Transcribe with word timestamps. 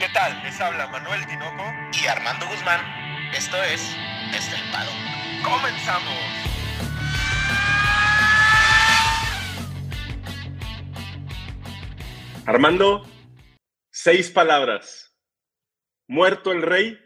¿Qué 0.00 0.08
tal? 0.12 0.42
Les 0.42 0.60
habla 0.60 0.88
Manuel 0.88 1.24
Tinoco 1.26 1.62
y 2.02 2.06
Armando 2.08 2.46
Guzmán. 2.48 2.80
Esto 3.32 3.56
es 3.62 3.94
Estelpado. 4.34 4.90
¡Comenzamos! 5.44 6.12
Armando, 12.44 13.04
seis 13.90 14.30
palabras. 14.30 15.14
Muerto 16.08 16.50
el 16.50 16.62
rey, 16.62 16.98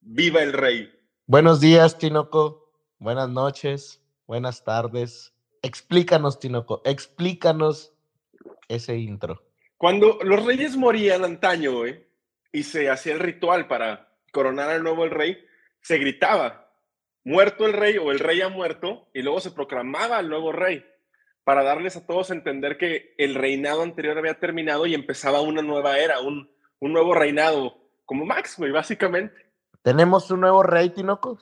viva 0.00 0.42
el 0.42 0.54
rey. 0.54 0.90
Buenos 1.26 1.60
días, 1.60 1.98
Tinoco. 1.98 2.72
Buenas 2.98 3.28
noches, 3.28 4.02
buenas 4.26 4.64
tardes. 4.64 5.34
Explícanos, 5.62 6.40
Tinoco, 6.40 6.80
explícanos 6.86 7.92
ese 8.68 8.96
intro. 8.96 9.44
Cuando 9.76 10.18
los 10.22 10.44
reyes 10.44 10.76
morían 10.76 11.24
antaño, 11.24 11.72
güey, 11.72 12.09
y 12.52 12.64
se 12.64 12.90
hacía 12.90 13.12
el 13.12 13.20
ritual 13.20 13.66
para 13.66 14.08
coronar 14.32 14.70
al 14.70 14.82
nuevo 14.82 15.04
el 15.04 15.10
rey, 15.10 15.44
se 15.80 15.98
gritaba, 15.98 16.72
muerto 17.24 17.66
el 17.66 17.72
rey 17.72 17.98
o 17.98 18.10
el 18.10 18.18
rey 18.18 18.40
ha 18.40 18.48
muerto, 18.48 19.08
y 19.12 19.22
luego 19.22 19.40
se 19.40 19.50
proclamaba 19.50 20.18
al 20.18 20.28
nuevo 20.28 20.52
rey, 20.52 20.84
para 21.44 21.62
darles 21.62 21.96
a 21.96 22.06
todos 22.06 22.30
a 22.30 22.34
entender 22.34 22.76
que 22.78 23.14
el 23.18 23.34
reinado 23.34 23.82
anterior 23.82 24.16
había 24.18 24.38
terminado 24.38 24.86
y 24.86 24.94
empezaba 24.94 25.40
una 25.40 25.62
nueva 25.62 25.98
era, 25.98 26.20
un, 26.20 26.50
un 26.78 26.92
nuevo 26.92 27.14
reinado, 27.14 27.78
como 28.04 28.24
Max, 28.24 28.56
güey, 28.58 28.72
básicamente. 28.72 29.50
¿Tenemos 29.82 30.30
un 30.30 30.40
nuevo 30.40 30.62
rey, 30.62 30.90
Tinoco? 30.90 31.38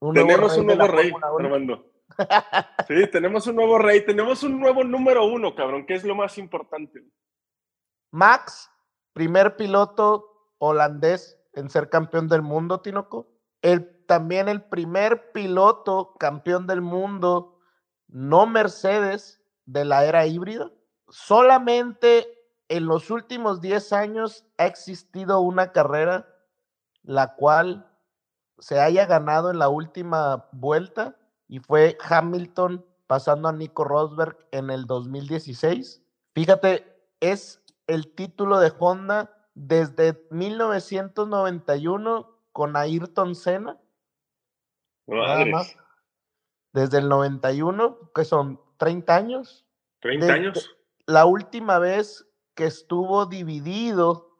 ¿Un 0.00 0.14
tenemos 0.14 0.56
un 0.56 0.66
nuevo 0.66 0.86
rey, 0.86 1.12
Armando. 1.22 1.90
Sí, 2.86 3.06
tenemos 3.10 3.46
un 3.46 3.56
nuevo 3.56 3.78
rey, 3.78 4.04
tenemos 4.04 4.42
un 4.42 4.60
nuevo 4.60 4.84
número 4.84 5.24
uno, 5.24 5.54
cabrón, 5.54 5.86
que 5.86 5.94
es 5.94 6.04
lo 6.04 6.14
más 6.14 6.36
importante. 6.38 7.02
Max 8.12 8.70
primer 9.14 9.56
piloto 9.56 10.52
holandés 10.58 11.38
en 11.54 11.70
ser 11.70 11.88
campeón 11.88 12.28
del 12.28 12.42
mundo, 12.42 12.80
Tinoco. 12.80 13.28
El, 13.62 14.04
también 14.06 14.48
el 14.48 14.62
primer 14.62 15.32
piloto 15.32 16.14
campeón 16.18 16.66
del 16.66 16.82
mundo, 16.82 17.58
no 18.08 18.46
Mercedes, 18.46 19.40
de 19.64 19.86
la 19.86 20.04
era 20.04 20.26
híbrida. 20.26 20.70
Solamente 21.08 22.28
en 22.68 22.86
los 22.86 23.10
últimos 23.10 23.60
10 23.60 23.92
años 23.94 24.44
ha 24.58 24.66
existido 24.66 25.40
una 25.40 25.72
carrera 25.72 26.28
la 27.02 27.34
cual 27.34 27.90
se 28.58 28.80
haya 28.80 29.06
ganado 29.06 29.50
en 29.50 29.58
la 29.58 29.68
última 29.68 30.48
vuelta 30.52 31.16
y 31.48 31.60
fue 31.60 31.98
Hamilton 32.08 32.84
pasando 33.06 33.48
a 33.48 33.52
Nico 33.52 33.84
Rosberg 33.84 34.38
en 34.50 34.70
el 34.70 34.86
2016. 34.86 36.02
Fíjate, 36.34 36.98
es 37.20 37.62
el 37.86 38.14
título 38.14 38.58
de 38.58 38.72
Honda 38.78 39.30
desde 39.54 40.26
1991 40.30 42.38
con 42.52 42.76
Ayrton 42.76 43.34
Senna. 43.34 43.78
Nada 45.06 45.44
más. 45.46 45.76
Desde 46.72 46.98
el 46.98 47.08
91, 47.08 48.10
que 48.14 48.24
son 48.24 48.60
30 48.78 49.14
años. 49.14 49.64
30 50.00 50.32
años. 50.32 50.76
La 51.06 51.26
última 51.26 51.78
vez 51.78 52.26
que 52.54 52.66
estuvo 52.66 53.26
dividido 53.26 54.38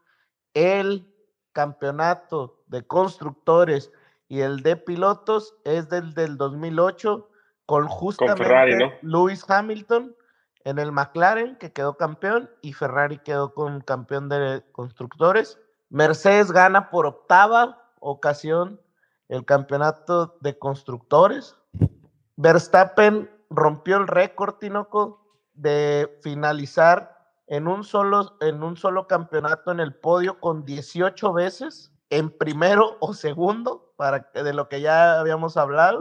el 0.55 1.13
campeonato 1.53 2.65
de 2.67 2.87
constructores 2.87 3.93
y 4.29 4.41
el 4.41 4.63
de 4.63 4.77
pilotos 4.77 5.57
es 5.65 5.89
del, 5.89 6.15
del 6.15 6.37
2008 6.37 7.29
con 7.67 7.89
justamente 7.89 8.99
Lewis 9.03 9.45
Hamilton 9.49 10.15
en 10.65 10.79
el 10.79 10.93
McLaren, 10.93 11.57
que 11.57 11.73
quedó 11.73 11.97
campeón, 11.97 12.51
y 12.63 12.73
Ferrari 12.73 13.19
quedó 13.19 13.55
con 13.55 13.81
campeón 13.83 14.29
de 14.29 14.65
constructores. 14.73 15.59
Mercedes 15.91 16.51
gana 16.51 16.91
por 16.91 17.07
octava 17.07 17.91
ocasión 18.01 18.81
el 19.29 19.45
campeonato 19.45 20.37
de 20.41 20.59
constructores. 20.59 21.57
Verstappen 22.37 23.31
rompió 23.51 23.99
el 23.99 24.09
récord, 24.09 24.57
Tinoco, 24.57 25.21
de 25.53 26.19
finalizar 26.23 27.15
en 27.47 27.69
un, 27.69 27.85
solo, 27.85 28.37
en 28.41 28.63
un 28.63 28.77
solo 28.77 29.07
campeonato 29.07 29.71
en 29.71 29.81
el 29.81 29.95
podio 29.95 30.41
con 30.41 30.65
18 30.65 31.33
veces, 31.33 31.93
en 32.11 32.31
primero 32.31 32.97
o 33.01 33.13
segundo, 33.13 33.93
para, 33.97 34.31
de 34.35 34.55
lo 34.55 34.69
que 34.69 34.81
ya 34.81 35.21
habíamos 35.21 35.57
hablado. 35.57 36.01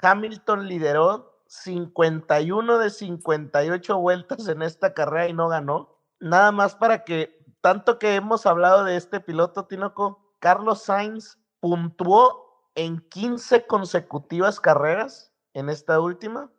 Hamilton 0.00 0.68
lideró 0.68 1.35
51 1.48 2.78
de 2.78 2.90
58 2.90 3.98
vueltas 3.98 4.48
en 4.48 4.62
esta 4.62 4.94
carrera 4.94 5.28
y 5.28 5.32
no 5.32 5.48
ganó. 5.48 5.98
Nada 6.18 6.52
más 6.52 6.74
para 6.74 7.04
que, 7.04 7.44
tanto 7.60 7.98
que 7.98 8.14
hemos 8.14 8.46
hablado 8.46 8.84
de 8.84 8.96
este 8.96 9.20
piloto, 9.20 9.66
Tinoco, 9.66 10.34
Carlos 10.38 10.82
Sainz 10.84 11.38
puntuó 11.60 12.70
en 12.74 13.00
15 13.00 13.66
consecutivas 13.66 14.60
carreras 14.60 15.32
en 15.54 15.68
esta 15.68 16.00
última. 16.00 16.50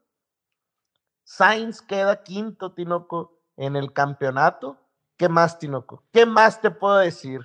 Sainz 1.24 1.82
queda 1.82 2.24
quinto, 2.24 2.74
Tinoco, 2.74 3.40
en 3.58 3.76
el 3.76 3.94
campeonato. 3.94 4.80
¿Qué 5.18 5.30
más, 5.30 5.60
Tinoco? 5.60 6.04
¿Qué 6.12 6.26
más 6.26 6.62
te 6.62 6.72
puedo 6.72 6.98
decir? 6.98 7.42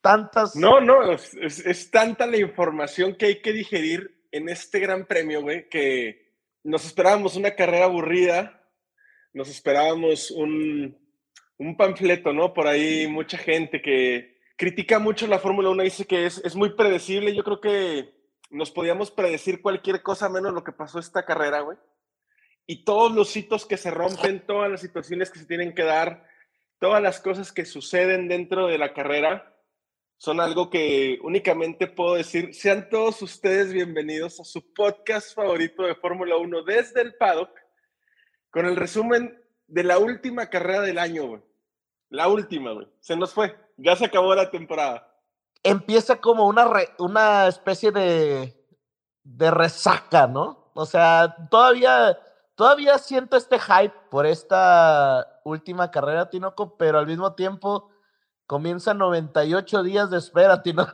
Tantas. 0.00 0.56
No, 0.56 0.80
no, 0.80 1.12
es, 1.12 1.34
es 1.34 1.90
tanta 1.90 2.26
la 2.26 2.38
información 2.38 3.14
que 3.14 3.26
hay 3.26 3.42
que 3.42 3.52
digerir 3.52 4.26
en 4.32 4.48
este 4.48 4.80
gran 4.80 5.06
premio, 5.06 5.42
güey, 5.42 5.68
que 5.68 6.29
nos 6.62 6.84
esperábamos 6.84 7.36
una 7.36 7.54
carrera 7.54 7.86
aburrida, 7.86 8.62
nos 9.32 9.48
esperábamos 9.48 10.30
un, 10.30 10.98
un, 11.58 11.76
panfleto, 11.76 12.32
¿no? 12.32 12.52
Por 12.52 12.66
ahí 12.66 13.06
mucha 13.06 13.38
gente 13.38 13.80
que 13.80 14.38
critica 14.56 14.98
mucho 14.98 15.26
la 15.26 15.38
Fórmula 15.38 15.70
1, 15.70 15.82
dice 15.82 16.04
que 16.04 16.26
es, 16.26 16.38
es 16.44 16.54
muy 16.54 16.74
predecible. 16.74 17.34
Yo 17.34 17.44
creo 17.44 17.60
que 17.60 18.14
nos 18.50 18.70
podíamos 18.70 19.10
predecir 19.10 19.62
cualquier 19.62 20.02
cosa 20.02 20.28
menos 20.28 20.52
lo 20.52 20.64
que 20.64 20.72
pasó 20.72 20.98
esta 20.98 21.24
carrera, 21.24 21.60
güey. 21.60 21.78
Y 22.66 22.84
todos 22.84 23.12
los 23.12 23.34
hitos 23.36 23.66
que 23.66 23.76
se 23.76 23.90
rompen, 23.90 24.44
todas 24.46 24.70
las 24.70 24.80
situaciones 24.80 25.30
que 25.30 25.38
se 25.38 25.46
tienen 25.46 25.74
que 25.74 25.84
dar, 25.84 26.26
todas 26.78 27.02
las 27.02 27.20
cosas 27.20 27.52
que 27.52 27.64
suceden 27.64 28.28
dentro 28.28 28.66
de 28.66 28.78
la 28.78 28.92
carrera, 28.92 29.56
son 30.20 30.38
algo 30.38 30.68
que 30.68 31.18
únicamente 31.22 31.86
puedo 31.86 32.12
decir. 32.12 32.54
Sean 32.54 32.90
todos 32.90 33.22
ustedes 33.22 33.72
bienvenidos 33.72 34.38
a 34.38 34.44
su 34.44 34.74
podcast 34.74 35.34
favorito 35.34 35.82
de 35.82 35.94
Fórmula 35.94 36.36
1 36.36 36.62
desde 36.62 37.00
el 37.00 37.14
paddock, 37.14 37.48
con 38.50 38.66
el 38.66 38.76
resumen 38.76 39.42
de 39.66 39.82
la 39.82 39.96
última 39.96 40.50
carrera 40.50 40.82
del 40.82 40.98
año, 40.98 41.26
güey. 41.26 41.42
La 42.10 42.28
última, 42.28 42.72
güey. 42.72 42.86
Se 43.00 43.16
nos 43.16 43.32
fue. 43.32 43.56
Ya 43.78 43.96
se 43.96 44.04
acabó 44.04 44.34
la 44.34 44.50
temporada. 44.50 45.10
Empieza 45.62 46.20
como 46.20 46.46
una, 46.46 46.70
una 46.98 47.48
especie 47.48 47.90
de, 47.90 48.54
de 49.22 49.50
resaca, 49.50 50.26
¿no? 50.26 50.70
O 50.74 50.84
sea, 50.84 51.34
todavía, 51.50 52.18
todavía 52.54 52.98
siento 52.98 53.38
este 53.38 53.58
hype 53.58 53.94
por 54.10 54.26
esta 54.26 55.40
última 55.44 55.90
carrera, 55.90 56.28
Tinoco, 56.28 56.76
pero 56.76 56.98
al 56.98 57.06
mismo 57.06 57.34
tiempo 57.34 57.90
comienza 58.50 58.94
98 58.94 59.84
días 59.84 60.10
de 60.10 60.18
espera, 60.18 60.60
Tino. 60.60 60.84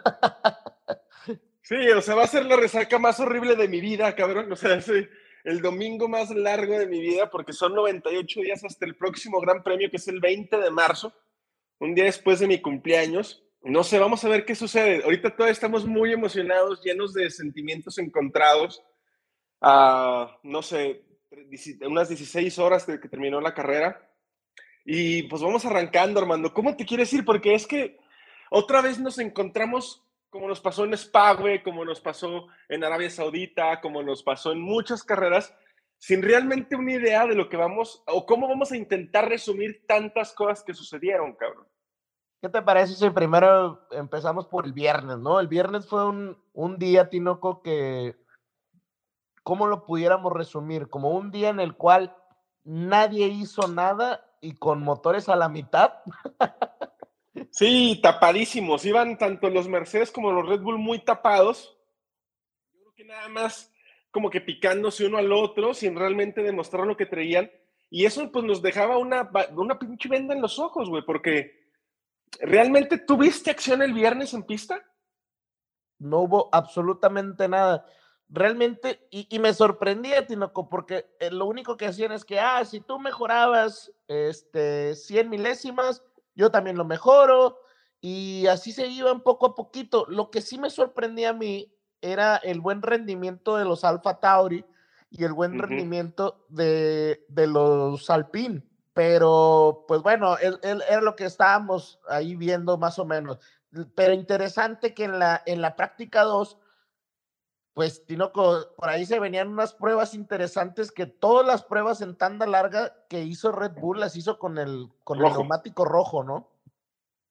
Sí, 1.62 1.88
o 1.88 2.02
sea, 2.02 2.14
va 2.14 2.24
a 2.24 2.28
ser 2.28 2.44
la 2.44 2.54
resaca 2.54 2.98
más 2.98 3.18
horrible 3.18 3.56
de 3.56 3.66
mi 3.66 3.80
vida, 3.80 4.14
cabrón. 4.14 4.52
O 4.52 4.56
sea, 4.56 4.74
es 4.76 4.88
el 4.88 5.62
domingo 5.62 6.06
más 6.06 6.30
largo 6.30 6.78
de 6.78 6.86
mi 6.86 7.00
vida 7.00 7.30
porque 7.30 7.54
son 7.54 7.74
98 7.74 8.40
días 8.42 8.62
hasta 8.62 8.84
el 8.84 8.94
próximo 8.94 9.40
Gran 9.40 9.64
Premio, 9.64 9.90
que 9.90 9.96
es 9.96 10.06
el 10.06 10.20
20 10.20 10.58
de 10.58 10.70
marzo, 10.70 11.12
un 11.80 11.94
día 11.94 12.04
después 12.04 12.40
de 12.40 12.46
mi 12.46 12.60
cumpleaños. 12.60 13.42
No 13.62 13.82
sé, 13.82 13.98
vamos 13.98 14.22
a 14.22 14.28
ver 14.28 14.44
qué 14.44 14.54
sucede. 14.54 15.02
Ahorita 15.02 15.34
todos 15.34 15.50
estamos 15.50 15.86
muy 15.86 16.12
emocionados, 16.12 16.84
llenos 16.84 17.14
de 17.14 17.30
sentimientos 17.30 17.98
encontrados. 17.98 18.82
Ah, 19.62 20.38
no 20.42 20.60
sé, 20.60 21.04
unas 21.80 22.08
16 22.08 22.58
horas 22.58 22.86
de 22.86 23.00
que 23.00 23.08
terminó 23.08 23.40
la 23.40 23.54
carrera. 23.54 24.06
Y 24.86 25.24
pues 25.24 25.42
vamos 25.42 25.66
arrancando, 25.66 26.20
Armando. 26.20 26.54
¿Cómo 26.54 26.76
te 26.76 26.86
quieres 26.86 27.12
ir? 27.12 27.24
Porque 27.24 27.54
es 27.54 27.66
que 27.66 27.98
otra 28.50 28.80
vez 28.80 29.00
nos 29.00 29.18
encontramos 29.18 30.06
como 30.30 30.48
nos 30.48 30.60
pasó 30.60 30.84
en 30.84 30.92
Spa, 30.94 31.32
güey, 31.34 31.62
como 31.62 31.84
nos 31.84 32.00
pasó 32.00 32.46
en 32.68 32.84
Arabia 32.84 33.08
Saudita, 33.10 33.80
como 33.80 34.02
nos 34.02 34.22
pasó 34.22 34.52
en 34.52 34.60
muchas 34.60 35.02
carreras, 35.02 35.54
sin 35.98 36.22
realmente 36.22 36.76
una 36.76 36.92
idea 36.92 37.26
de 37.26 37.34
lo 37.34 37.48
que 37.48 37.56
vamos 37.56 38.02
o 38.06 38.26
cómo 38.26 38.46
vamos 38.46 38.70
a 38.70 38.76
intentar 38.76 39.28
resumir 39.28 39.86
tantas 39.86 40.34
cosas 40.34 40.62
que 40.62 40.74
sucedieron, 40.74 41.34
cabrón. 41.34 41.66
¿Qué 42.42 42.50
te 42.50 42.60
parece 42.60 42.94
si 42.94 43.08
primero 43.10 43.88
empezamos 43.92 44.46
por 44.46 44.66
el 44.66 44.72
viernes, 44.74 45.18
no? 45.18 45.40
El 45.40 45.48
viernes 45.48 45.88
fue 45.88 46.06
un, 46.06 46.36
un 46.52 46.78
día, 46.78 47.08
Tinoco, 47.08 47.62
que, 47.62 48.14
¿cómo 49.42 49.66
lo 49.66 49.86
pudiéramos 49.86 50.32
resumir? 50.32 50.88
Como 50.90 51.10
un 51.10 51.30
día 51.30 51.48
en 51.48 51.60
el 51.60 51.76
cual 51.76 52.14
nadie 52.62 53.28
hizo 53.28 53.68
nada 53.68 54.25
y 54.40 54.54
con 54.54 54.82
motores 54.82 55.28
a 55.28 55.36
la 55.36 55.48
mitad. 55.48 55.94
Sí, 57.50 58.00
tapadísimos. 58.02 58.84
Iban 58.84 59.18
tanto 59.18 59.48
los 59.50 59.68
Mercedes 59.68 60.10
como 60.10 60.32
los 60.32 60.48
Red 60.48 60.60
Bull 60.60 60.78
muy 60.78 60.98
tapados. 60.98 61.78
Yo 62.72 62.80
creo 62.80 62.94
que 62.94 63.04
nada 63.04 63.28
más 63.28 63.72
como 64.10 64.30
que 64.30 64.40
picándose 64.40 65.06
uno 65.06 65.18
al 65.18 65.32
otro 65.32 65.74
sin 65.74 65.96
realmente 65.96 66.42
demostrar 66.42 66.86
lo 66.86 66.96
que 66.96 67.06
traían. 67.06 67.50
Y 67.90 68.04
eso 68.04 68.30
pues 68.32 68.44
nos 68.44 68.62
dejaba 68.62 68.98
una, 68.98 69.30
una 69.54 69.78
pinche 69.78 70.08
venda 70.08 70.34
en 70.34 70.42
los 70.42 70.58
ojos, 70.58 70.88
güey, 70.88 71.04
porque 71.04 71.66
¿realmente 72.40 72.98
tuviste 72.98 73.50
acción 73.50 73.82
el 73.82 73.92
viernes 73.92 74.34
en 74.34 74.42
pista? 74.42 74.82
No 75.98 76.20
hubo 76.20 76.48
absolutamente 76.52 77.48
nada. 77.48 77.86
Realmente, 78.28 79.06
y, 79.10 79.28
y 79.34 79.38
me 79.38 79.54
sorprendía, 79.54 80.26
Tinoco, 80.26 80.68
porque 80.68 81.06
eh, 81.20 81.30
lo 81.30 81.46
único 81.46 81.76
que 81.76 81.86
hacían 81.86 82.10
es 82.12 82.24
que, 82.24 82.40
ah, 82.40 82.64
si 82.64 82.80
tú 82.80 82.98
mejorabas 82.98 83.92
este, 84.08 84.96
100 84.96 85.30
milésimas, 85.30 86.02
yo 86.34 86.50
también 86.50 86.76
lo 86.76 86.84
mejoro, 86.84 87.60
y 88.00 88.46
así 88.48 88.72
se 88.72 88.88
iban 88.88 89.20
poco 89.22 89.46
a 89.46 89.54
poquito. 89.54 90.06
Lo 90.08 90.30
que 90.30 90.40
sí 90.42 90.58
me 90.58 90.70
sorprendía 90.70 91.30
a 91.30 91.34
mí 91.34 91.72
era 92.00 92.36
el 92.36 92.60
buen 92.60 92.82
rendimiento 92.82 93.56
de 93.56 93.64
los 93.64 93.84
Alfa 93.84 94.18
Tauri 94.18 94.64
y 95.08 95.22
el 95.24 95.32
buen 95.32 95.52
Ujú. 95.52 95.62
rendimiento 95.62 96.44
de, 96.48 97.24
de 97.28 97.46
los 97.46 98.10
Alpine. 98.10 98.62
Pero, 98.92 99.84
pues 99.86 100.02
bueno, 100.02 100.36
él, 100.38 100.58
él- 100.62 100.82
era 100.88 101.00
lo 101.00 101.14
que 101.16 101.24
estábamos 101.26 102.00
ahí 102.08 102.34
viendo 102.34 102.76
más 102.76 102.98
o 102.98 103.04
menos. 103.04 103.38
Pero 103.94 104.14
interesante 104.14 104.94
que 104.94 105.04
en 105.04 105.18
la, 105.18 105.42
en 105.46 105.60
la 105.60 105.76
práctica 105.76 106.22
2, 106.22 106.58
pues 107.76 108.06
Tinoco, 108.06 108.74
por 108.74 108.88
ahí 108.88 109.04
se 109.04 109.20
venían 109.20 109.48
unas 109.48 109.74
pruebas 109.74 110.14
interesantes 110.14 110.90
que 110.90 111.04
todas 111.04 111.46
las 111.46 111.62
pruebas 111.62 112.00
en 112.00 112.16
tanda 112.16 112.46
larga 112.46 113.04
que 113.10 113.20
hizo 113.20 113.52
Red 113.52 113.72
Bull 113.72 114.00
las 114.00 114.16
hizo 114.16 114.38
con 114.38 114.56
el, 114.56 114.88
con 115.04 115.18
el 115.18 115.24
Rojo. 115.24 115.40
neumático 115.40 115.84
rojo, 115.84 116.24
¿no? 116.24 116.50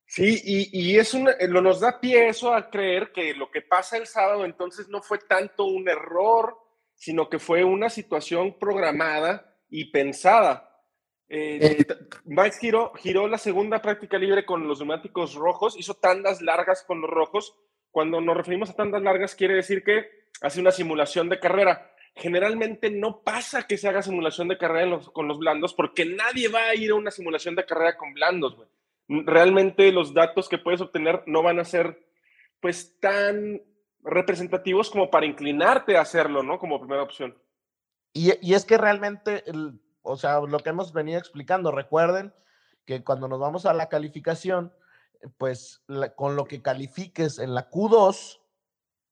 Sí, 0.05 0.39
y, 0.43 0.69
y 0.91 0.99
es 0.99 1.15
una, 1.15 1.31
eh, 1.31 1.47
lo 1.47 1.63
nos 1.63 1.79
da 1.79 1.99
pie 1.99 2.27
eso 2.27 2.53
a 2.53 2.69
creer 2.69 3.11
que 3.11 3.33
lo 3.33 3.49
que 3.49 3.63
pasa 3.63 3.97
el 3.97 4.05
sábado 4.05 4.45
entonces 4.45 4.87
no 4.87 5.01
fue 5.01 5.17
tanto 5.17 5.63
un 5.65 5.89
error, 5.89 6.55
sino 6.93 7.27
que 7.27 7.39
fue 7.39 7.63
una 7.63 7.89
situación 7.89 8.59
programada 8.59 9.51
y 9.67 9.85
pensada. 9.85 10.71
Eh, 11.27 11.83
t- 11.85 11.97
Max 12.25 12.59
giró, 12.59 12.93
giró 12.93 13.27
la 13.27 13.39
segunda 13.39 13.81
práctica 13.81 14.19
libre 14.19 14.45
con 14.45 14.67
los 14.67 14.77
neumáticos 14.77 15.33
rojos, 15.33 15.75
hizo 15.75 15.95
tandas 15.95 16.39
largas 16.43 16.83
con 16.83 17.01
los 17.01 17.09
rojos. 17.09 17.55
Cuando 17.89 18.21
nos 18.21 18.37
referimos 18.37 18.69
a 18.69 18.75
tandas 18.75 19.01
largas, 19.01 19.33
quiere 19.33 19.55
decir 19.55 19.83
que 19.83 20.23
hace 20.41 20.59
una 20.59 20.71
simulación 20.71 21.29
de 21.29 21.39
carrera. 21.39 21.91
Generalmente 22.15 22.89
no 22.89 23.21
pasa 23.21 23.67
que 23.67 23.77
se 23.77 23.87
haga 23.87 24.01
simulación 24.01 24.47
de 24.47 24.57
carrera 24.57 24.99
con 25.13 25.27
los 25.27 25.37
blandos, 25.37 25.73
porque 25.73 26.05
nadie 26.05 26.47
va 26.47 26.67
a 26.67 26.75
ir 26.75 26.91
a 26.91 26.95
una 26.95 27.11
simulación 27.11 27.55
de 27.55 27.65
carrera 27.65 27.97
con 27.97 28.13
blandos, 28.13 28.57
realmente 29.07 29.91
los 29.91 30.13
datos 30.13 30.49
que 30.49 30.57
puedes 30.57 30.81
obtener 30.81 31.23
no 31.27 31.43
van 31.43 31.59
a 31.59 31.65
ser 31.65 32.03
pues 32.59 32.99
tan 32.99 33.61
representativos 34.01 34.89
como 34.89 35.09
para 35.09 35.25
inclinarte 35.25 35.97
a 35.97 36.01
hacerlo, 36.01 36.41
¿no? 36.43 36.57
Como 36.57 36.79
primera 36.79 37.03
opción. 37.03 37.37
Y, 38.13 38.31
y 38.41 38.53
es 38.53 38.65
que 38.65 38.77
realmente, 38.77 39.43
o 40.01 40.15
sea, 40.15 40.39
lo 40.39 40.59
que 40.59 40.69
hemos 40.69 40.93
venido 40.93 41.19
explicando, 41.19 41.71
recuerden 41.71 42.33
que 42.85 43.03
cuando 43.03 43.27
nos 43.27 43.39
vamos 43.39 43.65
a 43.65 43.73
la 43.73 43.89
calificación, 43.89 44.73
pues 45.37 45.83
con 46.15 46.35
lo 46.35 46.45
que 46.45 46.61
califiques 46.61 47.39
en 47.39 47.53
la 47.53 47.69
Q2 47.69 48.39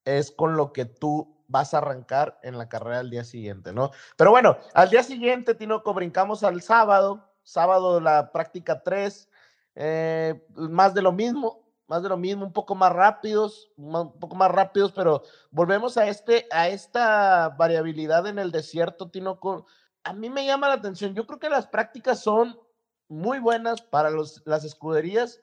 es 0.06 0.32
con 0.32 0.56
lo 0.58 0.74
que 0.74 0.86
tú 0.86 1.34
vas 1.48 1.74
a 1.74 1.78
arrancar 1.78 2.40
en 2.42 2.58
la 2.58 2.70
carrera 2.70 3.00
al 3.00 3.10
día 3.10 3.24
siguiente, 3.24 3.74
¿no? 3.74 3.92
Pero 4.18 4.32
bueno, 4.32 4.58
al 4.74 4.90
día 4.90 5.04
siguiente, 5.04 5.56
Tinoco, 5.56 5.94
brincamos 5.94 6.44
al 6.44 6.62
sábado, 6.62 7.30
sábado 7.44 8.00
la 8.00 8.32
práctica 8.32 8.82
3, 8.82 9.30
eh, 9.76 10.46
más 10.56 10.94
de 10.94 11.02
lo 11.02 11.12
mismo, 11.12 11.64
más 11.88 12.02
de 12.02 12.10
lo 12.10 12.18
mismo, 12.18 12.46
un 12.46 12.54
poco 12.54 12.76
más 12.76 12.92
rápidos, 12.92 13.72
un 13.78 14.18
poco 14.20 14.36
más 14.36 14.52
rápidos, 14.52 14.92
pero 14.94 15.24
volvemos 15.52 15.98
a, 15.98 16.08
este, 16.08 16.48
a 16.52 16.70
esta 16.70 17.50
variabilidad 17.50 18.26
en 18.28 18.40
el 18.40 18.52
desierto, 18.52 19.10
Tinoco. 19.10 19.68
A 20.04 20.14
mí 20.14 20.30
me 20.30 20.46
llama 20.46 20.70
la 20.70 20.76
atención, 20.76 21.14
yo 21.14 21.28
creo 21.28 21.40
que 21.40 21.50
las 21.50 21.68
prácticas 21.68 22.20
son 22.20 22.60
muy 23.08 23.40
buenas 23.40 23.82
para 23.82 24.10
los, 24.10 24.42
las 24.46 24.64
escuderías, 24.64 25.42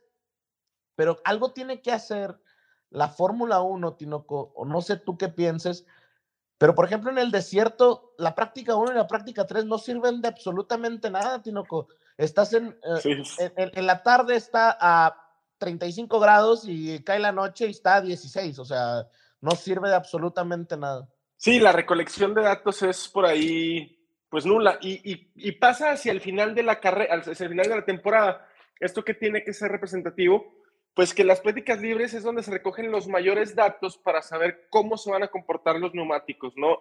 pero 0.97 1.19
algo 1.25 1.53
tiene 1.53 1.81
que 1.83 1.93
hacer 1.93 2.37
la 2.91 3.09
Fórmula 3.09 3.61
1, 3.63 3.95
Tinoco, 3.95 4.53
o 4.55 4.65
no 4.65 4.81
sé 4.81 4.97
tú 4.97 5.17
qué 5.17 5.29
pienses, 5.29 5.87
pero 6.59 6.75
por 6.75 6.85
ejemplo 6.85 7.11
en 7.11 7.19
el 7.19 7.31
desierto, 7.31 8.13
la 8.19 8.35
práctica 8.35 8.75
1 8.77 8.93
y 8.93 8.95
la 8.95 9.07
práctica 9.07 9.47
3 9.47 9.65
no 9.65 9.79
sirven 9.79 10.21
de 10.21 10.29
absolutamente 10.29 11.11
nada, 11.11 11.43
Tinoco. 11.43 11.89
Estás 12.19 12.53
en, 12.53 12.69
eh, 12.69 13.01
Sí. 13.03 13.11
en, 13.39 13.53
en- 13.57 13.71
en 13.75 13.87
la 13.87 14.03
tarde 14.03 14.37
está 14.37 14.77
a 14.81 15.17
35 15.59 16.21
grados 16.21 16.65
y 16.67 17.03
cae 17.05 17.19
la 17.19 17.33
noche 17.33 17.67
y 17.67 17.71
está 17.71 17.97
a 17.97 18.01
16, 18.01 18.59
o 18.59 18.65
sea, 18.65 19.07
no 19.41 19.53
sirve 19.53 19.89
de 19.89 19.95
absolutamente 19.95 20.77
nada. 20.77 21.09
Sí, 21.37 21.59
la 21.61 21.73
recolección 21.73 22.35
de 22.35 22.43
datos 22.43 22.83
es 22.83 23.09
por 23.09 23.25
ahí, 23.25 23.99
pues 24.29 24.45
nula. 24.45 24.79
Y, 24.83 25.11
y- 25.13 25.33
y 25.37 25.53
pasa 25.53 25.93
hacia 25.93 26.13
el 26.13 26.21
final 26.21 26.55
de 26.55 26.63
la 26.63 26.79
carrera, 26.81 27.15
hacia 27.17 27.45
el 27.45 27.51
final 27.51 27.69
de 27.69 27.77
la 27.77 27.85
temporada. 27.87 28.47
Esto 28.79 29.03
que 29.05 29.15
tiene 29.15 29.43
que 29.45 29.55
ser 29.55 29.71
representativo, 29.71 30.45
pues 30.95 31.15
que 31.15 31.25
las 31.25 31.41
pláticas 31.41 31.81
libres 31.81 32.15
es 32.15 32.23
donde 32.23 32.43
se 32.43 32.51
recogen 32.51 32.91
los 32.91 33.09
mayores 33.09 33.55
datos 33.55 33.99
para 33.99 34.23
saber 34.23 34.67
cómo 34.71 34.97
se 34.97 35.11
van 35.11 35.23
a 35.23 35.29
comportar 35.29 35.77
los 35.77 35.95
neumáticos, 35.95 36.55
¿no? 36.57 36.79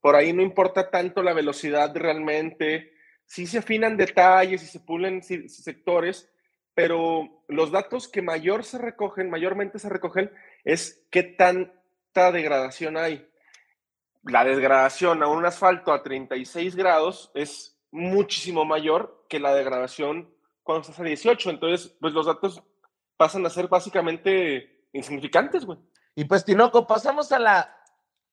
Por 0.00 0.16
ahí 0.16 0.32
no 0.32 0.42
importa 0.42 0.90
tanto 0.90 1.22
la 1.22 1.32
velocidad 1.32 1.94
realmente, 1.94 2.92
sí 3.24 3.46
se 3.46 3.58
afinan 3.58 3.96
detalles 3.96 4.62
y 4.62 4.66
se 4.66 4.80
pulen 4.80 5.22
sectores, 5.22 6.30
pero 6.74 7.44
los 7.48 7.70
datos 7.70 8.08
que 8.08 8.22
mayor 8.22 8.64
se 8.64 8.78
recogen, 8.78 9.30
mayormente 9.30 9.78
se 9.78 9.88
recogen, 9.88 10.30
es 10.64 11.06
qué 11.10 11.22
tanta 11.22 12.32
degradación 12.32 12.96
hay 12.96 13.28
la 14.24 14.44
degradación 14.44 15.22
a 15.22 15.28
un 15.28 15.44
asfalto 15.44 15.92
a 15.92 16.02
36 16.02 16.76
grados 16.76 17.30
es 17.34 17.78
muchísimo 17.90 18.64
mayor 18.64 19.24
que 19.28 19.40
la 19.40 19.54
degradación 19.54 20.32
cuando 20.62 20.82
estás 20.82 21.00
a 21.00 21.04
18. 21.04 21.50
Entonces, 21.50 21.96
pues 22.00 22.12
los 22.14 22.26
datos 22.26 22.62
pasan 23.22 23.46
a 23.46 23.50
ser 23.50 23.68
básicamente 23.68 24.88
insignificantes, 24.92 25.64
güey. 25.64 25.78
Y 26.16 26.24
pues, 26.24 26.44
Tinoco, 26.44 26.88
pasamos 26.88 27.30
a 27.30 27.38
la 27.38 27.76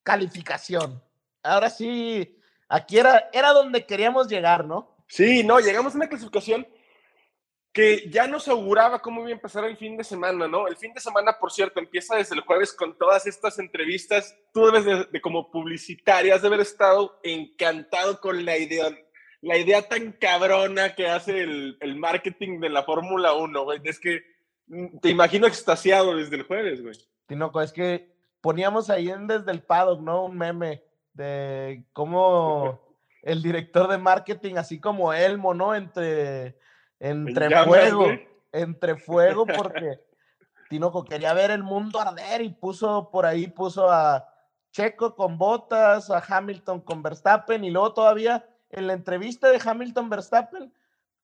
calificación. 0.02 1.00
Ahora 1.44 1.70
sí, 1.70 2.36
aquí 2.68 2.98
era, 2.98 3.30
era 3.32 3.54
donde 3.54 3.86
queríamos 3.86 4.28
llegar, 4.28 4.66
¿no? 4.66 4.98
Sí, 5.06 5.44
no, 5.44 5.60
llegamos 5.60 5.94
a 5.94 5.98
una 5.98 6.10
clasificación 6.10 6.68
que 7.72 8.10
ya 8.10 8.26
nos 8.26 8.48
auguraba 8.48 9.00
cómo 9.00 9.22
iba 9.22 9.30
a 9.30 9.34
empezar 9.34 9.64
el 9.66 9.78
fin 9.78 9.96
de 9.96 10.04
semana, 10.04 10.48
¿no? 10.48 10.68
El 10.68 10.76
fin 10.76 10.92
de 10.92 11.02
semana, 11.02 11.38
por 11.40 11.52
cierto, 11.52 11.80
empieza 11.80 12.16
desde 12.16 12.34
el 12.34 12.42
jueves 12.42 12.74
con 12.74 12.98
todas 12.98 13.28
estas 13.28 13.60
entrevistas. 13.60 14.36
Tú 14.52 14.66
debes 14.66 14.86
de, 14.86 15.04
de 15.04 15.22
como 15.22 15.52
publicitarias 15.52 16.42
de 16.42 16.48
haber 16.48 16.62
estado 16.62 17.20
encantado 17.22 18.20
con 18.20 18.44
la 18.44 18.58
idea, 18.58 18.90
la 19.42 19.56
idea 19.56 19.88
tan 19.88 20.14
cabrona 20.14 20.96
que 20.96 21.08
hace 21.08 21.44
el, 21.44 21.78
el 21.80 21.96
marketing 21.96 22.60
de 22.60 22.70
la 22.70 22.82
Fórmula 22.82 23.34
1, 23.34 23.64
güey. 23.64 23.80
Es 23.84 24.00
que 24.00 24.39
te 25.02 25.10
imagino 25.10 25.48
extasiado 25.48 26.16
desde 26.16 26.36
el 26.36 26.44
jueves, 26.44 26.82
güey. 26.82 26.96
Tinoco, 27.26 27.62
es 27.62 27.72
que 27.72 28.14
poníamos 28.42 28.90
ahí 28.90 29.10
en 29.10 29.28
desde 29.28 29.52
el 29.52 29.62
paddock, 29.62 30.02
¿no? 30.02 30.26
Un 30.26 30.38
meme 30.38 30.84
de 31.14 31.86
cómo 31.94 32.80
el 33.24 33.42
director 33.42 33.88
de 33.88 33.98
marketing, 33.98 34.56
así 34.56 34.80
como 34.80 35.14
Elmo, 35.14 35.54
¿no? 35.54 35.76
Entre, 35.76 36.58
entre 37.00 37.50
llamas, 37.50 37.68
fuego, 37.68 38.04
güey. 38.06 38.28
entre 38.52 38.96
fuego, 38.96 39.46
porque 39.46 40.00
Tinoco 40.70 41.04
quería 41.04 41.34
ver 41.34 41.52
el 41.52 41.64
mundo 41.64 42.00
arder 42.00 42.42
y 42.42 42.50
puso 42.50 43.10
por 43.12 43.26
ahí, 43.26 43.48
puso 43.48 43.90
a 43.90 44.28
Checo 44.72 45.16
con 45.16 45.38
botas, 45.38 46.12
a 46.12 46.24
Hamilton 46.26 46.82
con 46.82 47.02
Verstappen 47.02 47.64
y 47.64 47.72
luego 47.72 47.94
todavía 47.94 48.48
en 48.70 48.86
la 48.86 48.94
entrevista 48.94 49.50
de 49.50 49.60
Hamilton 49.64 50.10
Verstappen 50.10 50.72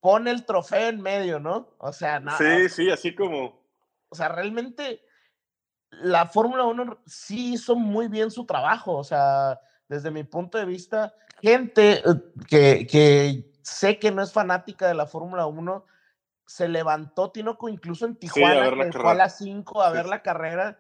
pone 0.05 0.29
el 0.29 0.45
trofeo 0.45 0.89
en 0.89 1.01
medio, 1.01 1.39
¿no? 1.39 1.73
O 1.79 1.91
sea, 1.91 2.19
nada. 2.19 2.37
Sí, 2.37 2.69
sí, 2.69 2.91
así 2.91 3.15
como... 3.15 3.59
o 4.09 4.15
sea, 4.15 4.27
realmente 4.27 5.01
la 5.89 6.27
Fórmula 6.27 6.63
1 6.65 6.99
sí 7.07 7.53
hizo 7.53 7.75
muy 7.75 8.07
bien 8.07 8.29
su 8.29 8.45
trabajo, 8.45 8.95
o 8.97 9.03
sea, 9.03 9.59
desde 9.89 10.11
mi 10.11 10.23
punto 10.23 10.59
de 10.59 10.65
vista, 10.65 11.15
gente 11.41 11.93
eh, 11.93 12.03
que, 12.47 12.85
que 12.85 13.51
sé 13.63 13.97
que 13.97 14.11
no 14.11 14.21
es 14.21 14.31
fanática 14.31 14.87
de 14.87 14.93
la 14.93 15.07
Fórmula 15.07 15.47
1, 15.47 15.83
se 16.45 16.67
levantó 16.67 17.31
Tinoco 17.31 17.67
incluso 17.67 18.05
en 18.05 18.15
Tijuana, 18.15 18.69
que 18.85 18.91
fue 18.91 19.09
a 19.09 19.15
las 19.15 19.39
5 19.39 19.81
a 19.81 19.87
Sí, 19.89 19.93
ver 19.95 20.03
sí. 20.03 20.09
la 20.11 20.21
carrera, 20.21 20.79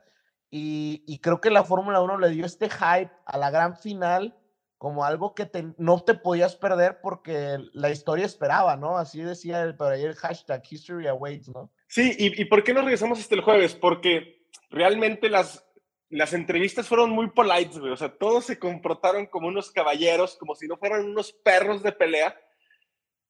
y, 0.51 1.03
y 1.07 1.17
creo 1.17 1.41
que 1.41 1.49
la 1.49 1.63
Fórmula 1.63 1.99
1 1.99 2.19
le 2.19 2.29
dio 2.29 2.45
este 2.45 2.69
hype 2.69 3.11
a 3.25 3.39
la 3.39 3.49
gran 3.49 3.75
final 3.75 4.37
como 4.77 5.05
algo 5.05 5.33
que 5.33 5.45
te- 5.45 5.73
no 5.77 6.03
te 6.03 6.13
podías 6.15 6.55
perder 6.55 6.99
porque 7.01 7.57
la 7.73 7.89
historia 7.89 8.25
esperaba, 8.25 8.75
¿no? 8.75 8.97
Así 8.97 9.21
decía 9.21 9.61
el, 9.63 9.75
por 9.75 9.91
ahí 9.93 10.03
el 10.03 10.15
hashtag 10.15 10.61
History 10.69 11.07
Awaits, 11.07 11.49
¿no? 11.49 11.71
Sí, 11.87 12.13
¿y, 12.17 12.41
y 12.41 12.45
por 12.45 12.63
qué 12.63 12.73
nos 12.73 12.83
regresamos 12.83 13.19
hasta 13.19 13.35
el 13.35 13.41
jueves? 13.41 13.73
Porque 13.75 14.45
realmente 14.69 15.29
las, 15.29 15.65
las 16.09 16.33
entrevistas 16.33 16.87
fueron 16.87 17.09
muy 17.11 17.29
polites, 17.29 17.79
güey. 17.79 17.91
O 17.93 17.97
sea, 17.97 18.09
todos 18.17 18.45
se 18.45 18.59
comportaron 18.59 19.27
como 19.27 19.47
unos 19.47 19.71
caballeros, 19.71 20.35
como 20.37 20.55
si 20.55 20.67
no 20.67 20.77
fueran 20.77 21.05
unos 21.05 21.31
perros 21.31 21.81
de 21.81 21.91
pelea, 21.93 22.37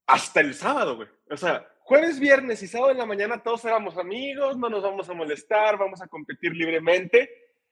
hasta 0.08 0.42
el 0.42 0.54
sábado, 0.54 0.96
güey. 0.98 1.08
O 1.30 1.38
sea, 1.38 1.68
jueves, 1.84 2.20
viernes 2.20 2.62
y 2.64 2.68
sábado 2.68 2.92
en 2.92 2.98
la 2.98 3.06
mañana 3.06 3.42
todos 3.44 3.64
éramos 3.66 3.98
amigos, 3.98 4.58
no 4.58 4.70
nos 4.70 4.84
vamos 4.84 5.10
a 5.10 5.14
molestar, 5.14 5.78
vamos 5.78 6.02
a 6.02 6.08
competir 6.08 6.54
libremente. 6.54 7.30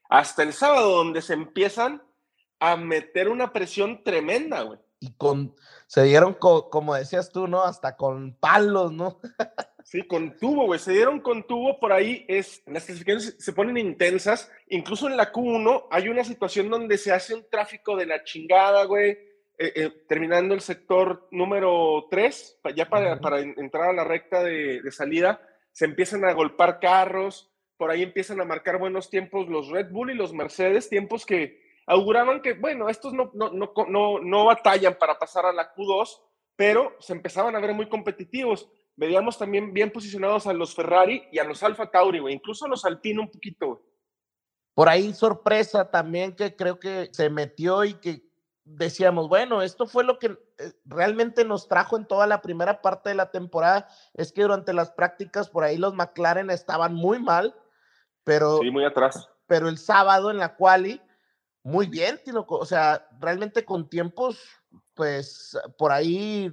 Hasta 0.08 0.42
el 0.42 0.52
sábado, 0.52 0.96
donde 0.96 1.22
se 1.22 1.32
empiezan 1.34 2.02
a 2.60 2.76
meter 2.76 3.28
una 3.28 3.52
presión 3.52 4.02
tremenda, 4.02 4.62
güey. 4.62 4.78
y 5.00 5.12
con, 5.16 5.54
se 5.86 6.02
dieron, 6.04 6.34
co- 6.34 6.70
como 6.70 6.94
decías 6.94 7.30
tú, 7.30 7.46
¿no? 7.46 7.62
Hasta 7.62 7.96
con 7.96 8.34
palos, 8.38 8.92
¿no? 8.92 9.20
Sí, 9.82 10.02
con 10.06 10.36
tubo, 10.38 10.64
güey. 10.64 10.80
Se 10.80 10.92
dieron 10.92 11.20
con 11.20 11.46
tubo 11.46 11.78
por 11.78 11.92
ahí. 11.92 12.24
Es, 12.26 12.62
las 12.66 12.84
clasificaciones 12.86 13.36
se 13.38 13.52
ponen 13.52 13.76
intensas. 13.76 14.50
Incluso 14.68 15.08
en 15.08 15.16
la 15.18 15.30
Q1 15.30 15.88
hay 15.90 16.08
una 16.08 16.24
situación 16.24 16.70
donde 16.70 16.96
se 16.96 17.12
hace 17.12 17.34
un 17.34 17.44
tráfico 17.50 17.94
de 17.96 18.06
la 18.06 18.24
chingada, 18.24 18.84
güey. 18.84 19.10
Eh, 19.56 19.72
eh, 19.76 19.90
terminando 20.08 20.54
el 20.54 20.62
sector 20.62 21.28
número 21.30 22.06
3, 22.10 22.60
ya 22.74 22.88
para, 22.88 23.20
para 23.20 23.38
entrar 23.40 23.90
a 23.90 23.92
la 23.92 24.02
recta 24.02 24.42
de, 24.42 24.80
de, 24.82 24.90
salida, 24.90 25.40
se 25.70 25.84
empiezan 25.84 26.24
a 26.24 26.32
golpar 26.32 26.80
carros. 26.80 27.52
Por 27.76 27.90
ahí 27.90 28.02
empiezan 28.02 28.40
a 28.40 28.44
marcar 28.44 28.78
buenos 28.78 29.10
tiempos 29.10 29.48
los 29.48 29.68
Red 29.68 29.90
Bull 29.90 30.10
y 30.10 30.14
los 30.14 30.32
Mercedes, 30.32 30.88
tiempos 30.88 31.24
que 31.26 31.62
auguraban 31.86 32.42
que, 32.42 32.54
bueno, 32.54 32.88
estos 32.88 33.12
no, 33.12 33.30
no, 33.34 33.50
no, 33.50 33.72
no, 33.88 34.18
no 34.20 34.44
batallan 34.44 34.96
para 34.98 35.18
pasar 35.18 35.46
a 35.46 35.52
la 35.52 35.74
Q2, 35.74 36.20
pero 36.56 36.96
se 37.00 37.12
empezaban 37.12 37.54
a 37.56 37.60
ver 37.60 37.74
muy 37.74 37.88
competitivos 37.88 38.68
veíamos 38.96 39.38
también 39.38 39.72
bien 39.72 39.90
posicionados 39.90 40.46
a 40.46 40.52
los 40.52 40.74
Ferrari 40.74 41.26
y 41.32 41.38
a 41.38 41.44
los 41.44 41.62
Alfa 41.62 41.90
Tauri, 41.90 42.18
güey, 42.20 42.34
incluso 42.34 42.66
a 42.66 42.68
los 42.68 42.84
Alpine 42.84 43.20
un 43.20 43.30
poquito. 43.30 43.82
Por 44.74 44.88
ahí 44.88 45.12
sorpresa 45.12 45.90
también 45.90 46.34
que 46.34 46.56
creo 46.56 46.78
que 46.78 47.08
se 47.12 47.30
metió 47.30 47.84
y 47.84 47.94
que 47.94 48.24
decíamos, 48.64 49.28
bueno, 49.28 49.62
esto 49.62 49.86
fue 49.86 50.04
lo 50.04 50.18
que 50.18 50.26
eh, 50.26 50.72
realmente 50.84 51.44
nos 51.44 51.68
trajo 51.68 51.96
en 51.96 52.06
toda 52.06 52.26
la 52.26 52.40
primera 52.40 52.80
parte 52.80 53.10
de 53.10 53.14
la 53.14 53.30
temporada, 53.30 53.88
es 54.14 54.32
que 54.32 54.42
durante 54.42 54.72
las 54.72 54.90
prácticas 54.90 55.48
por 55.48 55.64
ahí 55.64 55.76
los 55.76 55.94
McLaren 55.94 56.50
estaban 56.50 56.94
muy 56.94 57.18
mal, 57.18 57.54
pero... 58.24 58.58
Sí, 58.58 58.70
muy 58.70 58.84
atrás. 58.84 59.28
Pero 59.46 59.68
el 59.68 59.76
sábado 59.76 60.30
en 60.30 60.38
la 60.38 60.56
quali, 60.56 61.00
muy 61.64 61.86
bien, 61.86 62.20
o 62.34 62.66
sea, 62.66 63.08
realmente 63.18 63.64
con 63.64 63.88
tiempos, 63.88 64.38
pues 64.92 65.58
por 65.78 65.92
ahí 65.92 66.52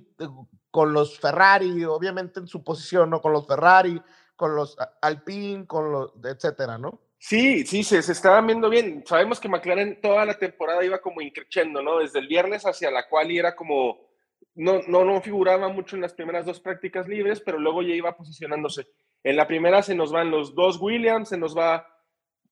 con 0.71 0.93
los 0.93 1.19
Ferrari, 1.19 1.83
obviamente 1.83 2.39
en 2.39 2.47
su 2.47 2.63
posición, 2.63 3.09
¿no? 3.09 3.21
Con 3.21 3.33
los 3.33 3.45
Ferrari, 3.45 4.01
con 4.37 4.55
los 4.55 4.77
Alpine, 5.01 5.67
con 5.67 5.91
los, 5.91 6.13
etcétera, 6.23 6.77
¿no? 6.77 7.01
Sí, 7.19 7.65
sí, 7.65 7.83
se, 7.83 8.01
se 8.01 8.13
estaban 8.13 8.47
viendo 8.47 8.69
bien. 8.69 9.03
Sabemos 9.05 9.39
que 9.41 9.49
McLaren 9.49 9.99
toda 10.01 10.25
la 10.25 10.39
temporada 10.39 10.83
iba 10.83 11.01
como 11.01 11.21
increciendo, 11.21 11.83
¿no? 11.83 11.99
Desde 11.99 12.19
el 12.19 12.27
viernes 12.27 12.65
hacia 12.65 12.89
la 12.89 13.07
cual 13.09 13.31
era 13.31 13.53
como, 13.53 14.09
no, 14.55 14.79
no, 14.87 15.03
no 15.03 15.21
figuraba 15.21 15.67
mucho 15.67 15.97
en 15.97 16.01
las 16.03 16.13
primeras 16.13 16.45
dos 16.45 16.61
prácticas 16.61 17.07
libres, 17.09 17.41
pero 17.41 17.59
luego 17.59 17.81
ya 17.81 17.93
iba 17.93 18.15
posicionándose. 18.15 18.87
En 19.23 19.35
la 19.35 19.45
primera 19.45 19.83
se 19.83 19.93
nos 19.93 20.11
van 20.13 20.31
los 20.31 20.55
dos 20.55 20.79
Williams, 20.81 21.29
se 21.29 21.37
nos 21.37 21.55
va 21.55 21.85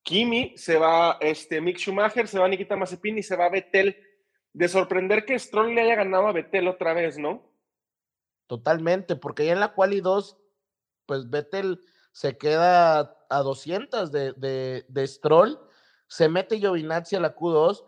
Kimi, 0.04 0.58
se 0.58 0.78
va 0.78 1.18
este 1.22 1.62
Mick 1.62 1.78
Schumacher, 1.78 2.28
se 2.28 2.40
va 2.40 2.48
Nikita 2.48 2.76
Mazepin 2.76 3.18
y 3.18 3.24
se 3.24 3.36
va 3.36 3.50
Vettel. 3.50 3.98
De 4.52 4.68
sorprender 4.68 5.26
que 5.26 5.38
Stroll 5.38 5.76
le 5.76 5.82
haya 5.82 5.96
ganado 5.96 6.28
a 6.28 6.32
Vettel 6.32 6.68
otra 6.68 6.94
vez, 6.94 7.18
¿no? 7.18 7.54
Totalmente, 8.48 9.16
porque 9.16 9.46
ya 9.46 9.54
en 9.54 9.60
la 9.60 9.74
quali 9.74 10.02
2, 10.02 10.38
pues 11.06 11.30
Vettel 11.30 11.82
se 12.12 12.38
queda 12.38 13.16
a 13.30 13.40
200 13.40 14.12
de, 14.12 14.34
de, 14.34 14.86
de 14.88 15.08
Stroll, 15.08 15.60
se 16.08 16.28
mete 16.28 16.58
Giovinazzi 16.58 17.16
a 17.16 17.20
la 17.20 17.36
Q2. 17.36 17.86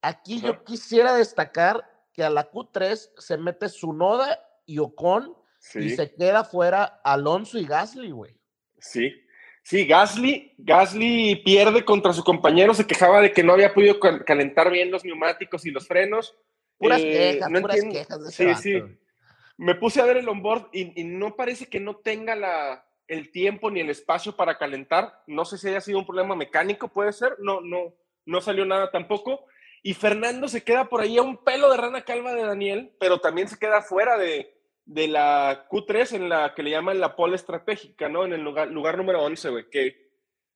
Aquí 0.00 0.40
yo 0.40 0.64
quisiera 0.64 1.14
destacar 1.14 1.84
que 2.12 2.24
a 2.24 2.30
la 2.30 2.50
Q3 2.50 3.10
se 3.18 3.36
mete 3.36 3.68
Sunoda 3.68 4.40
y 4.64 4.78
Ocon 4.78 5.36
y 5.74 5.90
se 5.90 6.14
queda 6.14 6.44
fuera 6.44 6.84
Alonso 7.04 7.58
y 7.58 7.66
Gasly, 7.66 8.10
güey. 8.10 8.40
Sí, 8.78 9.12
sí, 9.68 9.86
Gasly, 9.86 10.54
Gasly 10.58 11.36
pierde 11.44 11.84
contra 11.84 12.12
su 12.12 12.24
compañero, 12.24 12.74
se 12.74 12.86
quejaba 12.86 13.20
de 13.20 13.32
que 13.32 13.42
no 13.42 13.52
había 13.52 13.74
podido 13.74 13.98
calentar 14.00 14.70
bien 14.70 14.90
los 14.90 15.04
neumáticos 15.04 15.66
y 15.66 15.70
los 15.70 15.86
frenos. 15.86 16.36
Puras 16.78 17.00
eh, 17.02 17.38
quejas, 17.40 17.60
puras 17.60 17.84
quejas 17.90 18.24
de 18.24 18.30
Sí, 18.30 18.54
sí 18.62 18.82
me 19.58 19.74
puse 19.74 20.00
a 20.00 20.04
ver 20.04 20.16
el 20.16 20.28
onboard 20.28 20.68
y, 20.72 20.98
y 21.00 21.04
no 21.04 21.34
parece 21.36 21.66
que 21.66 21.80
no 21.80 21.96
tenga 21.96 22.36
la, 22.36 22.86
el 23.08 23.30
tiempo 23.32 23.70
ni 23.70 23.80
el 23.80 23.90
espacio 23.90 24.36
para 24.36 24.56
calentar. 24.56 25.22
No 25.26 25.44
sé 25.44 25.58
si 25.58 25.68
haya 25.68 25.80
sido 25.80 25.98
un 25.98 26.06
problema 26.06 26.36
mecánico, 26.36 26.88
puede 26.88 27.12
ser. 27.12 27.34
No, 27.40 27.60
no, 27.60 27.94
no 28.24 28.40
salió 28.40 28.64
nada 28.64 28.90
tampoco. 28.90 29.46
Y 29.82 29.94
Fernando 29.94 30.48
se 30.48 30.62
queda 30.62 30.88
por 30.88 31.00
ahí 31.00 31.18
a 31.18 31.22
un 31.22 31.42
pelo 31.44 31.70
de 31.70 31.76
rana 31.76 32.04
calva 32.04 32.34
de 32.34 32.44
Daniel, 32.44 32.92
pero 33.00 33.20
también 33.20 33.48
se 33.48 33.58
queda 33.58 33.82
fuera 33.82 34.16
de, 34.16 34.57
de 34.88 35.06
la 35.06 35.68
Q3 35.68 36.16
en 36.16 36.28
la 36.30 36.54
que 36.54 36.62
le 36.62 36.70
llaman 36.70 36.98
la 36.98 37.14
pole 37.14 37.36
estratégica, 37.36 38.08
¿no? 38.08 38.24
En 38.24 38.32
el 38.32 38.40
lugar, 38.40 38.68
lugar 38.68 38.96
número 38.96 39.22
11, 39.22 39.50
güey, 39.50 39.68
que, 39.68 40.08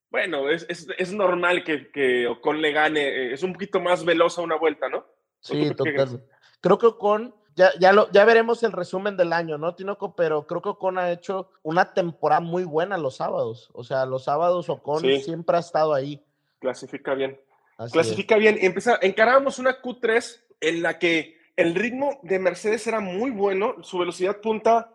bueno, 0.09 0.49
es, 0.49 0.65
es, 0.67 0.87
es 0.97 1.13
normal 1.13 1.63
que, 1.63 1.91
que, 1.91 2.27
Ocon 2.27 2.59
le 2.59 2.71
gane, 2.71 3.01
eh, 3.01 3.33
es 3.33 3.43
un 3.43 3.53
poquito 3.53 3.79
más 3.79 4.03
veloz 4.03 4.39
a 4.39 4.41
una 4.41 4.57
vuelta, 4.57 4.89
¿no? 4.89 5.05
Sí, 5.39 5.69
total. 5.75 6.25
Creo 6.61 6.79
que 6.79 6.87
Ocon 6.87 7.35
ya, 7.55 7.69
ya, 7.79 7.93
lo, 7.93 8.11
ya 8.11 8.25
veremos 8.25 8.63
el 8.63 8.71
resumen 8.71 9.15
del 9.17 9.33
año, 9.33 9.59
¿no, 9.59 9.75
Tinoco? 9.75 10.15
Pero 10.15 10.47
creo 10.47 10.63
que 10.63 10.69
Ocon 10.69 10.97
ha 10.97 11.11
hecho 11.11 11.51
una 11.61 11.93
temporada 11.93 12.41
muy 12.41 12.63
buena 12.63 12.97
los 12.97 13.17
sábados. 13.17 13.69
O 13.73 13.83
sea, 13.83 14.07
los 14.07 14.23
sábados 14.23 14.67
Ocon 14.67 15.01
siempre 15.21 15.57
ha 15.57 15.59
estado 15.59 15.93
ahí. 15.93 16.25
Clasifica 16.57 17.13
bien. 17.13 17.39
Clasifica 17.91 18.37
bien. 18.37 18.57
Empieza, 18.59 18.97
encarábamos 18.99 19.59
una 19.59 19.79
Q3 19.79 20.41
en 20.61 20.81
la 20.81 20.97
que 20.97 21.37
el 21.55 21.75
ritmo 21.75 22.19
de 22.23 22.39
Mercedes 22.39 22.85
era 22.87 22.99
muy 22.99 23.31
bueno, 23.31 23.75
su 23.83 23.97
velocidad 23.97 24.41
punta 24.41 24.93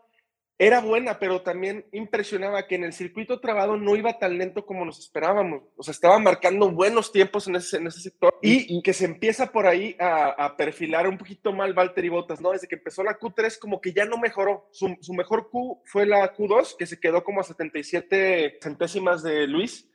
era 0.60 0.80
buena, 0.80 1.20
pero 1.20 1.42
también 1.42 1.86
impresionaba 1.92 2.66
que 2.66 2.74
en 2.74 2.82
el 2.82 2.92
circuito 2.92 3.38
trabado 3.38 3.76
no 3.76 3.94
iba 3.94 4.18
tan 4.18 4.38
lento 4.38 4.66
como 4.66 4.84
nos 4.84 4.98
esperábamos. 4.98 5.62
O 5.76 5.84
sea, 5.84 5.92
estaba 5.92 6.18
marcando 6.18 6.68
buenos 6.68 7.12
tiempos 7.12 7.46
en 7.46 7.54
ese, 7.54 7.76
en 7.76 7.86
ese 7.86 8.00
sector 8.00 8.34
y, 8.42 8.82
que 8.82 8.92
se 8.92 9.04
empieza 9.04 9.52
por 9.52 9.68
ahí 9.68 9.96
a, 10.00 10.56
perfilar 10.56 11.06
un 11.06 11.16
poquito 11.16 11.52
mal 11.52 11.74
Valtteri 11.74 12.08
Bottas, 12.08 12.40
¿no? 12.40 12.50
Desde 12.50 12.66
que 12.66 12.74
empezó 12.74 13.04
la 13.04 13.16
Q3 13.16 13.56
como 13.60 13.80
que 13.80 13.92
ya 13.92 14.04
no 14.04 14.18
mejoró. 14.18 14.68
Su, 14.72 14.96
su 15.00 15.14
mejor 15.14 15.48
Q 15.48 15.80
fue 15.84 16.06
la 16.06 16.34
Q2, 16.34 16.76
que 16.76 16.86
se 16.86 16.98
quedó 16.98 17.22
como 17.22 17.40
a 17.40 17.44
77 17.44 18.58
centésimas 18.60 19.22
de 19.22 19.46
Luis 19.46 19.88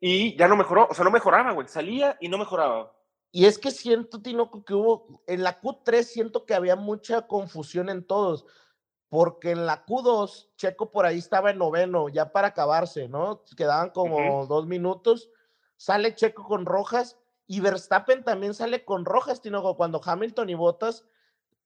y 0.00 0.36
ya 0.36 0.48
no 0.48 0.56
mejoró. 0.56 0.88
O 0.90 0.94
sea, 0.94 1.04
no 1.04 1.12
mejoraba, 1.12 1.52
güey. 1.52 1.68
Salía 1.68 2.16
y 2.20 2.28
no 2.28 2.38
mejoraba. 2.38 2.92
Y 3.32 3.46
es 3.46 3.58
que 3.58 3.70
siento, 3.70 4.20
Tinoco, 4.20 4.64
que 4.64 4.74
hubo, 4.74 5.22
en 5.26 5.42
la 5.42 5.60
Q3 5.60 6.02
siento 6.02 6.44
que 6.44 6.54
había 6.54 6.76
mucha 6.76 7.26
confusión 7.26 7.88
en 7.88 8.04
todos 8.04 8.46
porque 9.12 9.50
en 9.50 9.66
la 9.66 9.84
Q2 9.84 10.48
Checo 10.56 10.90
por 10.90 11.04
ahí 11.04 11.18
estaba 11.18 11.50
en 11.50 11.58
noveno, 11.58 12.08
ya 12.08 12.32
para 12.32 12.48
acabarse, 12.48 13.08
¿no? 13.08 13.44
Quedaban 13.58 13.90
como 13.90 14.46
dos 14.46 14.66
minutos, 14.66 15.28
sale 15.76 16.14
Checo 16.14 16.44
con 16.44 16.64
rojas 16.64 17.18
y 17.46 17.60
Verstappen 17.60 18.24
también 18.24 18.54
sale 18.54 18.86
con 18.86 19.04
rojas, 19.04 19.42
Tinoco, 19.42 19.76
cuando 19.76 20.00
Hamilton 20.02 20.48
y 20.48 20.54
Bottas 20.54 21.04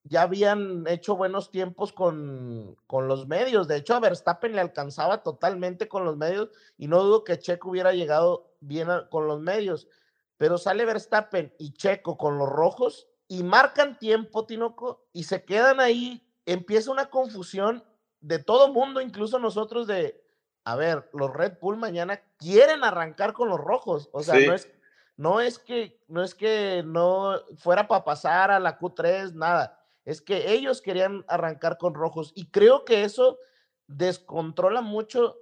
ya 0.03 0.23
habían 0.23 0.89
hecho 0.89 1.15
buenos 1.15 1.53
tiempos 1.53 1.93
con, 1.93 2.77
con 2.89 3.07
los 3.07 3.29
medios. 3.29 3.69
De 3.69 3.77
hecho, 3.77 3.95
a 3.95 4.01
Verstappen 4.01 4.53
le 4.53 4.61
alcanzaba 4.61 5.23
totalmente 5.23 5.87
con 5.87 6.05
los 6.05 6.17
medios 6.17 6.49
y 6.77 6.89
no 6.89 7.01
dudo 7.05 7.23
que 7.23 7.39
Checo 7.39 7.71
hubiera 7.71 7.93
llegado 7.93 8.57
bien 8.59 8.89
con 9.09 9.29
los 9.29 9.39
medios. 9.39 9.87
Pero 10.37 10.59
sale 10.59 10.85
Verstappen 10.85 11.55
y 11.59 11.73
Checo 11.73 12.17
con 12.17 12.39
los 12.39 12.49
rojos 12.49 13.09
y 13.29 13.43
marcan 13.43 13.99
tiempo, 13.99 14.47
Tinoco, 14.47 15.07
y 15.13 15.25
se 15.25 15.45
quedan 15.45 15.81
ahí. 15.81 16.29
Empieza 16.45 16.91
una 16.91 17.11
confusión 17.11 17.85
de 18.21 18.39
todo 18.39 18.73
mundo, 18.73 19.01
incluso 19.01 19.39
nosotros 19.39 19.87
de, 19.87 20.23
a 20.65 20.77
ver, 20.77 21.09
los 21.13 21.33
Red 21.33 21.59
Bull 21.61 21.77
mañana 21.77 22.21
quieren 22.39 22.85
arrancar 22.85 23.33
con 23.33 23.49
los 23.49 23.61
rojos, 23.61 24.09
o 24.13 24.23
sea, 24.23 24.35
no 24.47 24.55
es 24.55 24.71
no 25.17 25.41
es 25.41 25.59
que 25.59 25.99
no 26.09 26.23
es 26.23 26.35
que 26.35 26.83
no 26.85 27.41
fuera 27.57 27.89
para 27.89 28.05
pasar 28.05 28.51
a 28.51 28.61
la 28.61 28.79
Q3 28.79 29.33
nada, 29.33 29.83
es 30.05 30.21
que 30.21 30.53
ellos 30.53 30.83
querían 30.83 31.25
arrancar 31.29 31.79
con 31.79 31.95
rojos 31.95 32.33
y 32.35 32.51
creo 32.51 32.85
que 32.85 33.05
eso 33.05 33.39
descontrola 33.87 34.83
mucho, 34.83 35.37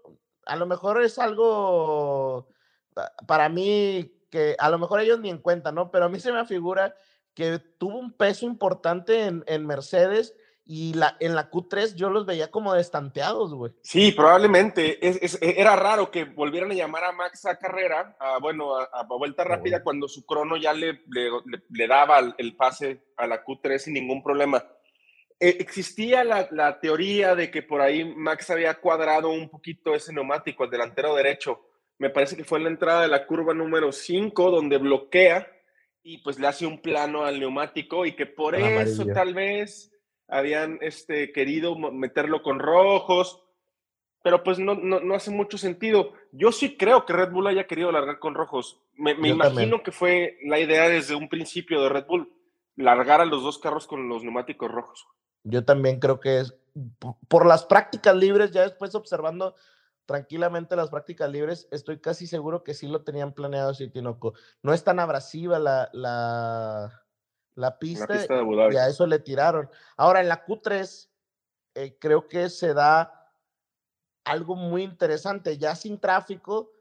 a 0.46 0.56
lo 0.56 0.66
mejor 0.66 1.02
es 1.02 1.18
algo 1.18 2.48
para 3.26 3.48
mí 3.48 4.12
que 4.34 4.56
a 4.58 4.68
lo 4.68 4.80
mejor 4.80 5.00
ellos 5.00 5.20
ni 5.20 5.30
en 5.30 5.38
cuenta, 5.38 5.70
¿no? 5.70 5.92
Pero 5.92 6.06
a 6.06 6.08
mí 6.08 6.18
se 6.18 6.32
me 6.32 6.44
figura 6.44 6.96
que 7.34 7.60
tuvo 7.78 8.00
un 8.00 8.12
peso 8.12 8.46
importante 8.46 9.26
en, 9.26 9.44
en 9.46 9.64
Mercedes 9.64 10.34
y 10.66 10.94
la, 10.94 11.16
en 11.20 11.36
la 11.36 11.52
Q3 11.52 11.94
yo 11.94 12.10
los 12.10 12.26
veía 12.26 12.50
como 12.50 12.74
destanteados, 12.74 13.54
güey. 13.54 13.72
Sí, 13.82 14.10
probablemente. 14.10 15.06
Es, 15.06 15.40
e, 15.40 15.60
era 15.60 15.76
raro 15.76 16.10
que 16.10 16.24
volvieran 16.24 16.72
a 16.72 16.74
llamar 16.74 17.04
a 17.04 17.12
Max 17.12 17.46
a 17.46 17.56
carrera, 17.60 18.16
a, 18.18 18.40
bueno, 18.40 18.74
a, 18.74 19.04
vuelta 19.04 19.44
rápida, 19.44 19.84
cuando 19.84 20.08
su 20.08 20.26
crono 20.26 20.56
ya 20.56 20.72
le, 20.72 21.04
le, 21.70 21.86
daba 21.86 22.34
el, 22.36 22.56
pase 22.56 23.04
a 23.16 23.28
la 23.28 23.44
Q3 23.44 23.78
sin 23.78 23.94
ningún 23.94 24.20
problema. 24.20 24.66
E, 25.38 25.50
existía 25.60 26.24
la, 26.24 26.48
la, 26.50 26.80
teoría 26.80 27.36
de 27.36 27.52
que 27.52 27.62
por 27.62 27.80
ahí 27.80 28.04
Max 28.04 28.50
había 28.50 28.74
cuadrado 28.80 29.28
un 29.30 29.48
poquito 29.48 29.94
ese 29.94 30.12
neumático, 30.12 30.64
el 30.64 30.70
delantero 30.70 31.14
derecho. 31.14 31.60
Me 31.98 32.10
parece 32.10 32.36
que 32.36 32.44
fue 32.44 32.58
en 32.58 32.64
la 32.64 32.70
entrada 32.70 33.02
de 33.02 33.08
la 33.08 33.26
curva 33.26 33.54
número 33.54 33.92
5, 33.92 34.50
donde 34.50 34.78
bloquea 34.78 35.48
y 36.02 36.18
pues 36.18 36.38
le 36.38 36.46
hace 36.46 36.66
un 36.66 36.82
plano 36.82 37.24
al 37.24 37.40
neumático 37.40 38.04
y 38.04 38.12
que 38.12 38.26
por 38.26 38.54
eso 38.54 39.06
tal 39.06 39.32
vez 39.32 39.90
habían 40.28 40.78
este, 40.82 41.32
querido 41.32 41.76
meterlo 41.76 42.42
con 42.42 42.58
rojos, 42.58 43.42
pero 44.22 44.42
pues 44.42 44.58
no, 44.58 44.74
no, 44.74 45.14
hace 45.14 45.30
mucho 45.30 45.58
sentido. 45.58 46.12
Yo 46.32 46.52
sí 46.52 46.76
creo 46.76 47.04
que 47.04 47.12
Red 47.12 47.30
Bull 47.30 47.46
haya 47.46 47.66
querido 47.66 47.90
largar 47.90 48.18
con 48.18 48.34
rojos. 48.34 48.80
Me, 48.96 49.12
imagino 49.12 49.82
que 49.82 49.92
fue 49.92 50.38
la 50.44 50.58
idea 50.58 50.88
desde 50.88 51.14
un 51.14 51.28
principio 51.28 51.82
de 51.82 51.88
Red 51.88 52.06
Bull, 52.06 52.32
largar 52.76 53.20
a 53.20 53.26
los 53.26 53.42
dos 53.42 53.58
carros 53.58 53.86
con 53.86 54.08
los 54.08 54.22
neumáticos 54.22 54.70
rojos. 54.70 55.06
Yo 55.42 55.64
también 55.64 56.00
creo 56.00 56.20
que 56.20 56.40
es, 56.40 56.54
por 57.28 57.46
las 57.46 57.64
prácticas 57.64 58.16
libres, 58.16 58.50
ya 58.50 58.62
después 58.62 58.94
observando 58.94 59.56
tranquilamente 60.06 60.76
las 60.76 60.90
prácticas 60.90 61.30
libres, 61.30 61.68
estoy 61.70 61.98
casi 62.00 62.26
seguro 62.26 62.62
que 62.62 62.74
sí 62.74 62.86
lo 62.86 63.02
tenían 63.02 63.32
planeado 63.32 63.70
así, 63.70 63.88
Tinoco. 63.88 64.34
No 64.62 64.72
es 64.72 64.84
tan 64.84 65.00
abrasiva 65.00 65.58
la, 65.58 65.88
la, 65.92 67.04
la 67.54 67.78
pista, 67.78 68.26
y 68.70 68.76
a 68.76 68.88
eso 68.88 69.06
le 69.06 69.18
tiraron. 69.18 69.68
Ahora, 69.96 70.20
en 70.20 70.28
la 70.28 70.44
Q3, 70.44 71.08
eh, 71.74 71.96
creo 71.98 72.28
que 72.28 72.50
se 72.50 72.74
da 72.74 73.30
algo 74.24 74.56
muy 74.56 74.82
interesante, 74.82 75.58
ya 75.58 75.74
sin 75.74 75.98
tráfico, 75.98 76.72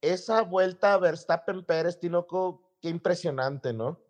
esa 0.00 0.42
vuelta 0.42 0.94
a 0.94 0.98
Verstappen-Pérez, 0.98 1.98
Tinoco, 1.98 2.62
qué 2.80 2.88
impresionante, 2.88 3.72
¿no? 3.72 4.00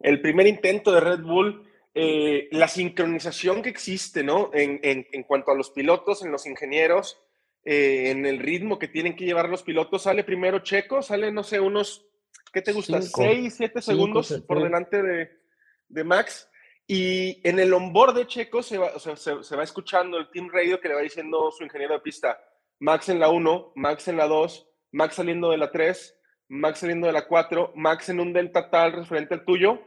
El 0.00 0.20
primer 0.20 0.46
intento 0.46 0.92
de 0.92 1.00
Red 1.00 1.20
Bull, 1.20 1.66
eh, 1.94 2.48
la 2.50 2.68
sincronización 2.68 3.62
que 3.62 3.68
existe, 3.68 4.24
¿no? 4.24 4.50
En, 4.52 4.80
en, 4.82 5.06
en 5.12 5.22
cuanto 5.22 5.50
a 5.50 5.54
los 5.54 5.70
pilotos, 5.70 6.22
en 6.22 6.32
los 6.32 6.46
ingenieros, 6.46 7.23
eh, 7.64 8.10
en 8.10 8.26
el 8.26 8.38
ritmo 8.38 8.78
que 8.78 8.88
tienen 8.88 9.16
que 9.16 9.24
llevar 9.24 9.48
los 9.48 9.62
pilotos. 9.62 10.02
Sale 10.02 10.22
primero 10.22 10.58
Checo, 10.58 11.00
sale, 11.00 11.32
no 11.32 11.42
sé, 11.42 11.60
unos, 11.60 12.06
¿qué 12.52 12.60
te 12.60 12.72
gusta? 12.72 13.00
Seis, 13.00 13.54
siete 13.56 13.80
segundos 13.80 14.42
por 14.46 14.62
delante 14.62 15.02
de, 15.02 16.04
Max. 16.04 16.50
Y 16.86 17.40
en 17.48 17.58
el 17.58 17.72
onboard 17.72 18.14
de 18.14 18.26
Checo 18.26 18.62
se 18.62 18.76
va, 18.76 18.98
se, 18.98 19.56
va 19.56 19.62
escuchando 19.62 20.18
el 20.18 20.30
team 20.30 20.50
radio 20.52 20.78
que 20.78 20.88
le 20.88 20.94
va 20.94 21.00
diciendo 21.00 21.50
su 21.50 21.64
ingeniero 21.64 21.94
de 21.94 22.00
pista, 22.00 22.38
Max 22.80 23.08
en 23.08 23.18
la 23.18 23.30
1, 23.30 23.72
Max 23.76 24.08
en 24.08 24.18
la 24.18 24.26
2, 24.26 24.68
Max 24.92 25.14
saliendo 25.14 25.50
de 25.50 25.56
la 25.56 25.70
3, 25.70 26.20
Max 26.48 26.80
saliendo 26.80 27.06
de 27.06 27.14
la 27.14 27.26
4, 27.26 27.72
Max 27.74 28.10
en 28.10 28.20
un 28.20 28.34
delta 28.34 28.68
tal 28.68 28.92
referente 28.92 29.32
al 29.32 29.46
tuyo, 29.46 29.80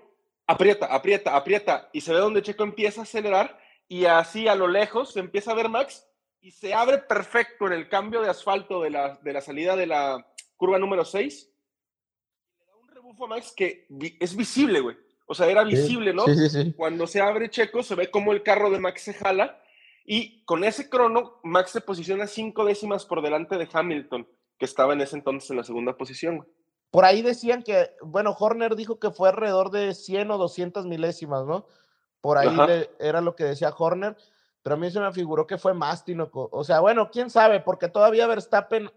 aprieta, 0.48 0.88
aprieta, 0.88 1.36
aprieta, 1.36 1.90
y 1.94 2.02
se 2.02 2.14
ve 2.14 2.20
donde 2.20 2.42
Checo 2.42 2.64
empieza 2.64 3.02
a 3.02 3.04
acelerar 3.04 3.60
y 3.88 4.06
así 4.06 4.48
a 4.48 4.56
lo 4.56 4.68
lejos 4.68 5.14
se 5.14 5.20
empieza 5.20 5.52
a 5.52 5.56
ver 5.56 5.70
Max 5.70 6.07
y 6.42 6.52
se 6.52 6.74
abre 6.74 7.00
perfecto 7.00 7.68
en 7.68 7.74
el 7.74 7.90
cambio 7.90 8.22
de 8.22 8.30
asfalto 8.30 8.82
de 8.82 8.90
la, 8.90 9.20
de 9.22 9.34
la 9.34 9.42
salida 9.42 9.76
de 9.76 9.88
la 9.88 10.26
curva 10.56 10.80
número 10.80 11.04
6. 11.04 11.50
Le 12.60 12.66
da 12.66 12.76
un 12.76 12.88
rebufo 12.88 13.26
a 13.26 13.28
Max 13.28 13.54
que 13.56 13.88
es 14.20 14.36
visible, 14.36 14.80
güey. 14.80 14.98
O 15.26 15.36
sea, 15.36 15.48
era 15.48 15.64
visible, 15.64 16.14
¿no? 16.14 16.26
Sí, 16.26 16.50
sí, 16.50 16.74
Cuando 16.74 17.06
se 17.06 17.20
abre 17.20 17.50
Checo, 17.50 17.84
se 17.84 17.96
ve 17.96 18.10
como 18.10 18.32
el 18.32 18.44
carro 18.44 18.70
de 18.70 18.80
Max 18.80 19.02
se 19.02 19.14
jala 19.14 19.62
y 20.06 20.42
con 20.46 20.64
ese 20.64 20.90
crono, 20.90 21.40
Max 21.44 21.72
se 21.72 21.82
posiciona 21.82 22.28
cinco 22.28 22.64
décimas 22.64 23.06
por 23.06 23.22
delante 23.22 23.58
de 23.58 23.68
Hamilton, 23.72 24.26
que 24.58 24.66
estaba 24.66 24.94
en 24.94 25.02
ese 25.02 25.18
entonces 25.18 25.50
en 25.52 25.58
la 25.58 25.64
segunda 25.64 25.98
posición, 25.98 26.38
güey. 26.38 26.50
Por 26.92 27.04
ahí 27.04 27.22
decían 27.22 27.64
que, 27.64 27.92
bueno, 28.02 28.34
Horner 28.40 28.78
dijo 28.78 29.00
que 29.00 29.12
fue 29.12 29.28
alrededor 29.28 29.72
de 29.72 29.94
100 29.94 30.32
o 30.32 30.38
200 30.38 30.86
milésimas, 30.86 31.46
¿no? 31.46 31.68
Por 32.22 32.38
ahí 32.38 32.48
era 33.00 33.20
lo 33.20 33.36
que 33.36 33.44
decía 33.44 33.74
Horner 33.78 34.16
pero 34.68 34.76
a 34.76 34.80
mí 34.80 34.92
se 34.92 35.00
me 35.00 35.14
figuró 35.14 35.48
que 35.48 35.58
fue 35.58 35.74
más, 35.74 36.04
Tinoco. 36.04 36.50
O 36.52 36.62
sea, 36.66 36.82
bueno, 36.82 37.10
quién 37.10 37.30
sabe, 37.30 37.62
porque 37.62 37.88
todavía 37.88 38.28
Verstappen 38.28 38.92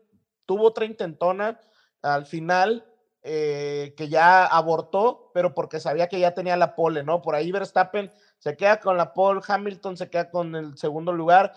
tuvo 0.45 0.65
otra 0.65 0.85
intentona 0.85 1.61
al 2.03 2.27
final 2.27 2.85
eh, 3.23 3.95
que 3.97 4.09
ya 4.09 4.47
abortó, 4.47 5.31
pero 5.33 5.55
porque 5.55 5.79
sabía 5.79 6.09
que 6.09 6.19
ya 6.19 6.35
tenía 6.35 6.57
la 6.57 6.75
pole, 6.75 7.05
¿no? 7.05 7.23
Por 7.23 7.37
ahí 7.37 7.53
Verstappen 7.53 8.11
se 8.39 8.57
queda 8.57 8.81
con 8.81 8.97
la 8.97 9.15
pole, 9.15 9.43
Hamilton 9.47 9.97
se 9.97 10.11
queda 10.11 10.29
con 10.29 10.57
el 10.57 10.77
segundo 10.77 11.13
lugar. 11.13 11.53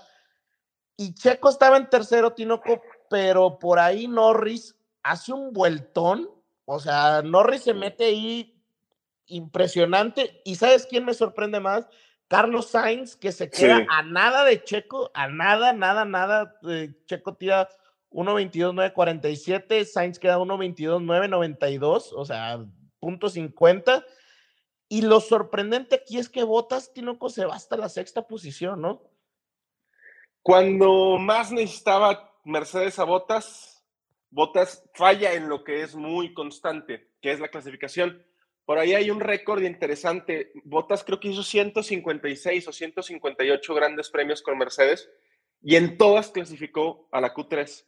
Y 0.95 1.15
Checo 1.15 1.49
estaba 1.49 1.77
en 1.77 1.89
tercero, 1.89 2.33
Tinoco, 2.33 2.83
pero 3.09 3.57
por 3.57 3.79
ahí 3.79 4.07
Norris 4.07 4.75
hace 5.01 5.33
un 5.33 5.53
vueltón. 5.53 6.29
O 6.65 6.79
sea, 6.79 7.23
Norris 7.23 7.63
se 7.63 7.73
mete 7.73 8.05
ahí 8.05 8.61
impresionante. 9.25 10.39
¿Y 10.45 10.53
sabes 10.53 10.85
quién 10.85 11.03
me 11.03 11.15
sorprende 11.15 11.59
más? 11.59 11.87
Carlos 12.33 12.65
Sainz, 12.71 13.15
que 13.15 13.31
se 13.31 13.47
queda 13.51 13.85
a 13.91 14.01
nada 14.01 14.43
de 14.43 14.63
Checo, 14.63 15.11
a 15.13 15.27
nada, 15.27 15.71
nada, 15.71 16.03
nada. 16.03 16.59
Checo 17.05 17.35
tira 17.35 17.69
1.22.947, 18.09 19.85
Sainz 19.85 20.17
queda 20.17 20.39
1.22.992, 20.39 22.11
o 22.11 22.25
sea, 22.25 22.65
punto 22.99 23.29
50. 23.29 24.03
Y 24.89 25.03
lo 25.03 25.19
sorprendente 25.19 25.93
aquí 25.93 26.17
es 26.17 26.27
que 26.27 26.43
Botas, 26.43 26.91
Tinoco, 26.91 27.29
se 27.29 27.45
va 27.45 27.53
hasta 27.53 27.77
la 27.77 27.87
sexta 27.87 28.25
posición, 28.25 28.81
¿no? 28.81 29.03
Cuando 30.41 31.19
más 31.19 31.51
necesitaba 31.51 32.33
Mercedes 32.45 32.97
a 32.97 33.03
Botas, 33.03 33.85
Botas 34.31 34.89
falla 34.95 35.33
en 35.33 35.49
lo 35.49 35.63
que 35.63 35.83
es 35.83 35.93
muy 35.93 36.33
constante, 36.33 37.11
que 37.21 37.31
es 37.31 37.39
la 37.39 37.49
clasificación. 37.49 38.25
Por 38.65 38.77
ahí 38.77 38.93
hay 38.93 39.11
un 39.11 39.19
récord 39.19 39.61
interesante. 39.63 40.51
Botas 40.63 41.03
creo 41.03 41.19
que 41.19 41.27
hizo 41.27 41.43
156 41.43 42.67
o 42.67 42.71
158 42.71 43.73
grandes 43.73 44.09
premios 44.09 44.41
con 44.41 44.57
Mercedes 44.57 45.09
y 45.61 45.75
en 45.75 45.97
todas 45.97 46.29
clasificó 46.29 47.07
a 47.11 47.19
la 47.19 47.33
Q3. 47.33 47.85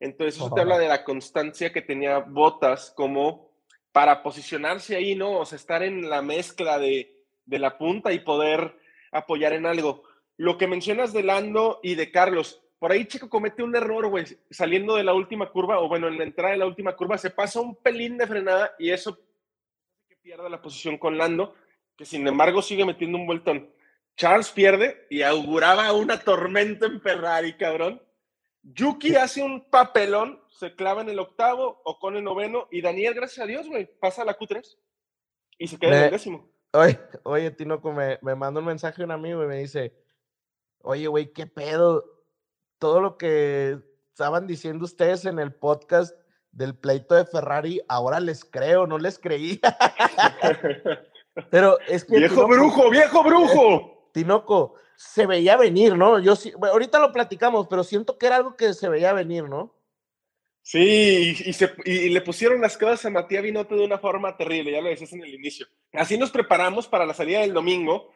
Entonces 0.00 0.36
eso 0.36 0.52
te 0.54 0.60
habla 0.60 0.78
de 0.78 0.88
la 0.88 1.04
constancia 1.04 1.72
que 1.72 1.82
tenía 1.82 2.18
Botas 2.18 2.92
como 2.94 3.50
para 3.92 4.22
posicionarse 4.22 4.96
ahí, 4.96 5.14
¿no? 5.14 5.38
O 5.38 5.46
sea, 5.46 5.56
estar 5.56 5.82
en 5.82 6.08
la 6.08 6.22
mezcla 6.22 6.78
de, 6.78 7.24
de 7.46 7.58
la 7.58 7.78
punta 7.78 8.12
y 8.12 8.20
poder 8.20 8.76
apoyar 9.10 9.54
en 9.54 9.66
algo. 9.66 10.02
Lo 10.36 10.58
que 10.58 10.68
mencionas 10.68 11.12
de 11.12 11.22
Lando 11.22 11.80
y 11.82 11.94
de 11.94 12.12
Carlos, 12.12 12.62
por 12.78 12.92
ahí 12.92 13.06
Chico 13.06 13.28
comete 13.28 13.62
un 13.62 13.74
error, 13.74 14.06
güey, 14.08 14.24
saliendo 14.50 14.94
de 14.94 15.02
la 15.02 15.14
última 15.14 15.50
curva, 15.50 15.80
o 15.80 15.88
bueno, 15.88 16.06
en 16.06 16.18
la 16.18 16.24
entrada 16.24 16.52
de 16.52 16.58
la 16.58 16.66
última 16.66 16.94
curva, 16.94 17.18
se 17.18 17.30
pasa 17.30 17.60
un 17.60 17.74
pelín 17.74 18.16
de 18.18 18.26
frenada 18.26 18.72
y 18.78 18.90
eso 18.90 19.18
pierde 20.28 20.50
la 20.50 20.60
posición 20.60 20.98
con 20.98 21.16
Lando, 21.16 21.54
que 21.96 22.04
sin 22.04 22.28
embargo 22.28 22.60
sigue 22.60 22.84
metiendo 22.84 23.16
un 23.16 23.26
vueltón. 23.26 23.72
Charles 24.14 24.50
pierde 24.50 25.06
y 25.08 25.22
auguraba 25.22 25.90
una 25.94 26.20
tormenta 26.20 26.84
en 26.84 27.00
Ferrari, 27.00 27.56
cabrón. 27.56 28.02
Yuki 28.62 29.16
hace 29.16 29.42
un 29.42 29.70
papelón, 29.70 30.38
se 30.50 30.74
clava 30.74 31.00
en 31.00 31.08
el 31.08 31.18
octavo, 31.18 31.80
o 31.82 31.98
con 31.98 32.14
el 32.14 32.24
noveno, 32.24 32.68
y 32.70 32.82
Daniel, 32.82 33.14
gracias 33.14 33.42
a 33.42 33.46
Dios, 33.46 33.66
güey, 33.68 33.86
pasa 34.00 34.20
a 34.20 34.26
la 34.26 34.36
Q3 34.36 34.76
y 35.56 35.66
se 35.66 35.78
queda 35.78 35.96
en 35.96 36.04
el 36.04 36.10
décimo. 36.10 36.46
Oye, 36.72 37.00
oye 37.22 37.50
Tinoco, 37.52 37.90
me, 37.94 38.18
me 38.20 38.34
manda 38.34 38.60
un 38.60 38.66
mensaje 38.66 39.02
un 39.02 39.12
amigo 39.12 39.42
y 39.42 39.46
me 39.46 39.56
dice, 39.56 39.94
oye, 40.82 41.06
güey, 41.06 41.32
qué 41.32 41.46
pedo, 41.46 42.04
todo 42.78 43.00
lo 43.00 43.16
que 43.16 43.78
estaban 44.10 44.46
diciendo 44.46 44.84
ustedes 44.84 45.24
en 45.24 45.38
el 45.38 45.54
podcast 45.54 46.14
del 46.52 46.74
pleito 46.74 47.14
de 47.14 47.24
Ferrari, 47.24 47.80
ahora 47.88 48.20
les 48.20 48.44
creo, 48.44 48.86
no 48.86 48.98
les 48.98 49.18
creía. 49.18 49.60
Pero 51.50 51.78
es 51.88 52.04
que. 52.04 52.18
¡Viejo 52.18 52.46
brujo, 52.46 52.90
viejo 52.90 53.22
brujo! 53.22 54.10
Tinoco, 54.12 54.74
se 54.96 55.26
veía 55.26 55.56
venir, 55.56 55.96
¿no? 55.96 56.18
Yo 56.18 56.34
sí, 56.34 56.52
ahorita 56.60 56.98
lo 56.98 57.12
platicamos, 57.12 57.68
pero 57.68 57.84
siento 57.84 58.18
que 58.18 58.26
era 58.26 58.36
algo 58.36 58.56
que 58.56 58.74
se 58.74 58.88
veía 58.88 59.12
venir, 59.12 59.44
¿no? 59.44 59.74
Sí, 60.62 61.34
y, 61.46 61.52
se, 61.52 61.72
y, 61.84 62.10
le 62.10 62.20
pusieron 62.20 62.60
las 62.60 62.76
cosas 62.76 63.06
a 63.06 63.10
Matías 63.10 63.42
Binotto 63.42 63.74
de 63.74 63.86
una 63.86 63.98
forma 63.98 64.36
terrible, 64.36 64.72
ya 64.72 64.82
lo 64.82 64.88
decías 64.90 65.12
en 65.12 65.22
el 65.22 65.32
inicio. 65.32 65.66
Así 65.92 66.18
nos 66.18 66.30
preparamos 66.30 66.86
para 66.88 67.06
la 67.06 67.14
salida 67.14 67.40
del 67.40 67.54
domingo, 67.54 68.10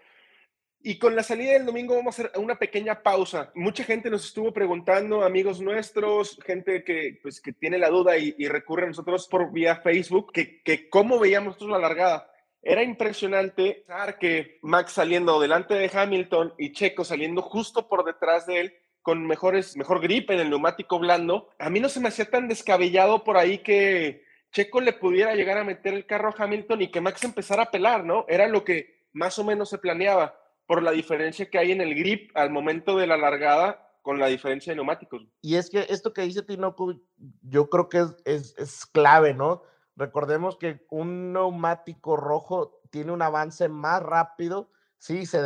y 0.84 0.98
con 0.98 1.14
la 1.14 1.22
salida 1.22 1.52
del 1.52 1.66
domingo 1.66 1.94
vamos 1.94 2.18
a 2.18 2.22
hacer 2.22 2.40
una 2.40 2.58
pequeña 2.58 3.02
pausa. 3.02 3.50
Mucha 3.54 3.84
gente 3.84 4.10
nos 4.10 4.24
estuvo 4.24 4.52
preguntando, 4.52 5.22
amigos 5.22 5.60
nuestros, 5.60 6.38
gente 6.44 6.84
que, 6.84 7.18
pues, 7.22 7.40
que 7.40 7.52
tiene 7.52 7.78
la 7.78 7.88
duda 7.88 8.16
y, 8.16 8.32
recurre 8.48 8.84
a 8.84 8.88
nosotros 8.88 9.28
por 9.28 9.52
vía 9.52 9.76
Facebook, 9.76 10.32
que, 10.32 10.62
que 10.62 10.88
cómo 10.90 11.18
veíamos 11.18 11.54
nosotros 11.54 11.70
la 11.70 11.88
largada. 11.88 12.28
Era 12.62 12.82
impresionante 12.82 13.84
que 14.20 14.58
Max 14.62 14.92
saliendo 14.92 15.40
delante 15.40 15.74
de 15.74 15.90
Hamilton 15.92 16.54
y 16.58 16.72
Checo 16.72 17.04
saliendo 17.04 17.42
justo 17.42 17.88
por 17.88 18.04
detrás 18.04 18.46
de 18.46 18.60
él 18.60 18.74
con 19.02 19.26
mejores, 19.26 19.76
mejor 19.76 20.00
grip 20.00 20.30
en 20.30 20.38
el 20.38 20.50
neumático 20.50 20.98
blando. 20.98 21.50
A 21.58 21.70
mí 21.70 21.80
no 21.80 21.88
se 21.88 21.98
me 21.98 22.08
hacía 22.08 22.30
tan 22.30 22.46
descabellado 22.46 23.24
por 23.24 23.36
ahí 23.36 23.58
que 23.58 24.24
Checo 24.52 24.80
le 24.80 24.92
pudiera 24.92 25.34
llegar 25.34 25.58
a 25.58 25.64
meter 25.64 25.94
el 25.94 26.06
carro 26.06 26.28
a 26.28 26.44
Hamilton 26.44 26.82
y 26.82 26.90
que 26.90 27.00
Max 27.00 27.24
empezara 27.24 27.64
a 27.64 27.70
pelar, 27.70 28.04
¿no? 28.04 28.26
Era 28.28 28.46
lo 28.46 28.64
que 28.64 29.08
más 29.12 29.38
o 29.38 29.44
menos 29.44 29.68
se 29.68 29.78
planeaba 29.78 30.38
por 30.72 30.82
la 30.82 30.92
diferencia 30.92 31.50
que 31.50 31.58
hay 31.58 31.70
en 31.70 31.82
el 31.82 31.94
grip 31.94 32.30
al 32.34 32.48
momento 32.48 32.96
de 32.96 33.06
la 33.06 33.18
largada 33.18 33.90
con 34.00 34.18
la 34.18 34.28
diferencia 34.28 34.70
de 34.70 34.76
neumáticos. 34.76 35.20
Y 35.42 35.56
es 35.56 35.68
que 35.68 35.84
esto 35.90 36.14
que 36.14 36.22
dice 36.22 36.40
Tinoco, 36.40 36.98
yo 37.42 37.68
creo 37.68 37.90
que 37.90 38.06
es, 38.24 38.54
es, 38.56 38.86
clave, 38.86 39.34
¿no? 39.34 39.64
Recordemos 39.96 40.56
que 40.56 40.86
un 40.88 41.34
neumático 41.34 42.16
rojo 42.16 42.80
tiene 42.88 43.12
un 43.12 43.20
avance 43.20 43.68
más 43.68 44.02
rápido, 44.02 44.70
sí, 44.96 45.26
se, 45.26 45.42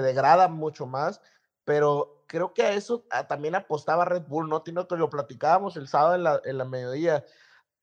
degrada 0.00 0.48
mucho 0.48 0.86
más, 0.86 1.20
pero 1.66 2.24
creo 2.26 2.54
que 2.54 2.62
a 2.62 2.72
eso 2.72 3.04
también 3.28 3.54
apostaba 3.54 4.06
Red 4.06 4.22
Bull, 4.22 4.48
¿no? 4.48 4.62
Tinoco, 4.62 4.96
lo 4.96 5.10
platicábamos 5.10 5.76
el 5.76 5.86
sábado 5.86 6.14
en 6.14 6.22
la, 6.22 6.40
en 6.46 6.56
la 6.56 6.64
mediodía. 6.64 7.26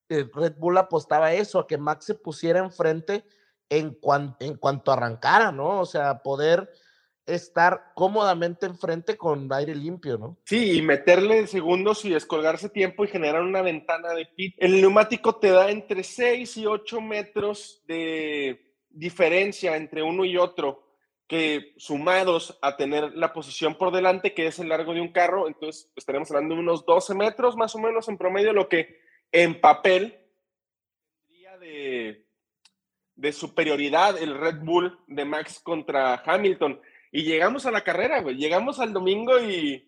Eh, 0.10 0.28
Red 0.34 0.56
Bull 0.58 0.80
apostaba 0.80 1.28
a 1.28 1.34
eso, 1.34 1.60
a 1.60 1.68
que 1.68 1.78
Max 1.78 2.06
se 2.06 2.16
pusiera 2.16 2.58
enfrente 2.58 3.24
en, 3.70 3.98
en 4.40 4.56
cuanto 4.58 4.92
arrancara, 4.92 5.52
¿no? 5.52 5.80
O 5.80 5.86
sea, 5.86 6.20
poder 6.20 6.70
estar 7.26 7.92
cómodamente 7.94 8.66
enfrente 8.66 9.16
con 9.16 9.52
aire 9.54 9.76
limpio, 9.76 10.18
¿no? 10.18 10.38
Sí, 10.46 10.78
y 10.78 10.82
meterle 10.82 11.46
segundos 11.48 12.04
y 12.06 12.10
descolgarse 12.10 12.70
tiempo 12.70 13.04
y 13.04 13.10
generar 13.10 13.44
una 13.44 13.62
ventana 13.62 14.14
de 14.14 14.26
pit. 14.26 14.56
El 14.58 14.82
neumático 14.82 15.36
te 15.36 15.52
da 15.52 15.70
entre 15.70 16.04
6 16.04 16.58
y 16.58 16.66
8 16.66 17.02
metros 17.02 17.84
de 17.86 18.74
diferencia 18.90 19.78
entre 19.78 20.02
uno 20.02 20.26
y 20.26 20.38
otro. 20.38 20.88
que 21.28 21.76
sumados 21.78 22.58
a 22.60 22.76
tener 22.76 23.16
la 23.16 23.34
posición 23.34 23.76
por 23.76 23.94
delante, 23.94 24.34
que 24.34 24.48
es 24.48 24.58
el 24.58 24.70
largo 24.70 24.96
de 24.96 25.02
un 25.02 25.12
carro, 25.12 25.48
entonces 25.48 25.92
estaremos 25.96 26.32
hablando 26.32 26.56
de 26.56 26.62
unos 26.62 26.88
12 26.88 27.14
metros 27.14 27.56
más 27.56 27.76
o 27.76 27.78
menos 27.78 28.10
en 28.10 28.18
promedio, 28.18 28.52
lo 28.52 28.68
que 28.68 29.00
en 29.32 29.62
papel 29.62 30.20
de, 31.60 32.26
de 33.20 33.34
superioridad 33.34 34.18
el 34.18 34.38
Red 34.38 34.60
Bull 34.62 34.98
de 35.08 35.26
Max 35.26 35.60
contra 35.62 36.24
Hamilton. 36.26 36.80
Y 37.12 37.24
llegamos 37.24 37.66
a 37.66 37.72
la 37.72 37.84
carrera, 37.84 38.22
güey. 38.22 38.38
Llegamos 38.38 38.80
al 38.80 38.94
domingo 38.94 39.40
y 39.40 39.86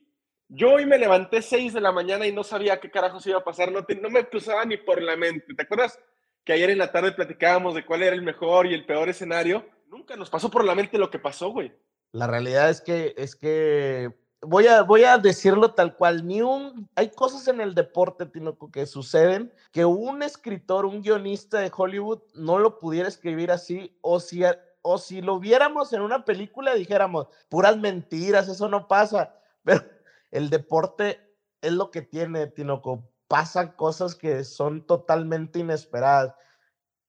yo 0.49 0.73
hoy 0.73 0.85
me 0.85 0.97
levanté 0.97 1.41
6 1.41 1.73
de 1.73 1.81
la 1.81 1.93
mañana 1.93 2.27
y 2.27 2.33
no 2.33 2.43
sabía 2.43 2.79
qué 2.81 2.91
carajos 2.91 3.25
iba 3.27 3.37
a 3.37 3.43
pasar. 3.43 3.71
No, 3.71 3.85
no 4.01 4.09
me 4.09 4.27
cruzaba 4.27 4.65
ni 4.65 4.75
por 4.75 5.01
la 5.01 5.15
mente. 5.15 5.53
¿Te 5.53 5.63
acuerdas 5.63 5.97
que 6.43 6.53
ayer 6.53 6.71
en 6.71 6.79
la 6.79 6.91
tarde 6.91 7.13
platicábamos 7.13 7.73
de 7.73 7.85
cuál 7.85 8.03
era 8.03 8.15
el 8.15 8.21
mejor 8.21 8.67
y 8.67 8.73
el 8.73 8.85
peor 8.85 9.07
escenario? 9.07 9.65
Nunca 9.87 10.17
nos 10.17 10.29
pasó 10.29 10.51
por 10.51 10.65
la 10.65 10.75
mente 10.75 10.97
lo 10.97 11.09
que 11.09 11.19
pasó, 11.19 11.51
güey. 11.51 11.71
La 12.11 12.27
realidad 12.27 12.69
es 12.69 12.81
que, 12.81 13.13
es 13.15 13.37
que 13.37 14.11
voy 14.41 14.67
a, 14.67 14.81
voy 14.81 15.03
a 15.03 15.17
decirlo 15.17 15.73
tal 15.73 15.95
cual, 15.95 16.25
ni 16.25 16.41
un, 16.41 16.89
hay 16.95 17.11
cosas 17.11 17.47
en 17.47 17.61
el 17.61 17.75
deporte, 17.75 18.25
Tinoco, 18.25 18.71
que 18.71 18.85
suceden 18.85 19.53
que 19.71 19.85
un 19.85 20.23
escritor, 20.23 20.85
un 20.85 21.01
guionista 21.01 21.59
de 21.59 21.71
Hollywood 21.75 22.21
no 22.33 22.57
lo 22.59 22.79
pudiera 22.79 23.07
escribir 23.07 23.51
así, 23.51 23.97
o 24.01 24.19
si, 24.19 24.43
o 24.81 24.97
si 24.97 25.21
lo 25.21 25.39
viéramos 25.39 25.93
en 25.93 26.01
una 26.01 26.25
película 26.25 26.73
dijéramos, 26.73 27.27
puras 27.49 27.77
mentiras, 27.77 28.47
eso 28.47 28.67
no 28.67 28.87
pasa, 28.87 29.35
pero 29.63 29.83
el 30.31 30.49
deporte 30.49 31.19
es 31.61 31.73
lo 31.73 31.91
que 31.91 32.01
tiene, 32.01 32.47
Tinoco, 32.47 33.07
pasan 33.27 33.73
cosas 33.73 34.15
que 34.15 34.43
son 34.43 34.85
totalmente 34.85 35.59
inesperadas. 35.59 36.33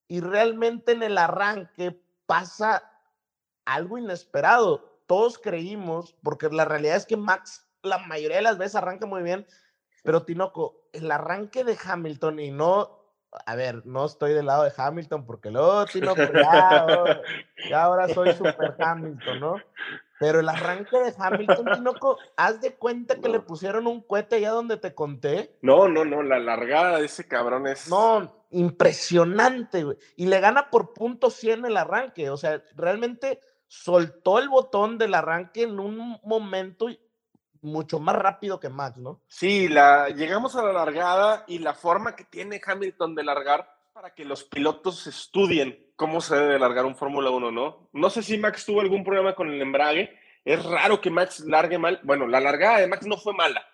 Y 0.06 0.20
realmente 0.20 0.92
en 0.92 1.02
el 1.02 1.16
arranque 1.16 1.98
pasa 2.26 2.82
algo 3.64 3.96
inesperado 3.96 4.91
todos 5.06 5.38
creímos, 5.38 6.14
porque 6.22 6.48
la 6.50 6.64
realidad 6.64 6.96
es 6.96 7.06
que 7.06 7.16
Max 7.16 7.66
la 7.82 7.98
mayoría 7.98 8.36
de 8.36 8.42
las 8.42 8.58
veces 8.58 8.76
arranca 8.76 9.06
muy 9.06 9.22
bien, 9.22 9.46
pero 10.02 10.22
Tinoco, 10.24 10.88
el 10.92 11.10
arranque 11.10 11.64
de 11.64 11.76
Hamilton 11.82 12.40
y 12.40 12.50
no, 12.50 12.98
a 13.46 13.54
ver, 13.54 13.86
no 13.86 14.04
estoy 14.04 14.32
del 14.32 14.46
lado 14.46 14.64
de 14.64 14.72
Hamilton 14.76 15.26
porque 15.26 15.50
luego 15.50 15.84
Tinoco, 15.86 16.22
ya, 17.68 17.82
ahora, 17.82 18.08
soy 18.08 18.32
super 18.32 18.76
Hamilton, 18.78 19.40
¿no? 19.40 19.56
Pero 20.18 20.38
el 20.38 20.48
arranque 20.48 20.96
de 20.98 21.14
Hamilton, 21.16 21.66
Tinoco, 21.74 22.18
haz 22.36 22.60
de 22.60 22.74
cuenta 22.74 23.16
que 23.16 23.28
le 23.28 23.40
pusieron 23.40 23.88
un 23.88 24.02
cohete 24.02 24.36
allá 24.36 24.50
donde 24.50 24.76
te 24.76 24.94
conté. 24.94 25.58
No, 25.62 25.88
no, 25.88 26.04
no, 26.04 26.22
la 26.22 26.38
largada 26.38 27.00
de 27.00 27.06
ese 27.06 27.26
cabrón 27.26 27.66
es. 27.66 27.88
No, 27.88 28.44
impresionante, 28.50 29.82
güey. 29.82 29.96
Y 30.14 30.26
le 30.26 30.38
gana 30.38 30.70
por 30.70 30.94
punto 30.94 31.28
100 31.28 31.64
el 31.64 31.76
arranque. 31.76 32.30
O 32.30 32.36
sea, 32.36 32.62
realmente 32.76 33.40
soltó 33.72 34.38
el 34.38 34.50
botón 34.50 34.98
del 34.98 35.14
arranque 35.14 35.62
en 35.62 35.80
un 35.80 36.20
momento 36.24 36.88
mucho 37.62 38.00
más 38.00 38.14
rápido 38.16 38.60
que 38.60 38.68
Max, 38.68 38.98
¿no? 38.98 39.22
Sí, 39.28 39.66
la, 39.66 40.10
llegamos 40.10 40.54
a 40.56 40.62
la 40.62 40.74
largada 40.74 41.44
y 41.46 41.58
la 41.58 41.72
forma 41.72 42.14
que 42.14 42.24
tiene 42.24 42.60
Hamilton 42.62 43.14
de 43.14 43.24
largar 43.24 43.74
para 43.94 44.14
que 44.14 44.26
los 44.26 44.44
pilotos 44.44 45.06
estudien 45.06 45.90
cómo 45.96 46.20
se 46.20 46.36
debe 46.36 46.58
largar 46.58 46.84
un 46.84 46.96
Fórmula 46.96 47.30
1, 47.30 47.50
¿no? 47.50 47.88
No 47.94 48.10
sé 48.10 48.22
si 48.22 48.36
Max 48.36 48.66
tuvo 48.66 48.82
algún 48.82 49.04
problema 49.04 49.34
con 49.34 49.50
el 49.50 49.62
embrague. 49.62 50.18
Es 50.44 50.62
raro 50.66 51.00
que 51.00 51.10
Max 51.10 51.40
largue 51.40 51.78
mal. 51.78 51.98
Bueno, 52.02 52.26
la 52.26 52.40
largada 52.40 52.78
de 52.78 52.88
Max 52.88 53.06
no 53.06 53.16
fue 53.16 53.32
mala. 53.32 53.64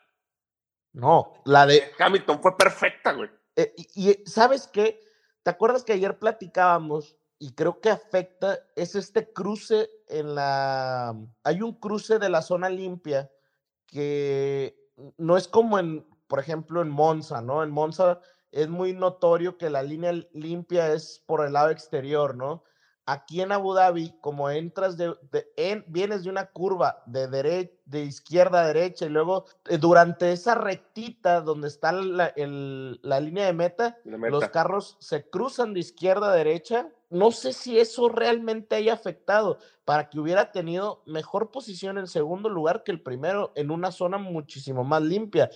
No, 0.92 1.42
la 1.44 1.66
de 1.66 1.90
Hamilton 1.98 2.40
fue 2.40 2.56
perfecta, 2.56 3.12
güey. 3.14 3.30
Eh, 3.56 3.74
y, 3.76 4.11
y, 4.11 4.26
¿sabes 4.26 4.68
qué? 4.68 5.00
¿Te 5.42 5.50
acuerdas 5.50 5.82
que 5.82 5.94
ayer 5.94 6.20
platicábamos 6.20 7.17
y 7.38 7.53
creo 7.53 7.81
que 7.81 7.90
afecta 7.90 8.59
es 8.74 8.94
este 8.94 9.33
cruce 9.33 9.90
en 10.09 10.35
la... 10.35 11.16
Hay 11.44 11.62
un 11.62 11.74
cruce 11.74 12.18
de 12.18 12.29
la 12.29 12.42
zona 12.42 12.68
limpia 12.68 13.31
que 13.87 14.77
no 15.16 15.37
es 15.37 15.46
como 15.46 15.79
en, 15.79 16.07
por 16.27 16.40
ejemplo, 16.40 16.83
en 16.83 16.90
Monza, 16.90 17.40
¿no? 17.40 17.62
En 17.62 17.70
Monza 17.70 18.20
es 18.51 18.68
muy 18.68 18.92
notorio 18.92 19.57
que 19.57 19.70
la 19.70 19.83
línea 19.83 20.12
limpia 20.33 20.92
es 20.92 21.22
por 21.27 21.44
el 21.46 21.53
lado 21.53 21.70
exterior, 21.70 22.37
¿no? 22.37 22.64
Aquí 23.11 23.40
en 23.40 23.53
Abu 23.53 23.73
Dhabi, 23.73 24.14
como 24.21 24.51
entras 24.51 24.99
de, 24.99 25.14
en, 25.57 25.83
vienes 25.88 26.25
de 26.25 26.31
una 26.31 26.51
curva 26.51 27.03
de, 27.07 27.71
de 27.87 28.03
izquierda 28.03 28.61
a 28.61 28.66
derecha 28.66 29.07
y 29.07 29.09
luego 29.09 29.47
eh, 29.66 29.79
durante 29.79 30.31
esa 30.31 30.55
rectita 30.55 31.40
donde 31.40 31.68
está 31.68 31.92
la, 31.92 32.35
la 32.37 33.21
línea 33.21 33.47
de 33.47 33.55
meta, 33.55 33.97
meta, 34.05 34.29
los 34.29 34.49
carros 34.51 34.99
se 35.01 35.29
cruzan 35.31 35.73
de 35.73 35.81
izquierda 35.81 36.31
a 36.31 36.35
derecha 36.35 36.90
no 37.11 37.31
sé 37.31 37.53
si 37.55 37.79
eso 37.79 38.09
realmente 38.09 38.77
haya 38.77 38.92
afectado 38.92 39.59
para 39.85 40.11
que 40.11 40.21
hubiera 40.21 40.53
tenido 40.53 41.03
mejor 41.07 41.51
posición 41.51 41.97
en 41.97 42.07
segundo 42.07 42.51
lugar 42.51 42.85
que 42.85 42.92
el 42.92 43.01
primero 43.01 43.53
en 43.55 43.71
una 43.71 43.92
zona 43.92 44.18
muchísimo 44.18 44.85
más 44.85 45.03
limpia. 45.03 45.49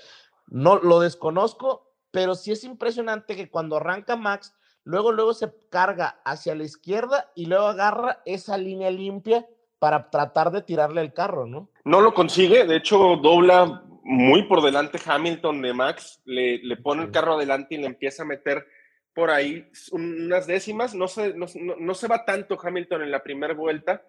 No 0.46 0.78
lo 0.78 1.00
desconozco, 1.00 1.92
pero 2.10 2.34
sí 2.34 2.52
es 2.52 2.64
impresionante 2.64 3.36
que 3.36 3.50
cuando 3.50 3.76
arranca 3.76 4.16
Max, 4.16 4.54
luego 4.84 5.12
luego 5.12 5.34
se 5.34 5.52
carga 5.70 6.20
hacia 6.24 6.54
la 6.54 6.64
izquierda 6.64 7.30
y 7.34 7.46
luego 7.46 7.66
agarra 7.66 8.22
esa 8.24 8.56
línea 8.58 8.90
limpia 8.90 9.46
para 9.78 10.10
tratar 10.10 10.50
de 10.50 10.62
tirarle 10.62 11.00
el 11.00 11.12
carro, 11.12 11.46
¿no? 11.46 11.68
No 11.84 12.00
lo 12.00 12.14
consigue, 12.14 12.64
de 12.64 12.76
hecho 12.76 13.16
dobla 13.22 13.82
muy 14.04 14.44
por 14.44 14.62
delante 14.62 14.98
Hamilton 15.04 15.62
de 15.62 15.72
Max, 15.72 16.20
le, 16.24 16.58
le 16.58 16.76
pone 16.76 17.04
el 17.04 17.10
carro 17.10 17.34
adelante 17.34 17.74
y 17.74 17.78
le 17.78 17.86
empieza 17.86 18.22
a 18.22 18.26
meter 18.26 18.66
por 19.14 19.30
ahí 19.30 19.68
unas 19.92 20.46
décimas, 20.46 20.94
no 20.94 21.08
se, 21.08 21.34
no, 21.34 21.46
no, 21.78 21.94
se 21.94 22.08
va 22.08 22.24
tanto 22.24 22.58
Hamilton 22.60 23.02
en 23.02 23.10
la 23.10 23.22
primera 23.22 23.54
vuelta. 23.54 24.02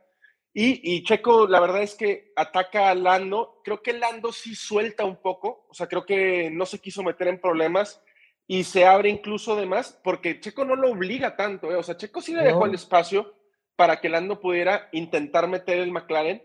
Y, 0.54 0.96
y, 0.96 1.04
Checo, 1.04 1.48
la 1.48 1.60
verdad 1.60 1.82
es 1.82 1.96
que 1.96 2.32
ataca 2.36 2.90
a 2.90 2.96
Lando. 2.96 3.62
Creo 3.64 3.82
que 3.82 3.94
Lando 3.94 4.32
sí 4.32 4.56
suelta 4.56 5.04
un 5.04 5.18
poco, 5.18 5.66
o 5.70 5.74
sea, 5.74 5.88
creo 5.88 6.06
que 6.06 6.50
no 6.52 6.66
se 6.66 6.80
quiso 6.80 7.02
meter 7.04 7.28
en 7.28 7.42
problemas 7.42 8.02
y 8.48 8.64
se 8.64 8.86
abre 8.86 9.10
incluso 9.10 9.56
de 9.56 9.66
más, 9.66 10.00
porque 10.04 10.40
Checo 10.40 10.66
no 10.66 10.76
lo 10.76 10.92
obliga 10.92 11.36
tanto, 11.36 11.72
¿eh? 11.72 11.76
o 11.76 11.84
sea, 11.84 11.98
Checo 11.98 12.22
sí 12.22 12.34
le 12.34 12.44
dejó 12.44 12.66
el 12.66 12.76
espacio 12.76 13.34
para 13.76 14.02
que 14.02 14.10
Lando 14.10 14.40
pudiera 14.40 14.90
intentar 14.92 15.48
meter 15.48 15.80
el 15.80 15.92
McLaren, 15.92 16.44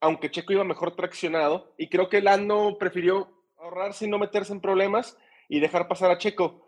aunque 0.00 0.30
Checo 0.30 0.52
iba 0.52 0.64
mejor 0.64 0.96
traccionado, 0.96 1.74
y 1.78 1.88
creo 1.88 2.08
que 2.08 2.22
Lando 2.22 2.76
prefirió 2.78 3.28
ahorrarse 3.58 4.06
y 4.06 4.08
no 4.08 4.18
meterse 4.18 4.52
en 4.52 4.60
problemas 4.60 5.16
y 5.48 5.60
dejar 5.60 5.88
pasar 5.88 6.10
a 6.10 6.18
Checo. 6.18 6.66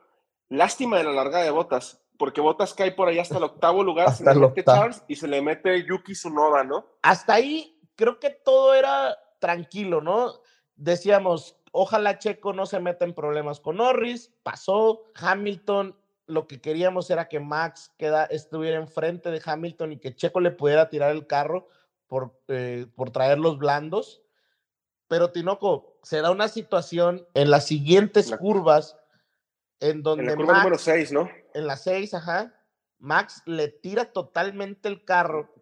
Lástima 0.49 0.99
de 0.99 1.05
la 1.05 1.13
largada 1.13 1.45
de 1.45 1.51
Botas, 1.51 2.03
porque 2.19 2.41
Botas 2.41 2.75
cae 2.75 2.93
por 2.93 3.09
ahí 3.09 3.19
hasta 3.19 3.39
el 3.39 3.45
octavo 3.45 3.83
lugar, 3.83 4.13
se 4.13 4.25
le 4.25 4.35
mete 4.35 4.65
Charles 4.65 5.03
y 5.09 5.17
se 5.17 5.27
le 5.27 5.43
mete 5.43 5.85
Yuki 5.85 6.13
Tsunoda, 6.13 6.65
¿no? 6.65 6.87
Hasta 7.03 7.35
ahí 7.35 7.81
creo 7.97 8.21
que 8.21 8.31
todo 8.31 8.75
era 8.75 9.17
tranquilo, 9.41 10.01
¿no? 10.01 10.33
Decíamos, 10.77 11.56
ojalá 11.77 12.19
Checo 12.19 12.55
no 12.55 12.65
se 12.65 12.81
meta 12.81 13.05
en 13.05 13.13
problemas 13.13 13.61
con 13.61 13.77
Norris, 13.77 14.33
pasó, 14.43 15.05
Hamilton, 15.15 15.95
lo 16.27 16.47
que 16.47 16.61
queríamos 16.61 17.11
era 17.11 17.29
que 17.29 17.39
Max 17.39 17.93
queda, 17.99 18.25
estuviera 18.25 18.79
enfrente 18.79 19.31
de 19.31 19.43
Hamilton 19.45 19.93
y 19.93 19.99
que 19.99 20.15
Checo 20.15 20.41
le 20.41 20.51
pudiera 20.53 20.89
tirar 20.89 21.11
el 21.13 21.27
carro 21.27 21.69
por, 22.07 22.41
eh, 22.49 22.87
por 22.95 23.11
traer 23.11 23.39
los 23.39 23.59
blandos. 23.59 24.23
Pero 25.07 25.31
Tinoco, 25.31 25.99
se 26.03 26.23
da 26.23 26.31
una 26.31 26.49
situación 26.49 27.29
en 27.35 27.51
las 27.51 27.67
siguientes 27.67 28.35
curvas 28.37 28.97
en 29.79 30.03
donde 30.03 30.25
en 30.25 30.31
la 30.31 30.37
curva 30.37 30.59
número 30.59 30.79
6, 30.79 31.13
¿no? 31.13 31.29
En 31.53 31.67
la 31.67 31.77
6, 31.77 32.15
ajá. 32.15 32.55
Max 32.99 33.43
le 33.45 33.69
tira 33.69 34.07
totalmente 34.13 34.89
el 34.89 35.05
carro 35.05 35.55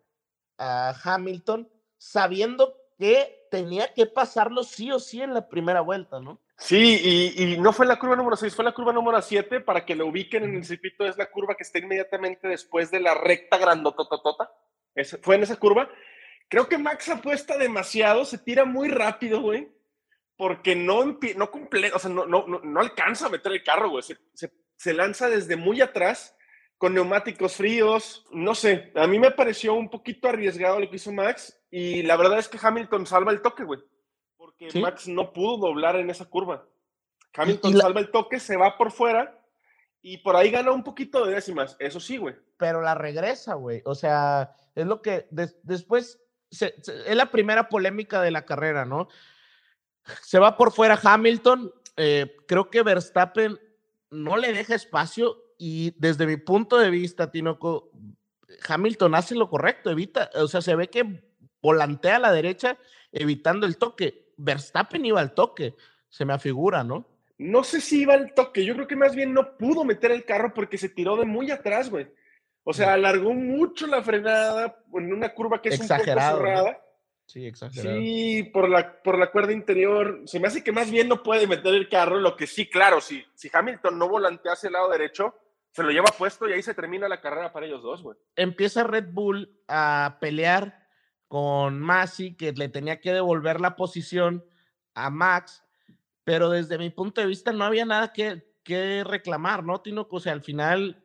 a 0.59 0.94
Hamilton, 1.03 1.68
sabiendo 1.98 2.79
que 2.96 3.43
tenía 3.54 3.92
que 3.94 4.06
pasarlo 4.06 4.64
sí 4.64 4.90
o 4.90 4.98
sí 4.98 5.22
en 5.22 5.32
la 5.32 5.48
primera 5.48 5.80
vuelta, 5.80 6.18
¿no? 6.18 6.40
Sí, 6.58 7.32
y, 7.36 7.42
y 7.42 7.58
no 7.58 7.72
fue 7.72 7.86
la 7.86 7.98
curva 7.98 8.16
número 8.16 8.36
6, 8.36 8.54
fue 8.54 8.64
la 8.64 8.72
curva 8.72 8.92
número 8.92 9.20
7, 9.22 9.60
para 9.60 9.84
que 9.84 9.94
lo 9.94 10.06
ubiquen 10.06 10.42
en 10.42 10.56
el 10.56 10.64
circuito, 10.64 11.06
es 11.06 11.16
la 11.16 11.30
curva 11.30 11.54
que 11.54 11.62
está 11.62 11.78
inmediatamente 11.78 12.48
después 12.48 12.90
de 12.90 12.98
la 12.98 13.14
recta 13.14 13.58
grandotototota. 13.58 14.50
fue 15.22 15.36
en 15.36 15.44
esa 15.44 15.56
curva. 15.56 15.88
Creo 16.48 16.68
que 16.68 16.78
Max 16.78 17.08
apuesta 17.08 17.56
demasiado, 17.56 18.24
se 18.24 18.38
tira 18.38 18.64
muy 18.64 18.88
rápido, 18.88 19.40
güey 19.40 19.72
porque 20.36 20.74
no, 20.74 21.04
no 21.36 21.50
cumple, 21.50 21.92
o 21.92 21.98
sea, 21.98 22.10
no, 22.10 22.26
no, 22.26 22.44
no, 22.46 22.80
alcanza 22.80 23.26
a 23.26 23.30
meter 23.30 23.52
el 23.52 23.62
carro, 23.62 23.90
güey. 23.90 24.02
Se, 24.02 24.18
se, 24.76 24.92
lanza 24.92 25.28
desde 25.28 25.56
muy 25.56 25.80
atrás 25.80 26.34
con 26.85 26.92
neumáticos 26.92 27.57
fríos. 27.57 28.27
No 28.31 28.55
sé, 28.55 28.92
a 28.94 29.07
mí 29.07 29.18
me 29.18 29.31
pareció 29.31 29.73
un 29.73 29.88
poquito 29.88 30.29
arriesgado 30.29 30.79
lo 30.79 30.90
que 30.90 30.97
hizo 30.97 31.11
Max 31.12 31.59
y 31.70 32.03
la 32.03 32.14
verdad 32.18 32.38
es 32.38 32.47
que 32.47 32.59
Hamilton 32.61 33.07
salva 33.07 33.33
el 33.33 33.40
toque, 33.40 33.64
güey. 33.64 33.81
Porque 34.37 34.68
Max 34.79 35.09
no 35.09 35.33
pudo 35.33 35.57
doblar 35.57 35.97
en 35.97 36.11
esa 36.11 36.27
curva. 36.27 36.68
Hamilton 37.35 37.79
salva 37.79 38.01
el 38.01 38.11
toque, 38.11 38.38
se 38.38 38.59
va 38.59 38.77
por 38.77 38.92
fuera 38.92 39.35
y 40.03 40.18
por 40.18 40.37
ahí 40.37 40.51
gana 40.51 40.73
un 40.73 40.85
poquito 40.85 41.25
de 41.25 41.33
décimas, 41.33 41.75
eso 41.79 42.01
sí, 42.01 42.18
güey. 42.18 42.35
Pero 42.59 42.83
la 42.83 42.94
regresa, 42.94 43.55
güey. 43.55 43.81
O 43.87 43.94
sea, 43.94 44.55
es 44.75 44.85
lo 44.85 45.01
que 45.01 45.27
después 45.31 46.20
es 46.51 47.16
la 47.16 47.31
primera 47.31 47.70
polémica 47.70 48.20
de 48.20 48.31
la 48.31 48.44
carrera, 48.44 48.85
¿no? 48.85 49.09
Se 50.20 50.38
va 50.38 50.59
por 50.59 50.70
fuera 50.70 51.01
Hamilton. 51.03 51.73
Eh, 51.97 52.37
creo 52.47 52.68
que 52.68 52.83
Verstappen 52.83 53.59
no 54.11 54.37
le 54.37 54.53
deja 54.53 54.75
espacio 54.75 55.43
y 55.58 55.94
desde 55.98 56.26
mi 56.26 56.36
punto 56.36 56.78
de 56.78 56.90
vista, 56.90 57.30
Tinoco, 57.30 57.90
Hamilton 58.68 59.14
hace 59.14 59.34
lo 59.34 59.48
correcto, 59.48 59.90
evita, 59.90 60.30
o 60.34 60.48
sea, 60.48 60.60
se 60.62 60.74
ve 60.74 60.88
que 60.88 61.22
volantea 61.62 62.16
a 62.16 62.20
la 62.20 62.32
derecha 62.32 62.78
evitando 63.12 63.66
el 63.66 63.76
toque. 63.76 64.32
Verstappen 64.36 65.04
iba 65.04 65.20
al 65.20 65.34
toque, 65.34 65.74
se 66.08 66.24
me 66.24 66.32
afigura, 66.32 66.84
¿no? 66.84 67.06
No 67.38 67.64
sé 67.64 67.80
si 67.80 68.02
iba 68.02 68.14
al 68.14 68.32
toque, 68.34 68.64
yo 68.64 68.74
creo 68.74 68.86
que 68.86 68.96
más 68.96 69.14
bien 69.14 69.32
no 69.32 69.56
pudo 69.56 69.84
meter 69.84 70.10
el 70.10 70.24
carro 70.24 70.54
porque 70.54 70.78
se 70.78 70.88
tiró 70.88 71.16
de 71.16 71.24
muy 71.24 71.50
atrás, 71.50 71.90
güey. 71.90 72.08
O 72.64 72.72
sea, 72.72 72.94
alargó 72.94 73.34
mucho 73.34 73.86
la 73.86 74.02
frenada 74.02 74.82
en 74.94 75.12
una 75.12 75.34
curva 75.34 75.60
que 75.60 75.68
es 75.68 75.80
Exagerado, 75.80 76.38
un 76.38 76.42
poco 76.42 76.48
cerrada. 76.48 76.80
Sí, 77.26 77.46
exagerado. 77.46 77.96
Sí, 77.98 78.50
por 78.52 78.68
la, 78.68 79.02
por 79.02 79.18
la 79.18 79.30
cuerda 79.30 79.52
interior. 79.52 80.22
Se 80.24 80.40
me 80.40 80.48
hace 80.48 80.64
que 80.64 80.72
más 80.72 80.90
bien 80.90 81.08
no 81.08 81.22
puede 81.22 81.46
meter 81.46 81.74
el 81.74 81.88
carro. 81.88 82.18
Lo 82.18 82.36
que 82.36 82.46
sí, 82.46 82.68
claro, 82.68 83.00
si, 83.00 83.22
si 83.34 83.50
Hamilton 83.52 83.98
no 83.98 84.08
volantea 84.08 84.52
hacia 84.52 84.68
el 84.68 84.74
lado 84.74 84.90
derecho, 84.90 85.34
se 85.74 85.82
lo 85.82 85.90
lleva 85.90 86.06
puesto 86.16 86.48
y 86.48 86.52
ahí 86.52 86.62
se 86.62 86.72
termina 86.72 87.08
la 87.08 87.20
carrera 87.20 87.52
para 87.52 87.66
ellos 87.66 87.82
dos, 87.82 88.00
güey. 88.00 88.16
Empieza 88.37 88.84
Red 88.84 89.08
Bull 89.10 89.58
a 89.66 90.18
pelear 90.20 90.87
con 91.26 91.80
Masi, 91.80 92.37
que 92.37 92.52
le 92.52 92.68
tenía 92.68 93.00
que 93.00 93.12
devolver 93.12 93.60
la 93.60 93.74
posición 93.74 94.44
a 94.94 95.10
Max, 95.10 95.64
pero 96.22 96.48
desde 96.48 96.78
mi 96.78 96.90
punto 96.90 97.20
de 97.20 97.26
vista 97.26 97.52
no 97.52 97.64
había 97.64 97.84
nada 97.84 98.12
que, 98.12 98.54
que 98.62 99.02
reclamar, 99.02 99.64
¿no, 99.64 99.80
Tino? 99.80 100.06
O 100.08 100.20
sea, 100.20 100.32
al 100.32 100.42
final 100.42 101.04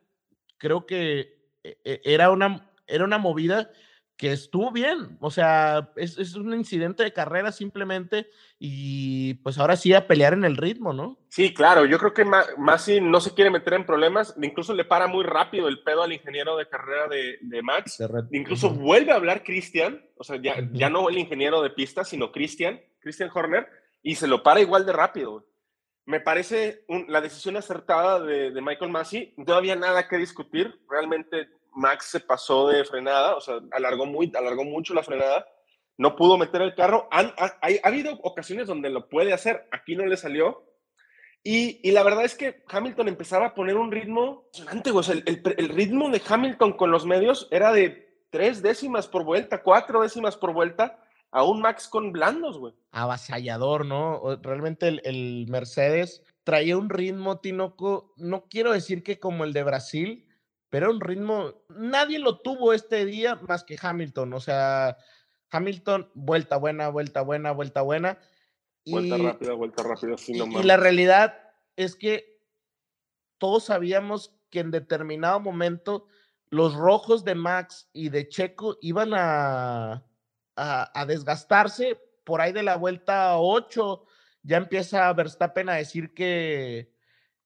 creo 0.56 0.86
que 0.86 1.50
e- 1.64 1.80
e- 1.82 2.00
era 2.04 2.30
una, 2.30 2.70
era 2.86 3.04
una 3.04 3.18
movida 3.18 3.72
que 4.20 4.32
estuvo 4.32 4.70
bien, 4.70 5.16
o 5.18 5.30
sea, 5.30 5.92
es, 5.96 6.18
es 6.18 6.34
un 6.34 6.52
incidente 6.52 7.02
de 7.02 7.12
carrera 7.14 7.52
simplemente 7.52 8.28
y 8.58 9.32
pues 9.42 9.56
ahora 9.56 9.76
sí 9.76 9.94
a 9.94 10.06
pelear 10.06 10.34
en 10.34 10.44
el 10.44 10.58
ritmo, 10.58 10.92
¿no? 10.92 11.16
Sí, 11.30 11.54
claro, 11.54 11.86
yo 11.86 11.98
creo 11.98 12.12
que 12.12 12.26
Ma- 12.26 12.44
Masi 12.58 13.00
no 13.00 13.18
se 13.22 13.32
quiere 13.32 13.50
meter 13.50 13.72
en 13.72 13.86
problemas, 13.86 14.34
incluso 14.42 14.74
le 14.74 14.84
para 14.84 15.06
muy 15.06 15.24
rápido 15.24 15.68
el 15.68 15.82
pedo 15.82 16.02
al 16.02 16.12
ingeniero 16.12 16.58
de 16.58 16.68
carrera 16.68 17.08
de, 17.08 17.38
de 17.40 17.62
Max. 17.62 17.96
De 17.96 18.36
Incluso 18.36 18.68
vuelve 18.68 19.10
a 19.12 19.14
hablar 19.14 19.42
Cristian, 19.42 20.04
o 20.18 20.22
sea, 20.22 20.36
ya, 20.36 20.56
ya 20.72 20.90
no 20.90 21.08
el 21.08 21.16
ingeniero 21.16 21.62
de 21.62 21.70
pista, 21.70 22.04
sino 22.04 22.30
Cristian, 22.30 22.78
Cristian 23.00 23.30
Horner, 23.32 23.66
y 24.02 24.16
se 24.16 24.26
lo 24.28 24.42
para 24.42 24.60
igual 24.60 24.84
de 24.84 24.92
rápido. 24.92 25.46
Me 26.04 26.20
parece 26.20 26.84
un- 26.88 27.06
la 27.08 27.22
decisión 27.22 27.56
acertada 27.56 28.20
de, 28.20 28.50
de 28.50 28.60
Michael 28.60 28.90
Massey. 28.90 29.32
No 29.38 29.54
había 29.54 29.76
nada 29.76 30.08
que 30.08 30.18
discutir. 30.18 30.78
Realmente 30.90 31.48
Max 31.72 32.06
se 32.06 32.20
pasó 32.20 32.68
de 32.68 32.84
frenada, 32.84 33.36
o 33.36 33.40
sea, 33.40 33.60
alargó, 33.72 34.06
muy, 34.06 34.32
alargó 34.36 34.64
mucho 34.64 34.94
la 34.94 35.02
frenada. 35.02 35.46
No 35.96 36.16
pudo 36.16 36.38
meter 36.38 36.62
el 36.62 36.74
carro. 36.74 37.08
Han- 37.10 37.34
ha, 37.38 37.58
ha 37.62 37.88
habido 37.88 38.14
ocasiones 38.22 38.66
donde 38.66 38.88
lo 38.90 39.08
puede 39.08 39.32
hacer. 39.32 39.68
Aquí 39.70 39.94
no 39.96 40.06
le 40.06 40.16
salió. 40.16 40.64
Y, 41.42 41.80
y 41.86 41.92
la 41.92 42.02
verdad 42.02 42.24
es 42.24 42.34
que 42.34 42.62
Hamilton 42.68 43.08
empezaba 43.08 43.46
a 43.46 43.54
poner 43.54 43.76
un 43.76 43.90
ritmo 43.90 44.44
impresionante. 44.54 44.90
O 44.90 45.02
sea, 45.02 45.14
el, 45.14 45.42
el- 45.56 45.68
ritmo 45.70 46.08
de 46.10 46.20
Hamilton 46.26 46.72
con 46.74 46.90
los 46.90 47.06
medios 47.06 47.48
era 47.50 47.72
de 47.72 48.24
tres 48.30 48.62
décimas 48.62 49.08
por 49.08 49.24
vuelta, 49.24 49.62
cuatro 49.62 50.02
décimas 50.02 50.36
por 50.36 50.52
vuelta, 50.52 51.02
a 51.32 51.44
un 51.44 51.60
Max 51.60 51.88
con 51.88 52.12
blandos, 52.12 52.58
güey. 52.58 52.74
avasallador, 52.92 53.84
¿no? 53.86 54.20
Realmente 54.42 54.88
el, 54.88 55.00
el 55.04 55.46
Mercedes 55.48 56.22
traía 56.44 56.76
un 56.76 56.88
ritmo, 56.90 57.38
Tinoco, 57.40 58.12
no 58.16 58.46
quiero 58.48 58.72
decir 58.72 59.02
que 59.02 59.18
como 59.18 59.44
el 59.44 59.52
de 59.52 59.62
Brasil, 59.62 60.26
pero 60.70 60.90
un 60.90 61.00
ritmo, 61.00 61.64
nadie 61.68 62.18
lo 62.18 62.38
tuvo 62.40 62.72
este 62.72 63.04
día 63.04 63.36
más 63.46 63.64
que 63.64 63.76
Hamilton, 63.80 64.32
o 64.32 64.40
sea, 64.40 64.96
Hamilton, 65.50 66.10
vuelta 66.14 66.56
buena, 66.56 66.88
vuelta 66.88 67.22
buena, 67.22 67.50
vuelta 67.52 67.82
buena. 67.82 68.18
Vuelta 68.86 69.18
y- 69.18 69.22
rápida, 69.26 69.52
vuelta 69.54 69.82
rápida, 69.82 70.14
así 70.14 70.32
y, 70.32 70.38
no 70.38 70.44
y 70.46 70.48
mames. 70.50 70.64
la 70.64 70.76
realidad 70.76 71.38
es 71.76 71.96
que 71.96 72.40
todos 73.38 73.64
sabíamos 73.64 74.34
que 74.48 74.60
en 74.60 74.70
determinado 74.70 75.40
momento 75.40 76.06
los 76.50 76.74
rojos 76.74 77.24
de 77.24 77.34
Max 77.34 77.88
y 77.92 78.08
de 78.08 78.28
Checo 78.28 78.76
iban 78.80 79.12
a, 79.14 80.04
a, 80.56 81.00
a 81.00 81.06
desgastarse 81.06 82.00
por 82.24 82.40
ahí 82.40 82.52
de 82.52 82.62
la 82.62 82.76
vuelta 82.76 83.38
8. 83.38 84.04
Ya 84.42 84.56
empieza 84.56 85.12
Verstappen 85.12 85.68
a 85.68 85.74
decir 85.74 86.12
que, 86.14 86.92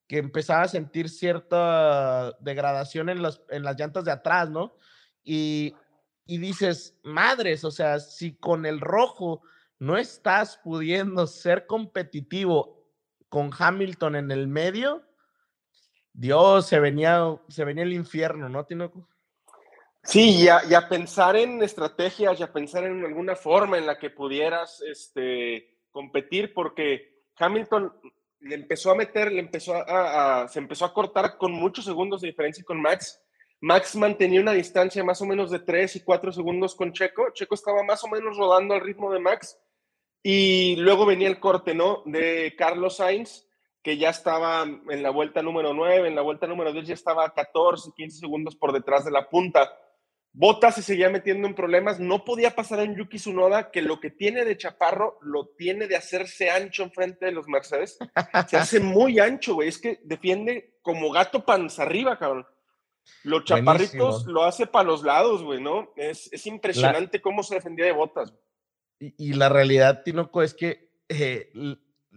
que 0.07 0.17
empezaba 0.17 0.63
a 0.63 0.67
sentir 0.67 1.09
cierta 1.09 2.31
degradación 2.39 3.09
en, 3.09 3.21
las 3.21 3.41
en 3.49 3.63
las 3.63 3.77
llantas 3.77 4.05
de 4.05 4.11
atrás, 4.11 4.49
¿no? 4.49 4.75
Y, 5.23 5.75
y 6.25 6.37
dices, 6.37 6.97
madres, 7.03 7.63
o 7.63 7.71
sea, 7.71 7.99
si 7.99 8.35
con 8.35 8.65
el 8.65 8.79
rojo 8.79 9.41
no 9.79 9.97
estás 9.97 10.57
pudiendo 10.63 11.27
ser 11.27 11.65
competitivo 11.65 12.87
con 13.29 13.51
Hamilton 13.57 14.15
en 14.15 14.31
el 14.31 14.47
medio, 14.47 15.03
Dios, 16.13 16.67
se 16.67 16.79
venía, 16.79 17.37
se 17.49 17.65
venía 17.65 17.83
el 17.83 17.93
infierno, 17.93 18.47
¿no, 18.47 18.65
Tinoco? 18.65 19.07
Sí, 20.03 20.43
y 20.43 20.47
a, 20.47 20.61
y 20.69 20.73
a 20.73 20.87
pensar 20.87 21.35
en 21.35 21.61
estrategias 21.61 22.39
y 22.39 22.43
a 22.43 22.53
pensar 22.53 22.85
en 22.85 23.03
alguna 23.03 23.35
forma 23.35 23.77
en 23.77 23.87
la 23.87 23.97
que 23.97 24.11
pudieras 24.11 24.81
este, 24.81 25.79
competir, 25.91 26.53
porque 26.53 27.23
Hamilton 27.37 27.91
le 28.39 28.55
empezó 28.55 28.91
a 28.91 28.95
meter, 28.95 29.31
le 29.31 29.39
empezó 29.39 29.73
a, 29.75 30.47
se 30.47 30.59
empezó 30.59 30.85
a 30.85 30.93
cortar 30.93 31.37
con 31.37 31.51
muchos 31.51 31.85
segundos 31.85 32.21
de 32.21 32.27
diferencia 32.27 32.63
con 32.63 32.81
Max. 32.81 33.21
Max 33.61 33.95
mantenía 33.95 34.41
una 34.41 34.51
distancia 34.51 35.03
más 35.03 35.21
o 35.21 35.25
menos 35.25 35.49
de 35.49 35.59
3 35.59 35.95
y 35.95 35.99
4 36.01 36.31
segundos 36.31 36.75
con 36.75 36.93
Checo. 36.93 37.31
Checo 37.33 37.55
estaba 37.55 37.83
más 37.83 38.03
o 38.03 38.07
menos 38.07 38.37
rodando 38.37 38.73
al 38.73 38.81
ritmo 38.81 39.11
de 39.11 39.19
Max. 39.19 39.57
Y 40.21 40.75
luego 40.77 41.05
venía 41.05 41.27
el 41.27 41.39
corte, 41.39 41.73
¿no? 41.73 42.03
De 42.05 42.55
Carlos 42.57 42.97
Sainz, 42.97 43.47
que 43.81 43.97
ya 43.97 44.09
estaba 44.09 44.63
en 44.63 45.03
la 45.03 45.11
vuelta 45.11 45.41
número 45.41 45.73
9, 45.73 46.07
en 46.07 46.15
la 46.15 46.21
vuelta 46.21 46.47
número 46.47 46.73
10 46.73 46.87
ya 46.87 46.93
estaba 46.93 47.31
14, 47.33 47.91
15 47.95 48.19
segundos 48.19 48.55
por 48.55 48.73
detrás 48.73 49.05
de 49.05 49.11
la 49.11 49.29
punta. 49.29 49.71
Bottas 50.37 50.75
se 50.75 50.81
seguía 50.81 51.09
metiendo 51.09 51.47
en 51.47 51.55
problemas, 51.55 51.97
no 51.99 52.25
podía 52.25 52.53
pasar 52.55 52.81
en 52.81 52.95
Yuki 52.95 53.17
Tsunoda, 53.17 53.71
que 53.71 53.81
lo 53.81 54.01
que 54.01 54.09
tiene 54.11 54.43
de 54.43 54.57
chaparro 54.57 55.17
lo 55.21 55.47
tiene 55.57 55.87
de 55.87 55.95
hacerse 55.95 56.49
ancho 56.49 56.83
enfrente 56.83 57.25
de 57.25 57.31
los 57.31 57.47
Mercedes. 57.47 57.97
Se 58.49 58.57
hace 58.57 58.81
muy 58.81 59.17
ancho, 59.19 59.53
güey, 59.53 59.69
es 59.69 59.77
que 59.77 60.01
defiende 60.03 60.77
como 60.81 61.09
gato 61.09 61.45
panza 61.45 61.83
arriba, 61.83 62.19
cabrón. 62.19 62.45
Los 63.23 63.45
chaparritos 63.45 63.91
Buenísimo. 63.93 64.31
lo 64.33 64.43
hace 64.43 64.67
para 64.67 64.83
los 64.89 65.03
lados, 65.03 65.41
güey, 65.41 65.61
¿no? 65.61 65.93
Es, 65.95 66.27
es 66.33 66.45
impresionante 66.47 67.21
cómo 67.21 67.41
se 67.41 67.55
defendía 67.55 67.85
de 67.85 67.91
Botas. 67.93 68.33
Y, 68.99 69.13
y 69.29 69.33
la 69.33 69.47
realidad, 69.47 70.03
Tinoco, 70.03 70.41
es 70.43 70.53
que, 70.53 70.91
eh, 71.07 71.49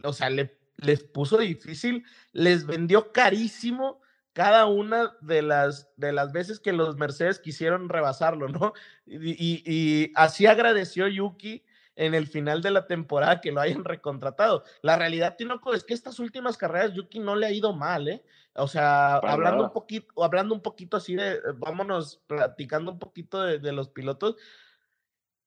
o 0.03 0.13
sea, 0.13 0.29
le- 0.29 0.59
les 0.77 1.05
puso 1.05 1.39
difícil, 1.39 2.05
les 2.33 2.67
vendió 2.67 3.13
carísimo 3.13 4.01
cada 4.39 4.67
una 4.67 5.17
de 5.21 5.43
las, 5.43 5.91
de 5.97 6.13
las 6.13 6.31
veces 6.31 6.61
que 6.61 6.73
los 6.73 6.97
Mercedes 6.97 7.41
quisieron 7.41 7.89
rebasarlo, 7.89 8.47
¿no? 8.49 8.73
Y, 9.05 9.31
y- 9.33 9.63
y 9.67 10.13
así 10.15 10.47
agradeció 10.47 11.09
Yuki 11.09 11.65
en 11.97 12.15
el 12.15 12.29
final 12.29 12.63
de 12.63 12.71
la 12.71 12.87
temporada 12.87 13.41
que 13.41 13.51
lo 13.51 13.61
hayan 13.61 13.83
recontratado. 13.85 14.63
La 14.81 14.97
realidad, 14.97 15.35
Tinoco, 15.37 15.75
es 15.75 15.83
que 15.83 15.93
estas 15.93 16.21
últimas 16.21 16.57
carreras 16.57 16.95
Yuki 16.95 17.19
no 17.19 17.35
le 17.35 17.47
ha 17.47 17.51
ido 17.51 17.73
mal, 17.73 18.07
¿eh? 18.07 18.23
O 18.55 18.69
sea, 18.69 19.19
Para 19.21 19.33
hablando 19.33 19.57
nada. 19.57 19.67
un 19.67 19.73
poquito, 19.73 20.23
hablando 20.23 20.55
un 20.55 20.63
poquito 20.63 20.97
así 20.99 21.17
de, 21.17 21.33
eh, 21.33 21.41
vámonos 21.57 22.23
platicando 22.29 22.93
un 22.93 23.01
poquito 23.01 23.43
de, 23.43 23.59
de 23.59 23.73
los 23.73 23.89
pilotos. 23.89 24.37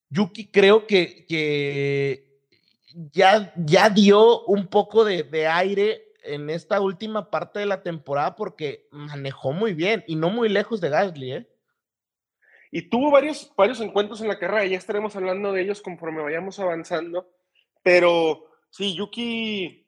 Yuki 0.10 0.51
creo 0.51 0.86
que, 0.86 1.25
que 1.25 2.41
ya, 3.13 3.54
ya 3.56 3.89
dio 3.89 4.43
un 4.47 4.67
poco 4.67 5.06
de, 5.06 5.23
de 5.23 5.47
aire 5.47 6.11
en 6.24 6.50
esta 6.50 6.80
última 6.82 7.30
parte 7.30 7.60
de 7.60 7.66
la 7.66 7.84
temporada 7.84 8.36
porque 8.36 8.88
manejó 8.92 9.54
muy 9.54 9.74
bien 9.74 10.04
y 10.08 10.16
no 10.16 10.30
muy 10.30 10.50
lejos 10.50 10.82
de 10.82 10.90
Gasly, 10.90 11.34
¿eh? 11.34 11.48
Y 12.72 12.84
tuvo 12.84 13.12
varios, 13.12 13.52
varios 13.58 13.82
encuentros 13.82 14.22
en 14.22 14.30
la 14.30 14.40
carrera, 14.40 14.66
ya 14.66 14.78
estaremos 14.78 15.16
hablando 15.16 15.52
de 15.52 15.62
ellos 15.62 15.82
conforme 15.82 16.22
vayamos 16.22 16.58
avanzando. 16.58 17.30
Pero 17.84 18.46
sí, 18.70 18.96
Yuki 18.96 19.86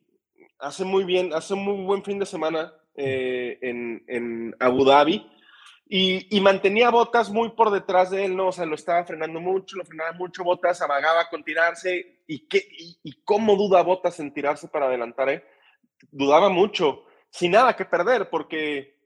hace 0.59 0.83
muy 0.83 1.05
bien, 1.05 1.33
hace 1.33 1.55
muy 1.55 1.83
buen 1.85 2.03
fin 2.03 2.19
de 2.19 2.25
semana 2.25 2.73
eh, 2.95 3.57
en, 3.61 4.03
en 4.07 4.55
Abu 4.59 4.83
Dhabi. 4.83 5.29
Y, 5.87 6.35
y 6.35 6.41
mantenía 6.41 6.89
Botas 6.89 7.29
muy 7.29 7.51
por 7.51 7.69
detrás 7.69 8.09
de 8.09 8.25
él, 8.25 8.35
¿no? 8.35 8.47
O 8.47 8.51
sea, 8.51 8.65
lo 8.65 8.75
estaba 8.75 9.05
frenando 9.05 9.39
mucho, 9.39 9.77
lo 9.77 9.85
frenaba 9.85 10.11
mucho, 10.13 10.43
Botas 10.43 10.81
amagaba 10.81 11.29
con 11.29 11.43
tirarse. 11.43 12.23
¿Y, 12.27 12.47
qué, 12.47 12.67
y, 12.69 12.97
y 13.03 13.13
cómo 13.23 13.55
duda 13.55 13.81
Botas 13.83 14.19
en 14.19 14.33
tirarse 14.33 14.67
para 14.67 14.87
adelantar, 14.87 15.29
eh? 15.29 15.43
Dudaba 16.11 16.49
mucho, 16.49 17.05
sin 17.29 17.51
nada 17.51 17.75
que 17.75 17.85
perder, 17.85 18.29
porque 18.29 18.99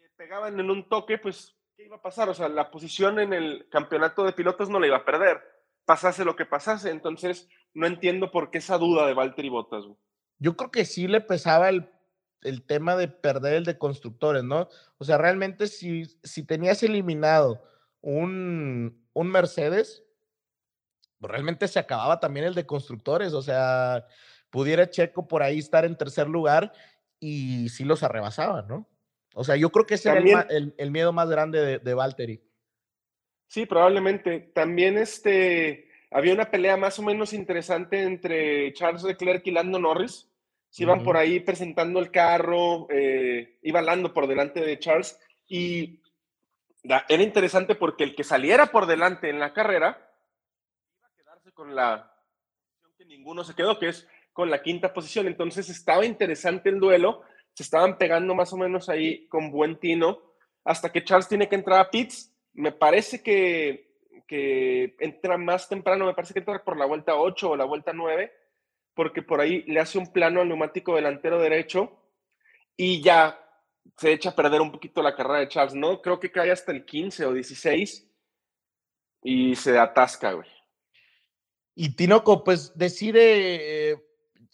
le 0.00 0.08
pegaban 0.16 0.58
en 0.58 0.70
un 0.70 0.88
toque, 0.88 1.18
pues, 1.18 1.56
¿qué 1.76 1.84
iba 1.84 1.96
a 1.96 2.02
pasar? 2.02 2.28
O 2.28 2.34
sea, 2.34 2.48
la 2.48 2.70
posición 2.70 3.18
en 3.18 3.32
el 3.32 3.68
campeonato 3.70 4.24
de 4.24 4.32
pilotos 4.32 4.68
no 4.68 4.78
la 4.80 4.86
iba 4.86 4.96
a 4.98 5.04
perder, 5.04 5.40
pasase 5.84 6.24
lo 6.24 6.36
que 6.36 6.46
pasase. 6.46 6.90
Entonces, 6.90 7.48
no 7.74 7.86
entiendo 7.86 8.30
por 8.30 8.50
qué 8.50 8.58
esa 8.58 8.78
duda 8.78 9.06
de 9.06 9.14
Valtteri 9.14 9.48
Bottas. 9.48 9.84
Yo 10.38 10.56
creo 10.56 10.70
que 10.70 10.84
sí 10.84 11.08
le 11.08 11.20
pesaba 11.20 11.68
el, 11.68 11.88
el 12.42 12.64
tema 12.64 12.96
de 12.96 13.08
perder 13.08 13.54
el 13.54 13.64
de 13.64 13.78
constructores, 13.78 14.44
¿no? 14.44 14.68
O 14.98 15.04
sea, 15.04 15.18
realmente 15.18 15.66
si, 15.66 16.04
si 16.22 16.44
tenías 16.44 16.82
eliminado 16.82 17.62
un, 18.00 19.06
un 19.12 19.28
Mercedes, 19.28 20.04
pues 21.18 21.30
realmente 21.30 21.68
se 21.68 21.78
acababa 21.78 22.18
también 22.18 22.46
el 22.46 22.54
de 22.54 22.66
constructores, 22.66 23.32
o 23.32 23.42
sea, 23.42 24.04
pudiera 24.52 24.88
Checo 24.88 25.26
por 25.26 25.42
ahí 25.42 25.58
estar 25.58 25.84
en 25.84 25.96
tercer 25.96 26.28
lugar 26.28 26.72
y 27.18 27.68
sí 27.70 27.84
los 27.84 28.02
arrebasaba, 28.04 28.62
¿no? 28.62 28.86
O 29.34 29.42
sea, 29.44 29.56
yo 29.56 29.70
creo 29.70 29.86
que 29.86 29.94
ese 29.94 30.10
También- 30.12 30.38
era 30.38 30.46
el, 30.50 30.66
ma- 30.66 30.68
el- 30.68 30.74
el 30.76 30.90
miedo 30.92 31.12
más 31.12 31.28
grande 31.30 31.58
de, 31.60 31.78
de 31.78 31.94
Valtteri. 31.94 32.40
Sí, 33.48 33.64
probablemente. 33.66 34.40
También 34.54 34.98
este, 34.98 35.88
había 36.10 36.34
una 36.34 36.50
pelea 36.50 36.76
más 36.76 36.98
o 36.98 37.02
menos 37.02 37.32
interesante 37.32 38.02
entre 38.02 38.72
Charles 38.74 39.02
Leclerc 39.02 39.46
y 39.46 39.50
Lando 39.52 39.78
Norris. 39.78 40.28
Se 40.68 40.84
iban 40.84 41.02
por 41.02 41.16
ahí 41.18 41.40
presentando 41.40 41.98
el 42.00 42.10
carro, 42.10 42.86
eh, 42.90 43.58
iba 43.62 43.82
Lando 43.82 44.12
por 44.14 44.26
delante 44.26 44.60
de 44.60 44.78
Charles 44.78 45.18
y 45.46 46.00
era 46.82 47.22
interesante 47.22 47.74
porque 47.74 48.04
el 48.04 48.14
que 48.14 48.24
saliera 48.24 48.66
por 48.66 48.86
delante 48.86 49.28
en 49.28 49.38
la 49.38 49.52
carrera 49.52 49.98
iba 50.98 51.06
a 51.08 51.12
quedarse 51.14 51.52
con 51.52 51.74
la 51.74 52.10
que 52.96 53.04
ninguno 53.04 53.44
se 53.44 53.54
quedó, 53.54 53.78
que 53.78 53.88
es 53.88 54.08
con 54.32 54.50
la 54.50 54.62
quinta 54.62 54.92
posición. 54.92 55.26
Entonces 55.26 55.68
estaba 55.68 56.04
interesante 56.04 56.68
el 56.68 56.80
duelo, 56.80 57.22
se 57.54 57.62
estaban 57.62 57.98
pegando 57.98 58.34
más 58.34 58.52
o 58.52 58.56
menos 58.56 58.88
ahí 58.88 59.26
con 59.28 59.50
buen 59.50 59.78
tino, 59.78 60.20
hasta 60.64 60.90
que 60.90 61.04
Charles 61.04 61.28
tiene 61.28 61.48
que 61.48 61.56
entrar 61.56 61.80
a 61.80 61.90
pits. 61.90 62.32
Me 62.54 62.72
parece 62.72 63.22
que, 63.22 63.92
que 64.26 64.96
entra 64.98 65.36
más 65.38 65.68
temprano, 65.68 66.06
me 66.06 66.14
parece 66.14 66.34
que 66.34 66.40
entra 66.40 66.62
por 66.64 66.78
la 66.78 66.86
vuelta 66.86 67.16
8 67.16 67.50
o 67.50 67.56
la 67.56 67.64
vuelta 67.64 67.92
9, 67.92 68.32
porque 68.94 69.22
por 69.22 69.40
ahí 69.40 69.62
le 69.62 69.80
hace 69.80 69.98
un 69.98 70.12
plano 70.12 70.40
al 70.40 70.48
neumático 70.48 70.94
delantero 70.94 71.38
derecho 71.38 71.98
y 72.76 73.02
ya 73.02 73.38
se 73.96 74.12
echa 74.12 74.30
a 74.30 74.36
perder 74.36 74.60
un 74.60 74.72
poquito 74.72 75.02
la 75.02 75.14
carrera 75.14 75.40
de 75.40 75.48
Charles, 75.48 75.74
¿no? 75.74 76.00
Creo 76.00 76.20
que 76.20 76.30
cae 76.30 76.50
hasta 76.50 76.72
el 76.72 76.84
15 76.84 77.26
o 77.26 77.32
16 77.32 78.08
y 79.22 79.54
se 79.56 79.78
atasca, 79.78 80.32
güey. 80.32 80.48
Y 81.74 81.96
Tinoco, 81.96 82.44
pues 82.44 82.76
decide, 82.76 83.90
eh, 83.92 84.02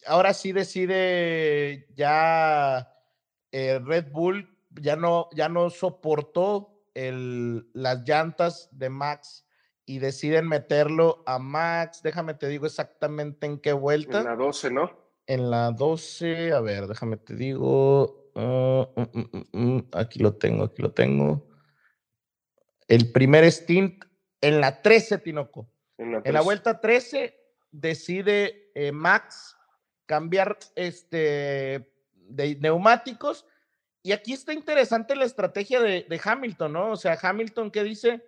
ahora 0.07 0.35
sí 0.35 0.53
decide 0.53 1.89
ya 1.95 2.93
eh, 3.53 3.81
Red 3.85 4.13
Bull, 4.13 4.57
ya 4.81 4.97
no, 4.97 5.29
ya 5.35 5.49
no 5.49 5.71
soportó 5.71 6.83
el, 6.95 7.69
las 7.73 8.05
llantas 8.05 8.69
de 8.73 8.91
Max 8.91 9.47
y 9.87 9.99
deciden 10.01 10.49
meterlo 10.49 11.23
a 11.27 11.39
Max. 11.39 12.03
Déjame 12.03 12.35
te 12.35 12.49
digo 12.49 12.67
exactamente 12.67 13.47
en 13.47 13.59
qué 13.59 13.73
vuelta. 13.73 14.19
En 14.19 14.25
la 14.25 14.37
12, 14.37 14.71
¿no? 14.71 14.91
En 15.27 15.51
la 15.51 15.71
12, 15.71 16.53
a 16.53 16.61
ver, 16.61 16.87
déjame 16.87 17.17
te 17.17 17.35
digo. 17.35 18.31
Ah, 18.35 18.89
mm, 18.95 19.03
mm, 19.19 19.45
mm, 19.53 19.89
aquí 19.93 20.21
lo 20.21 20.35
tengo, 20.35 20.65
aquí 20.65 20.83
lo 20.83 20.93
tengo. 20.93 21.49
El 22.87 23.13
primer 23.13 23.45
stint 23.51 24.05
en 24.41 24.61
la 24.61 24.83
13, 24.83 25.19
Tinoco. 25.19 25.71
En 25.99 26.33
la, 26.33 26.41
vuelta 26.43 26.81
13 26.81 27.35
decide 27.73 28.71
eh, 28.75 28.93
Max 28.93 29.58
cambiar 30.09 30.59
este, 30.75 31.93
de 32.15 32.57
neumáticos. 32.61 33.47
Y 34.03 34.13
aquí 34.13 34.33
está 34.33 34.55
interesante 34.55 35.15
la 35.15 35.27
estrategia 35.27 35.81
de, 35.81 36.07
de 36.09 36.21
Hamilton, 36.23 36.73
¿no? 36.73 36.91
O 36.93 36.97
sea, 36.97 37.19
Hamilton 37.21 37.71
que 37.71 37.85
dice, 37.85 38.27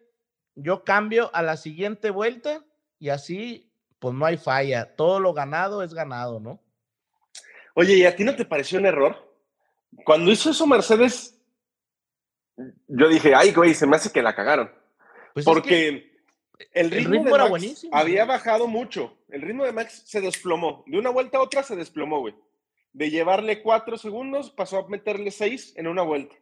yo 0.54 0.84
cambio 0.84 1.34
a 1.34 1.42
la 1.42 1.56
siguiente 1.56 2.10
vuelta 2.10 2.62
y 2.98 3.08
así, 3.08 3.72
pues 3.98 4.14
no 4.14 4.26
hay 4.26 4.36
falla. 4.36 4.94
Todo 4.94 5.20
lo 5.20 5.32
ganado 5.32 5.82
es 5.82 5.94
ganado, 5.94 6.38
¿no? 6.38 6.60
Oye, 7.74 7.94
¿y 7.94 8.04
a 8.04 8.14
ti 8.14 8.24
no 8.24 8.36
te 8.36 8.44
pareció 8.44 8.78
un 8.78 8.86
error? 8.86 9.16
Cuando 10.04 10.30
hizo 10.30 10.50
eso 10.50 10.66
Mercedes, 10.66 11.40
yo 12.88 13.08
dije, 13.08 13.34
ay, 13.34 13.52
güey, 13.52 13.74
se 13.74 13.86
me 13.86 13.96
hace 13.96 14.12
que 14.12 14.22
la 14.22 14.36
cagaron. 14.36 14.70
Pues 15.32 15.46
Porque 15.46 16.09
el 16.72 16.90
ritmo, 16.90 17.24
de 17.24 17.30
Max 17.30 17.86
había 17.92 18.24
bajado 18.24 18.66
mucho. 18.66 19.16
El 19.28 19.42
ritmo 19.42 19.64
de 19.64 19.72
Max 19.72 20.02
se 20.06 20.20
desplomó. 20.20 20.84
De 20.86 20.98
una 20.98 21.10
vuelta 21.10 21.38
a 21.38 21.42
otra 21.42 21.62
se 21.62 21.76
desplomó, 21.76 22.20
güey. 22.20 22.34
De 22.92 23.10
llevarle 23.10 23.62
cuatro 23.62 23.96
segundos, 23.96 24.50
pasó 24.50 24.78
a 24.78 24.88
meterle 24.88 25.30
seis 25.30 25.72
en 25.76 25.86
una 25.86 26.02
vuelta. 26.02 26.34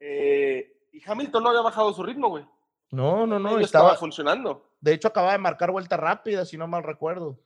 Eh, 0.00 0.76
y 0.92 1.02
Hamilton 1.04 1.42
no 1.42 1.48
había 1.50 1.62
bajado 1.62 1.92
su 1.92 2.02
ritmo, 2.02 2.28
güey. 2.28 2.44
No, 2.90 3.26
no, 3.26 3.38
no. 3.38 3.58
Estaba, 3.58 3.96
funcionando. 3.96 4.70
De 4.80 4.94
hecho, 4.94 5.08
acababa 5.08 5.32
de 5.32 5.38
marcar 5.38 5.70
vuelta 5.70 5.96
rápida, 5.96 6.44
si 6.44 6.56
no 6.56 6.66
mal 6.66 6.82
recuerdo. 6.82 7.38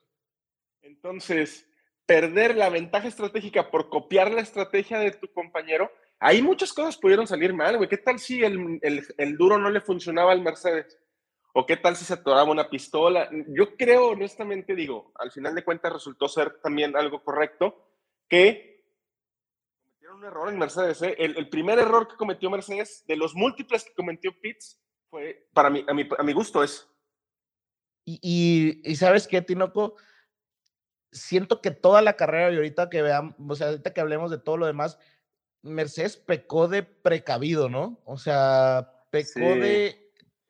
Entonces, 0.83 1.67
perder 2.07 2.57
la 2.57 2.69
ventaja 2.69 3.09
estratégica 3.09 3.71
por 3.71 3.89
copiar 3.89 4.31
la 4.31 4.41
estrategia 4.41 4.99
de 4.99 5.13
tu 5.13 5.33
compañero, 5.33 5.91
ahí 6.19 6.43
muchas 6.43 6.73
cosas 6.73 6.97
pudieron 6.97 7.27
salir 7.27 7.55
mal, 7.55 7.77
güey. 7.77 7.89
¿Qué 7.89 7.99
tal 7.99 8.19
si 8.19 8.45
el, 8.45 8.79
el, 8.83 9.37
duro 9.37 9.59
no 9.59 9.71
le 9.71 9.81
funcionaba 9.81 10.33
al 10.33 10.43
Mercedes? 10.43 10.99
¿O 11.55 11.67
qué 11.67 11.77
tal 11.77 11.97
si 11.97 12.05
se 12.05 12.15
atoraba 12.15 12.51
una 12.51 12.71
pistola? 12.71 13.29
Yo 13.49 13.77
creo, 13.77 14.09
honestamente, 14.09 14.75
digo, 14.75 15.13
al 15.17 15.31
final 15.31 15.55
de 15.55 15.65
cuentas 15.65 15.93
resultó 15.93 16.27
ser 16.27 16.61
también 16.63 16.97
algo 16.97 17.23
correcto, 17.23 17.89
que 18.27 18.87
cometieron 19.85 20.19
un 20.19 20.25
error 20.25 20.49
en 20.49 20.59
Mercedes. 20.59 21.03
¿eh? 21.03 21.15
El, 21.19 21.49
primer 21.51 21.79
error 21.79 22.09
que 22.09 22.17
cometió 22.17 22.49
Mercedes, 22.49 23.05
de 23.07 23.17
los 23.17 23.35
múltiples 23.35 23.85
que 23.85 23.93
cometió 23.93 24.33
Pitts, 24.41 24.81
fue, 25.11 25.47
para 25.53 25.69
mí, 25.69 25.85
a 25.87 25.93
mi, 25.93 26.09
a 26.19 26.23
mi 26.23 26.33
gusto, 26.33 26.63
es. 26.63 26.89
Y, 28.07 28.19
y, 28.23 28.91
y, 28.91 28.97
sabes 28.97 29.29
qué, 29.29 29.43
Tinoco, 29.43 29.97
siento 31.13 31.61
que 31.61 31.71
toda 31.71 32.01
la 32.01 32.15
carrera 32.15 32.51
y 32.51 32.57
ahorita 32.57 32.89
que 32.89 33.03
veamos, 33.03 33.35
o 33.39 33.55
sea, 33.55 33.69
ahorita 33.69 33.93
que 33.93 34.01
hablemos 34.01 34.31
de 34.31 34.39
todo 34.39 34.57
lo 34.57 34.67
demás, 34.67 34.99
Mercedes 35.61 36.17
pecó 36.17 36.67
de 36.67 36.83
precavido, 36.83 37.69
¿no? 37.69 38.01
O 38.07 38.17
sea, 38.17 39.05
pecó 39.11 39.41
de, 39.41 40.02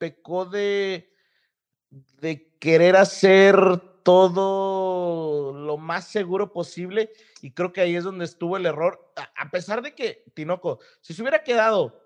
pecó 0.03 0.43
de, 0.43 1.09
querer 2.59 2.97
hacer 2.97 3.55
todo 4.03 5.53
lo 5.53 5.77
más 5.77 6.09
seguro 6.09 6.51
posible 6.51 7.09
y 7.41 7.51
creo 7.51 7.71
que 7.71 7.79
ahí 7.79 7.95
es 7.95 8.03
donde 8.03 8.25
estuvo 8.25 8.57
el 8.57 8.65
error, 8.65 9.13
a, 9.15 9.49
pesar 9.49 9.81
de 9.81 9.95
que 9.95 10.25
Tinoco, 10.33 10.79
si 10.99 11.13
se 11.13 11.21
hubiera 11.21 11.45
quedado 11.45 12.01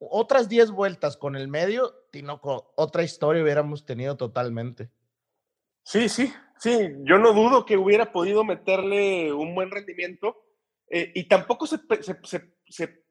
otras 0.00 0.48
10 0.48 0.72
vueltas 0.72 1.16
con 1.16 1.36
el 1.36 1.46
medio, 1.46 1.94
Tinoco, 2.10 2.72
otra 2.74 3.04
historia 3.04 3.44
hubiéramos 3.44 3.86
tenido 3.86 4.16
totalmente. 4.16 4.90
Sí, 5.84 6.08
sí, 6.08 6.32
sí, 6.58 6.90
yo 7.04 7.18
no 7.18 7.32
dudo 7.34 7.64
que 7.64 7.76
hubiera 7.76 8.10
podido 8.10 8.42
meterle 8.42 9.32
un 9.32 9.54
buen 9.54 9.70
rendimiento 9.70 10.44
eh, 10.88 11.12
y 11.14 11.28
tampoco 11.28 11.68
se, 11.68 11.78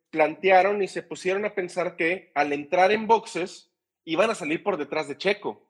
plantearon 0.09 0.83
y 0.83 0.89
se 0.89 1.01
pusieron 1.01 1.45
a 1.45 1.55
pensar 1.55 1.95
que 1.95 2.33
al 2.35 2.51
entrar 2.51 2.91
en 2.91 3.07
boxes 3.07 3.71
iban 4.07 4.29
a 4.29 4.35
salir 4.35 4.63
por 4.63 4.77
detrás 4.77 5.07
de 5.07 5.17
Checo. 5.17 5.61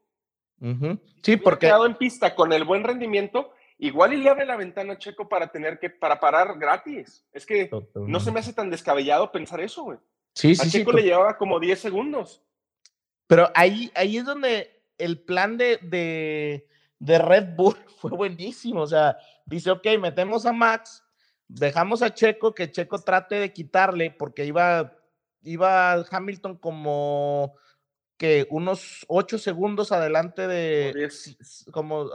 Sí, 1.21 1.37
porque... 1.37 1.67
quedado 1.67 1.85
en 1.85 1.95
pista 1.95 2.35
con 2.35 2.53
el 2.53 2.63
buen 2.63 2.83
rendimiento, 2.83 3.51
igual 3.79 4.13
y 4.13 4.17
le 4.17 4.29
abre 4.29 4.45
la 4.45 4.55
ventana 4.55 4.93
a 4.93 4.97
Checo 4.97 5.27
para 5.27 5.51
tener 5.51 5.79
que, 5.79 5.89
para 5.89 6.19
parar 6.19 6.57
gratis. 6.57 7.25
Es 7.33 7.45
que 7.45 7.69
no 7.95 8.19
se 8.19 8.31
me 8.31 8.39
hace 8.39 8.53
tan 8.53 8.69
descabellado 8.69 9.31
pensar 9.31 9.59
eso, 9.61 9.83
güey. 9.83 9.97
Sí, 10.33 10.55
sí, 10.55 10.67
a 10.67 10.69
Checo 10.69 10.91
le 10.91 11.03
llevaba 11.03 11.37
como 11.37 11.59
10 11.59 11.79
segundos. 11.79 12.43
Pero 13.25 13.51
ahí, 13.55 13.91
ahí 13.95 14.17
es 14.17 14.25
donde 14.25 14.83
el 14.97 15.19
plan 15.19 15.57
de, 15.57 15.79
de 16.99 17.17
Red 17.17 17.55
Bull 17.55 17.75
fue 17.99 18.11
buenísimo. 18.11 18.81
O 18.81 18.87
sea, 18.87 19.17
dice, 19.45 19.71
ok, 19.71 19.85
metemos 19.99 20.45
a 20.45 20.53
Max, 20.53 21.03
dejamos 21.47 22.03
a 22.03 22.13
Checo, 22.13 22.53
que 22.53 22.71
Checo 22.71 22.99
trate 22.99 23.35
de 23.35 23.51
quitarle, 23.51 24.11
porque 24.11 24.45
iba, 24.45 24.93
iba 25.41 25.93
Hamilton 25.93 26.57
como 26.57 27.55
que 28.17 28.47
unos 28.49 29.05
ocho 29.07 29.37
segundos 29.37 29.91
adelante 29.91 30.47
de, 30.47 31.09
como, 31.71 32.09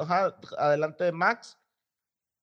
adelante 0.58 1.04
de 1.04 1.12
Max. 1.12 1.58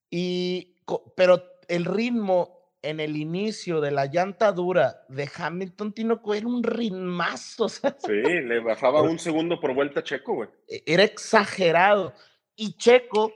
Y, 0.10 0.78
pero 1.16 1.44
el 1.68 1.86
ritmo 1.86 2.60
en 2.82 3.00
el 3.00 3.18
inicio 3.18 3.82
de 3.82 3.92
la 3.92 4.06
llanta 4.06 4.52
dura 4.52 5.06
de 5.10 5.30
Hamilton 5.36 5.94
Tinoco 5.94 6.34
era 6.34 6.48
un 6.48 6.64
ritmazo. 6.64 7.68
sí, 7.70 8.14
le 8.14 8.60
bajaba 8.60 9.02
un 9.02 9.20
segundo 9.20 9.60
por 9.60 9.74
vuelta 9.74 10.00
a 10.00 10.04
Checo, 10.04 10.36
güey. 10.36 10.50
E, 10.68 10.84
era 10.86 11.04
exagerado. 11.04 12.14
Y 12.56 12.78
Checo, 12.78 13.34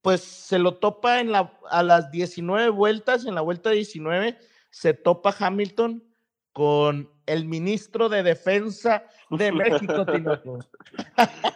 pues 0.00 0.20
se 0.20 0.58
lo 0.58 0.76
topa 0.76 1.20
en 1.20 1.32
la, 1.32 1.58
a 1.68 1.82
las 1.82 2.10
19 2.10 2.68
vueltas, 2.70 3.26
en 3.26 3.34
la 3.34 3.40
vuelta 3.40 3.70
19, 3.70 4.38
se 4.70 4.94
topa 4.94 5.34
Hamilton 5.38 6.04
con 6.52 7.11
el 7.26 7.46
ministro 7.46 8.08
de 8.08 8.22
Defensa 8.22 9.04
de 9.30 9.52
México, 9.52 10.06
Tinoco. 10.12 10.58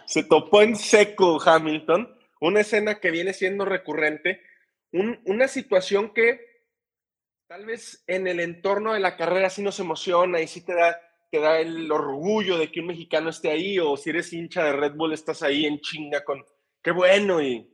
se 0.05 0.23
topó 0.23 0.61
en 0.61 0.75
seco 0.75 1.39
Hamilton, 1.43 2.15
una 2.41 2.61
escena 2.61 2.99
que 2.99 3.11
viene 3.11 3.33
siendo 3.33 3.65
recurrente, 3.65 4.41
una 4.91 5.47
situación 5.47 6.13
que 6.13 6.47
tal 7.47 7.65
vez 7.65 8.03
en 8.07 8.27
el 8.27 8.39
entorno 8.39 8.93
de 8.93 8.99
la 8.99 9.15
carrera 9.15 9.49
sí 9.49 9.61
nos 9.61 9.79
emociona 9.79 10.41
y 10.41 10.47
sí 10.47 10.61
te 10.61 10.75
da, 10.75 10.99
te 11.31 11.39
da 11.39 11.59
el 11.59 11.91
orgullo 11.91 12.57
de 12.57 12.71
que 12.71 12.81
un 12.81 12.87
mexicano 12.87 13.29
esté 13.29 13.51
ahí, 13.51 13.79
o 13.79 13.95
si 13.97 14.09
eres 14.09 14.31
hincha 14.33 14.63
de 14.63 14.73
Red 14.73 14.93
Bull, 14.93 15.13
estás 15.13 15.43
ahí 15.43 15.65
en 15.65 15.79
chinga 15.79 16.23
con, 16.23 16.45
qué 16.81 16.91
bueno. 16.91 17.41
Y... 17.41 17.73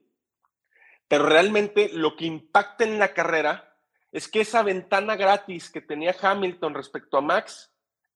Pero 1.08 1.26
realmente 1.26 1.90
lo 1.92 2.16
que 2.16 2.26
impacta 2.26 2.84
en 2.84 3.00
la 3.00 3.14
carrera 3.14 3.78
es 4.12 4.28
que 4.28 4.42
esa 4.42 4.62
ventana 4.62 5.16
gratis 5.16 5.72
que 5.72 5.82
tenía 5.82 6.16
Hamilton 6.20 6.76
respecto 6.76 7.18
a 7.18 7.22
Max, 7.22 7.73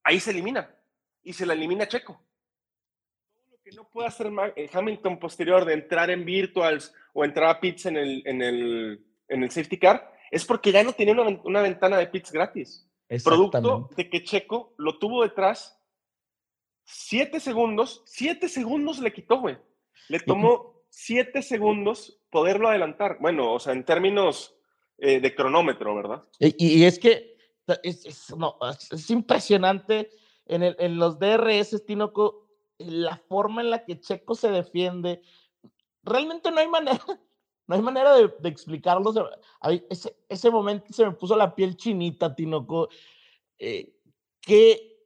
ahí 0.08 0.20
se 0.20 0.32
elimina. 0.32 0.74
Y 1.22 1.34
se 1.34 1.46
la 1.46 1.54
elimina 1.54 1.88
Checo. 1.88 2.20
Todo 3.36 3.46
lo 3.52 3.62
que 3.62 3.72
no 3.72 3.90
puede 3.90 4.08
hacer 4.08 4.32
eh, 4.56 4.70
Hamilton 4.72 5.20
posterior 5.20 5.66
de 5.66 5.74
entrar 5.74 6.10
en 6.10 6.24
virtuals 6.24 6.94
o 7.14 7.26
entrar 7.26 7.50
a 7.50 7.60
pits 7.60 7.88
en 7.88 7.98
el, 7.98 8.24
en 8.26 8.42
el, 8.42 9.06
en 9.28 9.44
el 9.44 9.52
safety 9.52 9.78
car, 9.78 10.14
es 10.32 10.46
porque 10.46 10.72
ya 10.72 10.84
no 10.84 10.94
tenía 10.94 11.14
una, 11.14 11.42
una 11.44 11.62
ventana 11.62 11.98
de 11.98 12.08
pits 12.08 12.32
gratis. 12.32 12.88
Producto 13.24 13.90
de 13.96 14.10
que 14.10 14.24
Checo 14.24 14.74
lo 14.78 14.98
tuvo 15.00 15.24
detrás 15.24 15.80
siete 16.84 17.40
segundos, 17.40 18.04
siete 18.06 18.50
segundos 18.50 19.00
le 19.00 19.14
quitó, 19.14 19.40
güey. 19.40 19.58
Le 20.10 20.20
tomó 20.20 20.84
siete 20.90 21.42
segundos 21.42 22.20
poderlo 22.30 22.70
adelantar. 22.70 23.18
Bueno, 23.20 23.54
o 23.54 23.60
sea, 23.60 23.74
en 23.74 23.86
términos 23.86 24.58
eh, 24.98 25.20
de 25.20 25.36
cronómetro, 25.36 25.96
¿verdad? 25.96 26.24
Y, 26.40 26.84
es 26.84 27.00
que 27.00 27.37
es, 27.84 28.06
es, 28.92 29.10
impresionante 29.10 30.10
en, 30.46 30.64
el, 30.64 30.76
en 30.80 30.98
los 30.98 31.20
DRS, 31.20 31.86
Tinoco, 31.86 32.48
la 32.78 33.18
forma 33.18 33.62
en 33.62 33.72
la 33.72 33.84
que 33.84 34.00
Checo 34.00 34.36
se 34.36 34.50
defiende. 34.50 35.22
Realmente 36.04 36.52
no 36.52 36.60
hay 36.60 36.68
manera, 36.68 37.04
no 37.68 37.76
hay 37.76 37.82
manera 37.82 38.14
de, 38.16 38.34
de 38.40 38.50
explicarlo. 38.50 39.14
Ese, 39.90 40.16
ese 40.30 40.50
momento 40.50 40.94
se 40.94 41.06
me 41.06 41.12
puso 41.12 41.36
la 41.36 41.54
piel 41.54 41.76
chinita, 41.76 42.34
Tinoco. 42.34 42.90
Eh, 43.60 43.94
¿qué, 44.42 44.98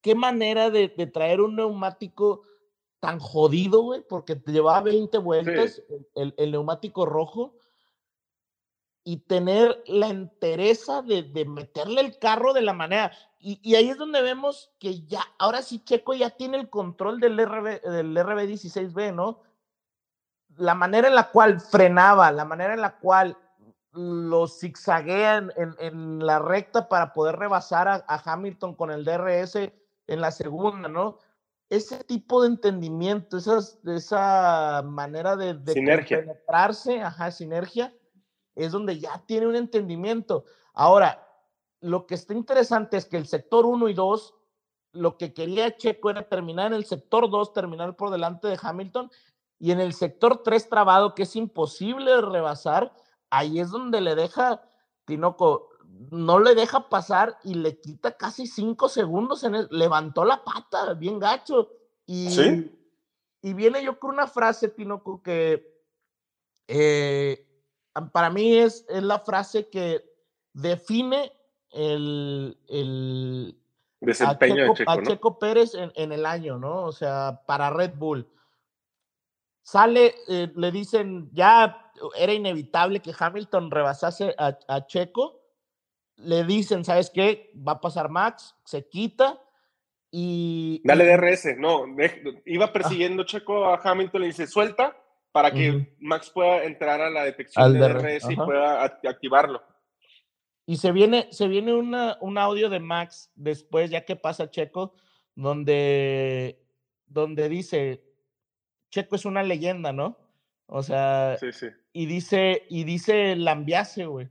¿Qué 0.00 0.14
manera 0.14 0.70
de, 0.70 0.88
de 0.88 1.06
traer 1.06 1.40
un 1.40 1.56
neumático 1.56 2.42
tan 3.00 3.18
jodido, 3.18 3.80
güey, 3.82 4.02
porque 4.06 4.36
te 4.36 4.52
llevaba 4.52 4.82
20 4.82 5.18
vueltas 5.18 5.82
el, 6.14 6.34
el, 6.36 6.50
neumático 6.50 7.06
rojo 7.06 7.54
y 9.10 9.16
tener 9.16 9.82
la 9.86 10.06
entereza 10.06 11.02
de, 11.02 11.24
de, 11.24 11.44
meterle 11.44 12.00
el 12.00 12.16
carro 12.20 12.52
de 12.52 12.62
la 12.62 12.72
manera. 12.72 13.10
Y, 13.40 13.58
y, 13.60 13.74
ahí 13.74 13.90
es 13.90 13.98
donde 13.98 14.22
vemos 14.22 14.70
que 14.78 15.00
ya, 15.04 15.20
ahora 15.36 15.62
sí 15.62 15.82
Checo 15.82 16.14
ya 16.14 16.30
tiene 16.30 16.58
el 16.58 16.70
control 16.70 17.18
del, 17.18 17.36
RB, 17.44 17.80
del 17.82 18.16
RB16B, 18.16 19.12
¿no? 19.12 19.40
La 20.58 20.76
manera 20.76 21.08
en 21.08 21.16
la 21.16 21.32
cual 21.32 21.58
frenaba, 21.58 22.30
la 22.30 22.44
manera 22.44 22.72
en 22.74 22.82
la 22.82 22.98
cual 22.98 23.36
lo 23.90 24.46
zigzaguean 24.46 25.52
en, 25.56 25.74
en, 25.80 26.24
la 26.24 26.38
recta 26.38 26.88
para 26.88 27.12
poder 27.12 27.34
rebasar 27.34 27.88
a, 27.88 28.04
a 28.06 28.22
Hamilton 28.24 28.76
con 28.76 28.92
el 28.92 29.04
DRS 29.04 29.56
en 29.56 30.20
la 30.20 30.30
segunda, 30.30 30.88
¿no? 30.88 31.18
ese 31.68 32.02
tipo 32.02 32.42
de 32.42 32.48
entendimiento, 32.48 33.38
esas, 33.38 33.78
esa 33.86 34.82
manera 34.84 35.36
de, 35.36 35.54
de 35.54 35.72
penetrarse, 35.72 37.00
ajá, 37.00 37.30
sinergia, 37.30 37.92
es 38.64 38.72
donde 38.72 38.98
ya 38.98 39.22
tiene 39.26 39.46
un 39.46 39.56
entendimiento. 39.56 40.44
Ahora, 40.72 41.26
lo 41.80 42.06
que 42.06 42.14
está 42.14 42.34
interesante 42.34 42.96
es 42.96 43.06
que 43.06 43.16
el 43.16 43.26
sector 43.26 43.66
1 43.66 43.88
y 43.88 43.94
2, 43.94 44.34
lo 44.92 45.16
que 45.16 45.32
quería 45.32 45.76
Checo 45.76 46.10
era 46.10 46.28
terminar 46.28 46.68
en 46.68 46.74
el 46.74 46.84
sector 46.84 47.30
2, 47.30 47.52
terminar 47.52 47.96
por 47.96 48.10
delante 48.10 48.48
de 48.48 48.58
Hamilton, 48.60 49.10
y 49.58 49.72
en 49.72 49.80
el 49.80 49.92
sector 49.92 50.42
3 50.42 50.68
trabado, 50.68 51.14
que 51.14 51.24
es 51.24 51.36
imposible 51.36 52.20
rebasar, 52.20 52.92
ahí 53.30 53.60
es 53.60 53.70
donde 53.70 54.00
le 54.00 54.14
deja, 54.14 54.62
Tinoco, 55.04 55.68
no 56.10 56.40
le 56.40 56.54
deja 56.54 56.88
pasar 56.88 57.38
y 57.44 57.54
le 57.54 57.78
quita 57.80 58.16
casi 58.16 58.46
cinco 58.46 58.88
segundos 58.88 59.44
en 59.44 59.54
el, 59.54 59.68
levantó 59.70 60.24
la 60.24 60.42
pata, 60.44 60.94
bien 60.94 61.18
gacho. 61.18 61.70
Y, 62.06 62.30
¿Sí? 62.30 62.78
y 63.42 63.54
viene 63.54 63.82
yo 63.82 63.98
con 63.98 64.10
una 64.10 64.26
frase, 64.26 64.68
Tinoco, 64.68 65.22
que 65.22 65.70
eh, 66.68 67.49
para 68.12 68.30
mí 68.30 68.56
es, 68.58 68.84
es, 68.88 69.02
la 69.02 69.18
frase 69.20 69.68
que 69.68 70.04
define 70.52 71.32
el, 71.70 72.58
el 72.68 73.56
desempeño 74.00 74.72
a 74.72 74.74
Checo, 74.74 74.96
de 74.96 75.02
Checo, 75.06 75.38
Pérez 75.38 75.74
en, 75.74 75.92
en, 75.94 76.12
el 76.12 76.26
año, 76.26 76.58
¿no? 76.58 76.84
O 76.84 76.92
sea, 76.92 77.42
para 77.46 77.70
Red 77.70 77.94
Bull. 77.96 78.28
Sale, 79.62 80.14
eh, 80.28 80.50
le 80.54 80.70
dicen, 80.72 81.30
ya 81.32 81.92
era 82.16 82.32
inevitable 82.32 83.00
que 83.00 83.14
Hamilton 83.16 83.70
rebasase 83.70 84.34
a, 84.38 84.58
a 84.68 84.86
Checo 84.86 85.40
le 86.16 86.44
dicen, 86.44 86.84
¿sabes 86.84 87.10
qué? 87.10 87.52
Va 87.56 87.72
a 87.72 87.80
pasar 87.80 88.08
Max, 88.10 88.54
se 88.64 88.88
quita 88.88 89.40
y... 90.10 90.82
Dale 90.84 91.04
DRS, 91.04 91.56
no, 91.56 91.84
iba 92.44 92.72
persiguiendo 92.72 93.24
Checo 93.24 93.66
a 93.66 93.80
Hamilton 93.82 94.24
y 94.24 94.26
dice, 94.26 94.46
suelta 94.46 94.96
para 95.32 95.52
que 95.52 95.94
Max 95.98 96.30
pueda 96.30 96.64
entrar 96.64 97.00
a 97.00 97.10
la 97.10 97.24
detección 97.24 97.72
de 97.72 97.78
DRS 97.78 98.30
y 98.30 98.36
pueda 98.36 98.84
activarlo. 98.84 99.62
Y 100.66 100.76
se 100.76 100.92
viene, 100.92 101.28
se 101.30 101.48
viene 101.48 101.74
una, 101.74 102.16
un 102.20 102.38
audio 102.38 102.68
de 102.68 102.80
Max 102.80 103.30
después, 103.34 103.90
ya 103.90 104.04
que 104.04 104.16
pasa 104.16 104.50
Checo, 104.50 104.94
donde, 105.34 106.60
donde 107.06 107.48
dice, 107.48 108.02
Checo 108.90 109.16
es 109.16 109.24
una 109.24 109.42
leyenda, 109.42 109.92
¿no? 109.92 110.18
O 110.66 110.82
sea, 110.82 111.36
sí, 111.40 111.52
sí. 111.52 111.66
y 111.92 112.06
dice, 112.06 112.66
y 112.68 112.84
dice 112.84 113.34
Lambiase, 113.34 114.06
güey 114.06 114.28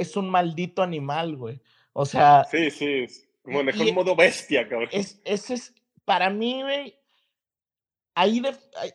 es 0.00 0.16
un 0.16 0.28
maldito 0.28 0.82
animal, 0.82 1.36
güey. 1.36 1.60
O 1.92 2.04
sea. 2.04 2.44
Sí, 2.50 2.70
sí. 2.70 3.06
Manejó 3.44 3.82
en 3.82 3.94
modo 3.94 4.16
bestia, 4.16 4.66
cabrón. 4.68 4.88
Es, 4.92 5.20
ese 5.24 5.54
es, 5.54 5.74
para 6.04 6.30
mí, 6.30 6.62
güey, 6.62 6.96
ahí, 8.14 8.42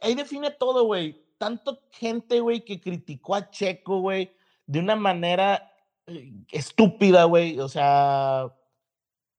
ahí 0.02 0.16
define 0.16 0.52
todo, 0.52 0.86
güey. 0.86 1.24
Tanto 1.38 1.82
gente, 1.92 2.40
güey, 2.40 2.66
que 2.66 2.82
criticó 2.82 3.36
a 3.36 3.50
Checo, 3.50 4.02
güey, 4.02 4.36
de 4.66 4.80
una 4.80 4.96
manera 4.96 5.74
eh, 6.08 6.34
estúpida, 6.52 7.24
güey. 7.26 7.60
O 7.60 7.70
sea, 7.70 8.54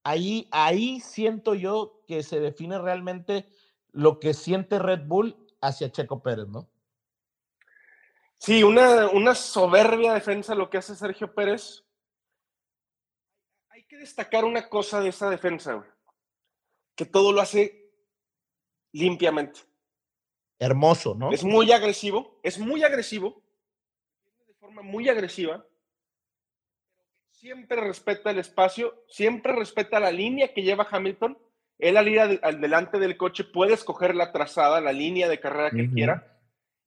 ahí, 0.03 0.49
ahí 0.51 1.01
siento 1.01 1.55
yo 1.55 2.03
que 2.07 2.23
se 2.23 2.41
define 2.41 2.79
realmente 2.79 3.47
lo 3.93 4.19
que 4.19 4.35
siente 4.35 4.79
Red 4.79 5.07
Bull 5.07 5.37
hacia 5.61 5.93
Checo 5.93 6.23
Pérez, 6.23 6.49
¿no? 6.49 6.69
Sí, 8.39 8.63
una, 8.63 9.09
una 9.11 9.35
soberbia 9.35 10.15
defensa 10.15 10.55
lo 10.55 10.71
que 10.71 10.79
hace 10.79 10.95
Sergio 10.95 11.35
Pérez. 11.35 11.85
Hay 13.69 13.85
que 13.85 13.99
destacar 13.99 14.47
una 14.47 14.69
cosa 14.69 15.01
de 15.01 15.11
esa 15.11 15.29
defensa, 15.29 15.75
güey. 15.75 15.89
Que 16.95 17.05
todo 17.05 17.33
lo 17.33 17.43
hace 17.43 17.93
limpiamente. 18.93 19.70
Hermoso, 20.61 21.17
¿no? 21.17 21.33
Es 21.33 21.43
muy 21.43 21.73
agresivo, 21.73 22.39
es 22.45 22.59
muy 22.59 22.85
agresivo, 22.85 23.43
de 24.47 24.55
forma 24.55 24.83
muy 24.83 25.09
agresiva. 25.09 25.67
Siempre 27.33 27.81
respeta 27.81 28.31
el 28.31 28.39
espacio, 28.39 29.03
siempre 29.09 29.53
respeta 29.53 29.99
la 29.99 30.13
línea 30.13 30.53
que 30.55 30.63
lleva 30.63 30.87
Hamilton. 30.89 31.37
Él 31.79 31.97
al 31.97 32.07
ir 32.07 32.21
al 32.21 32.61
delante 32.61 32.99
del 32.99 33.17
coche 33.17 33.43
puede 33.43 33.73
escoger 33.73 34.15
la 34.15 34.31
trazada, 34.31 34.81
la 34.81 34.93
línea 34.93 35.29
de 35.29 35.41
carrera 35.41 35.71
que 35.71 35.81
él 35.81 35.91
quiera 35.91 36.31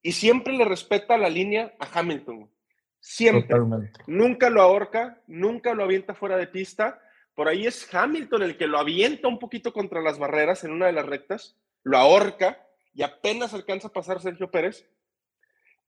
y 0.04 0.12
siempre 0.12 0.54
le 0.54 0.66
respeta 0.66 1.18
la 1.18 1.30
línea 1.30 1.74
a 1.80 2.00
Hamilton. 2.00 2.52
Siempre. 3.00 3.58
Nunca 4.06 4.50
lo 4.50 4.62
ahorca, 4.62 5.22
nunca 5.28 5.74
lo 5.74 5.84
avienta 5.84 6.14
fuera 6.14 6.38
de 6.38 6.48
pista. 6.48 7.02
Por 7.34 7.48
ahí 7.48 7.66
es 7.66 7.92
Hamilton 7.94 8.44
el 8.44 8.58
que 8.58 8.68
lo 8.68 8.78
avienta 8.78 9.28
un 9.28 9.40
poquito 9.40 9.74
contra 9.74 10.02
las 10.02 10.20
barreras 10.20 10.64
en 10.64 10.72
una 10.72 10.86
de 10.86 10.92
las 10.92 11.06
rectas, 11.06 11.58
lo 11.84 11.98
ahorca 11.98 12.68
y 12.94 13.04
apenas 13.04 13.54
alcanza 13.54 13.88
a 13.88 13.94
pasar 13.94 14.22
Sergio 14.22 14.50
Pérez. 14.50 14.88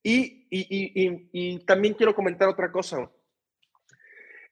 Y, 0.03 0.47
y, 0.51 1.59
también 1.65 1.95
quiero 1.95 2.13
comentar 2.13 2.47
otra 2.47 2.71
cosa. 2.71 3.09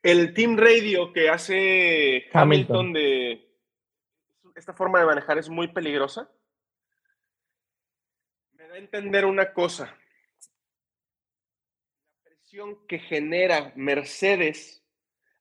El 0.01 0.33
team 0.33 0.57
radio 0.57 1.13
que 1.13 1.29
hace 1.29 2.25
Hamilton 2.33 2.93
de 2.93 3.49
esta 4.55 4.73
forma 4.73 4.99
de 4.99 5.05
manejar 5.05 5.37
es 5.37 5.49
muy 5.49 5.67
peligrosa 5.67 6.29
entender 8.77 9.25
una 9.25 9.53
cosa. 9.53 9.95
La 12.23 12.31
presión 12.31 12.87
que 12.87 12.99
genera 12.99 13.73
Mercedes 13.75 14.83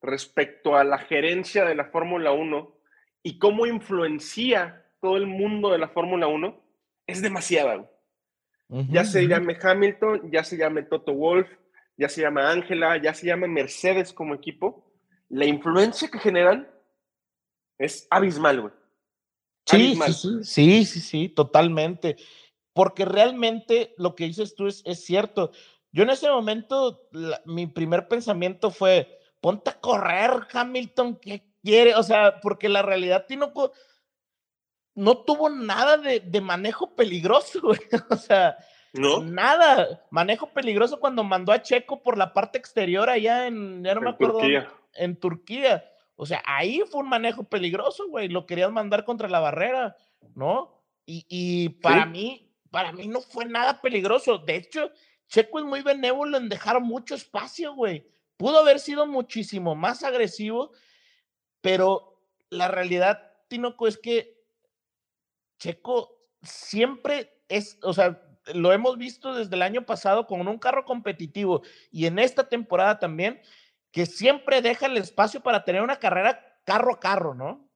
respecto 0.01 0.77
a 0.77 0.85
la 0.85 0.99
gerencia 0.99 1.65
de 1.65 1.75
la 1.75 1.87
Fórmula 1.87 2.33
1 2.33 2.77
y 3.23 3.39
cómo 3.39 3.67
influencia 3.67 4.87
todo 5.01 5.17
el 5.17 5.27
mundo 5.27 5.71
de 5.71 5.79
la 5.79 5.89
Fórmula 5.89 6.27
1 6.27 6.62
es 7.07 7.23
demasiada. 7.23 7.89
ya 8.69 9.05
se 9.05 9.27
llame 9.27 9.59
Hamilton, 9.61 10.31
ya 10.31 10.45
se 10.45 10.57
llame 10.57 10.83
Toto 10.83 11.13
Wolf, 11.15 11.49
ya 11.97 12.09
se 12.09 12.23
llama 12.23 12.51
Ángela, 12.51 12.97
ya 12.97 13.15
se 13.15 13.27
llama 13.27 13.47
Mercedes 13.47 14.13
como 14.13 14.35
equipo. 14.35 14.91
La 15.29 15.45
influencia 15.45 16.09
que 16.09 16.19
generan 16.19 16.69
es 17.79 18.07
abismal, 18.11 18.61
güey. 18.61 18.73
Sí, 19.67 19.95
sí, 19.95 20.45
sí, 20.45 20.85
sí, 20.85 21.01
sí, 21.01 21.29
totalmente 21.29 22.17
porque 22.73 23.05
realmente 23.05 23.95
lo 23.99 24.15
que 24.15 24.25
dices 24.25 24.55
tú 24.55 24.67
es, 24.67 24.83
es 24.85 25.05
cierto. 25.05 25.53
Yo 25.93 26.03
en 26.05 26.11
ese 26.11 26.31
momento, 26.31 27.09
mi 27.45 27.67
primer 27.67 28.09
pensamiento 28.09 28.71
fue, 28.71 29.19
ponte 29.41 29.71
a 29.71 29.81
correr, 29.81 30.31
Hamilton, 30.53 31.17
¿qué 31.17 31.47
quiere? 31.63 31.95
O 31.95 32.03
sea, 32.03 32.41
porque 32.41 32.69
la 32.69 32.83
realidad 32.83 33.27
no 33.37 33.53
tuvo 34.95 35.49
nada 35.49 35.97
de, 35.97 36.21
de 36.21 36.41
manejo 36.41 36.95
peligroso, 36.95 37.61
güey. 37.61 37.81
O 38.11 38.17
sea, 38.17 38.57
¿No? 38.93 39.23
nada. 39.23 40.05
Manejo 40.11 40.53
peligroso 40.53 41.01
cuando 41.01 41.25
mandó 41.25 41.53
a 41.53 41.63
Checo 41.63 42.03
por 42.03 42.19
la 42.19 42.33
parte 42.33 42.59
exterior 42.59 43.09
allá 43.09 43.47
en, 43.47 43.83
ya 43.83 43.95
no 43.95 44.01
me 44.03 44.11
acuerdo, 44.11 44.39
Turquía. 44.39 44.73
en 44.95 45.17
Turquía. 45.17 45.85
O 46.17 46.27
sea, 46.27 46.43
ahí 46.47 46.83
fue 46.91 47.01
un 47.01 47.09
manejo 47.09 47.45
peligroso, 47.45 48.07
güey. 48.09 48.29
Lo 48.29 48.47
querían 48.47 48.73
mandar 48.73 49.05
contra 49.05 49.29
la 49.29 49.41
barrera, 49.41 49.97
¿no? 50.35 50.79
Y, 51.07 51.25
y 51.29 51.69
para 51.71 52.05
¿Sí? 52.05 52.11
mí, 52.11 52.53
para 52.71 52.93
mí 52.93 53.09
no 53.09 53.21
fue 53.21 53.45
nada 53.47 53.81
peligroso. 53.81 54.39
De 54.39 54.57
hecho, 54.57 54.91
Checo 55.27 55.59
es 55.59 55.65
muy 55.65 55.81
benévolo 55.83 56.37
en 56.37 56.49
dejar 56.49 56.81
mucho 56.81 57.15
espacio, 57.15 57.75
güey. 57.75 58.07
Pudo 58.37 58.59
haber 58.59 58.79
sido 58.79 59.07
muchísimo 59.07 59.75
más 59.75 60.05
agresivo, 60.05 60.73
pero 61.61 62.21
la 62.51 62.69
realidad, 62.69 63.33
Tinoco, 63.49 63.87
es 63.87 63.97
que 63.99 64.42
Checo 65.63 66.19
siempre 66.43 67.31
es, 67.49 67.79
o 67.83 67.93
sea, 67.93 68.21
lo 68.53 68.73
hemos 68.73 68.99
visto 68.99 69.33
desde 69.33 69.55
el 69.55 69.63
año 69.63 69.87
pasado 69.87 70.27
con 70.27 70.49
un 70.49 70.59
carro 70.59 70.85
competitivo 70.85 71.63
y 71.93 72.07
en 72.07 72.19
esta 72.19 72.49
temporada 72.49 72.99
también, 72.99 73.41
que 73.93 74.05
siempre 74.07 74.61
deja 74.61 74.87
el 74.87 74.97
espacio 74.97 75.41
para 75.41 75.63
tener 75.65 75.83
una 75.83 76.01
carrera 76.01 76.59
carro 76.65 76.95
a 76.95 76.99
carro, 76.99 77.35
¿no? 77.35 77.69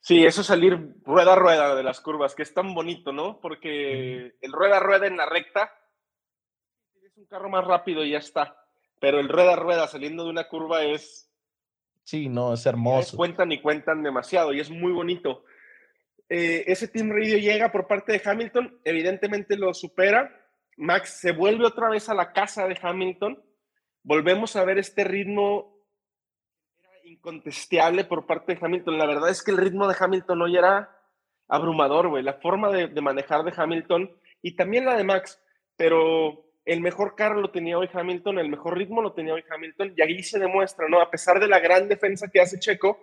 Sí, 0.00 0.24
eso 0.24 0.42
salir 0.42 0.94
rueda 1.04 1.34
a 1.34 1.36
rueda 1.36 1.74
de 1.74 1.82
las 1.82 2.00
curvas, 2.00 2.34
que 2.34 2.44
es 2.44 2.54
tan 2.54 2.72
bonito, 2.72 3.12
¿no? 3.12 3.38
Porque 3.38 4.38
el 4.40 4.52
rueda 4.52 4.78
a 4.78 4.80
rueda 4.80 5.06
en 5.06 5.18
la 5.18 5.26
recta 5.26 5.70
es 7.02 7.14
un 7.18 7.26
carro 7.26 7.50
más 7.50 7.66
rápido 7.66 8.02
y 8.02 8.12
ya 8.12 8.18
está. 8.18 8.64
Pero 8.98 9.20
el 9.20 9.28
rueda 9.28 9.52
a 9.52 9.56
rueda 9.56 9.88
saliendo 9.88 10.24
de 10.24 10.30
una 10.30 10.48
curva 10.48 10.84
es. 10.84 11.30
Sí, 12.04 12.30
no, 12.30 12.54
es 12.54 12.64
hermoso. 12.64 13.14
cuentan 13.14 13.52
y 13.52 13.60
cuentan 13.60 14.02
demasiado 14.02 14.54
y 14.54 14.60
es 14.60 14.70
muy 14.70 14.92
bonito. 14.92 15.44
Eh, 16.28 16.64
ese 16.66 16.88
Team 16.88 17.10
Radio 17.10 17.38
llega 17.38 17.70
por 17.70 17.86
parte 17.86 18.12
de 18.12 18.22
Hamilton, 18.24 18.80
evidentemente 18.84 19.56
lo 19.56 19.72
supera. 19.74 20.34
Max 20.76 21.20
se 21.20 21.32
vuelve 21.32 21.64
otra 21.64 21.88
vez 21.88 22.08
a 22.08 22.14
la 22.14 22.32
casa 22.32 22.66
de 22.66 22.78
Hamilton. 22.80 23.42
Volvemos 24.02 24.56
a 24.56 24.64
ver 24.64 24.78
este 24.78 25.04
ritmo 25.04 25.76
incontestable 27.04 28.04
por 28.04 28.26
parte 28.26 28.54
de 28.54 28.58
Hamilton. 28.60 28.98
La 28.98 29.06
verdad 29.06 29.30
es 29.30 29.42
que 29.42 29.52
el 29.52 29.56
ritmo 29.56 29.88
de 29.88 29.96
Hamilton 29.98 30.42
hoy 30.42 30.56
era 30.56 30.90
abrumador, 31.48 32.08
güey. 32.08 32.22
La 32.22 32.34
forma 32.34 32.70
de, 32.70 32.88
manejar 33.00 33.44
de 33.44 33.52
Hamilton 33.56 34.10
y 34.42 34.56
también 34.56 34.84
la 34.84 34.96
de 34.96 35.04
Max. 35.04 35.40
Pero 35.76 36.44
el 36.64 36.80
mejor 36.80 37.14
carro 37.14 37.40
lo 37.40 37.50
tenía 37.50 37.78
hoy 37.78 37.88
Hamilton, 37.92 38.38
el 38.38 38.48
mejor 38.48 38.76
ritmo 38.76 39.00
lo 39.00 39.12
tenía 39.12 39.34
hoy 39.34 39.44
Hamilton, 39.48 39.94
y 39.96 40.02
ahí 40.02 40.22
se 40.22 40.38
demuestra, 40.38 40.88
¿no? 40.88 41.00
A 41.00 41.10
pesar 41.10 41.38
de 41.38 41.46
la 41.46 41.60
gran 41.60 41.86
defensa 41.86 42.28
que 42.28 42.40
hace 42.40 42.58
Checo, 42.58 42.98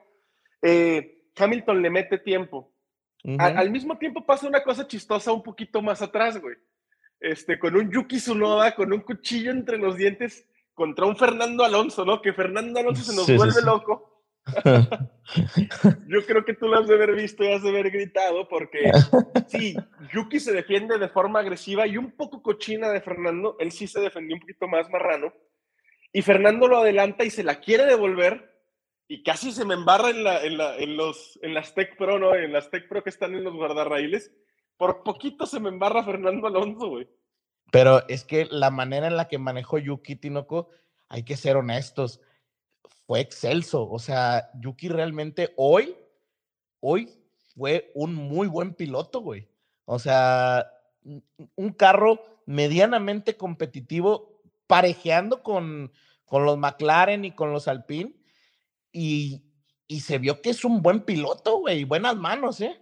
eh, 0.61 1.29
Hamilton 1.37 1.81
le 1.81 1.89
mete 1.89 2.17
tiempo 2.17 2.72
al, 3.39 3.71
mismo 3.71 3.97
tiempo 3.97 4.25
pasa 4.25 4.47
una 4.47 4.63
cosa 4.63 4.87
chistosa 4.87 5.31
un 5.31 5.43
poquito 5.43 5.81
más 5.81 6.01
atrás, 6.01 6.39
güey. 6.39 6.55
Este, 7.19 7.57
con 7.57 7.75
un 7.75 7.89
Yuki 7.89 8.17
Tsunoda, 8.17 8.75
con 8.75 8.91
un 8.91 8.99
cuchillo 8.99 9.51
entre 9.51 9.77
los 9.77 9.95
dientes 9.95 10.45
contra 10.73 11.05
un 11.05 11.15
Fernando 11.15 11.63
Alonso, 11.63 12.03
¿no? 12.03 12.21
Que 12.21 12.33
Fernando 12.33 12.79
Alonso 12.79 13.03
se 13.03 13.15
nos 13.15 13.33
vuelve 13.37 13.61
loco. 13.61 14.23
Yo 16.07 16.25
creo 16.25 16.43
que 16.43 16.53
tú 16.53 16.67
lo 16.67 16.79
has 16.79 16.87
de 16.87 16.95
haber 16.95 17.15
visto 17.15 17.43
y 17.43 17.51
has 17.53 17.63
de 17.63 17.69
haber 17.69 17.91
gritado 17.91 18.47
porque 18.49 18.91
sí, 19.47 19.75
Yuki 20.13 20.39
se 20.39 20.51
defiende 20.51 20.97
de 20.97 21.07
forma 21.07 21.39
agresiva 21.39 21.87
y 21.87 21.97
un 21.97 22.11
poco 22.11 22.41
cochina 22.41 22.89
de 22.89 22.99
Fernando, 22.99 23.55
él 23.59 23.71
sí 23.71 23.87
se 23.87 24.01
defendió 24.01 24.35
un 24.35 24.41
poquito 24.41 24.67
más 24.67 24.89
marrano 24.89 25.33
y 26.11 26.21
Fernando 26.21 26.67
lo 26.67 26.77
adelanta 26.77 27.23
y 27.23 27.29
se 27.29 27.43
la 27.43 27.61
quiere 27.61 27.85
devolver 27.85 28.52
y 29.07 29.23
casi 29.23 29.51
se 29.51 29.65
me 29.65 29.73
embarra 29.73 30.09
en, 30.09 30.23
la, 30.23 30.43
en, 30.43 30.57
la, 30.57 30.77
en, 30.77 30.97
los, 30.97 31.39
en 31.41 31.53
las 31.53 31.73
Tech 31.73 31.97
Pro, 31.97 32.19
¿no? 32.19 32.35
En 32.35 32.53
las 32.53 32.69
Tech 32.69 32.87
Pro 32.87 33.03
que 33.03 33.09
están 33.09 33.35
en 33.35 33.43
los 33.43 33.53
guardarraíles. 33.53 34.31
Por 34.77 35.03
poquito 35.03 35.45
se 35.45 35.59
me 35.59 35.69
embarra 35.69 36.03
Fernando 36.03 36.47
Alonso, 36.47 36.89
güey. 36.89 37.07
Pero 37.71 38.07
es 38.07 38.23
que 38.23 38.45
la 38.49 38.71
manera 38.71 39.07
en 39.07 39.17
la 39.17 39.27
que 39.27 39.37
manejó 39.37 39.77
Yuki 39.77 40.15
Tinoco, 40.15 40.69
hay 41.09 41.23
que 41.23 41.37
ser 41.37 41.57
honestos, 41.57 42.21
fue 43.05 43.19
excelso. 43.19 43.89
O 43.89 43.99
sea, 43.99 44.49
Yuki 44.59 44.89
realmente 44.89 45.53
hoy, 45.57 45.95
hoy 46.79 47.09
fue 47.55 47.91
un 47.95 48.15
muy 48.15 48.47
buen 48.47 48.73
piloto, 48.73 49.21
güey. 49.21 49.47
O 49.85 49.99
sea, 49.99 50.71
un 51.55 51.73
carro 51.73 52.21
medianamente 52.45 53.35
competitivo, 53.35 54.41
parejeando 54.67 55.43
con, 55.43 55.91
con 56.25 56.45
los 56.45 56.57
McLaren 56.57 57.25
y 57.25 57.31
con 57.31 57.51
los 57.51 57.67
Alpine 57.67 58.13
y, 58.93 59.41
se 59.99 60.17
vio 60.19 60.41
que 60.41 60.51
es 60.51 60.63
un 60.63 60.81
buen 60.81 61.01
piloto, 61.01 61.57
güey, 61.57 61.83
buenas 61.83 62.15
manos, 62.15 62.61
¿eh? 62.61 62.79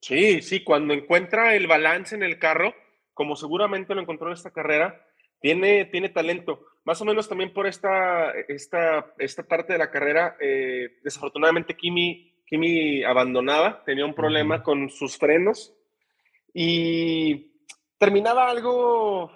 Sí, 0.00 0.42
sí, 0.42 0.64
cuando 0.64 0.94
encuentra 0.94 1.54
el 1.54 1.66
balance 1.66 2.14
en 2.14 2.22
el 2.22 2.38
carro, 2.38 2.74
como 3.14 3.36
seguramente 3.36 3.94
lo 3.94 4.00
encontró 4.00 4.28
en 4.28 4.34
esta 4.34 4.52
carrera, 4.52 5.04
tiene, 5.40 5.84
tiene 5.86 6.08
talento. 6.08 6.64
Más 6.84 7.00
o 7.00 7.04
menos 7.04 7.28
también 7.28 7.52
por 7.52 7.66
esta, 7.66 8.30
esta, 8.48 9.12
esta 9.18 9.42
parte 9.42 9.72
de 9.74 9.78
la 9.78 9.90
carrera, 9.90 10.36
eh, 10.40 10.98
desafortunadamente 11.02 11.76
Kimi, 11.76 12.42
Kimi 12.46 13.02
abandonaba, 13.04 13.84
tenía 13.84 14.04
un 14.04 14.14
problema 14.14 14.62
con 14.62 14.88
sus 14.88 15.18
frenos 15.18 15.74
y 16.54 17.62
terminaba 17.98 18.48
algo... 18.48 19.30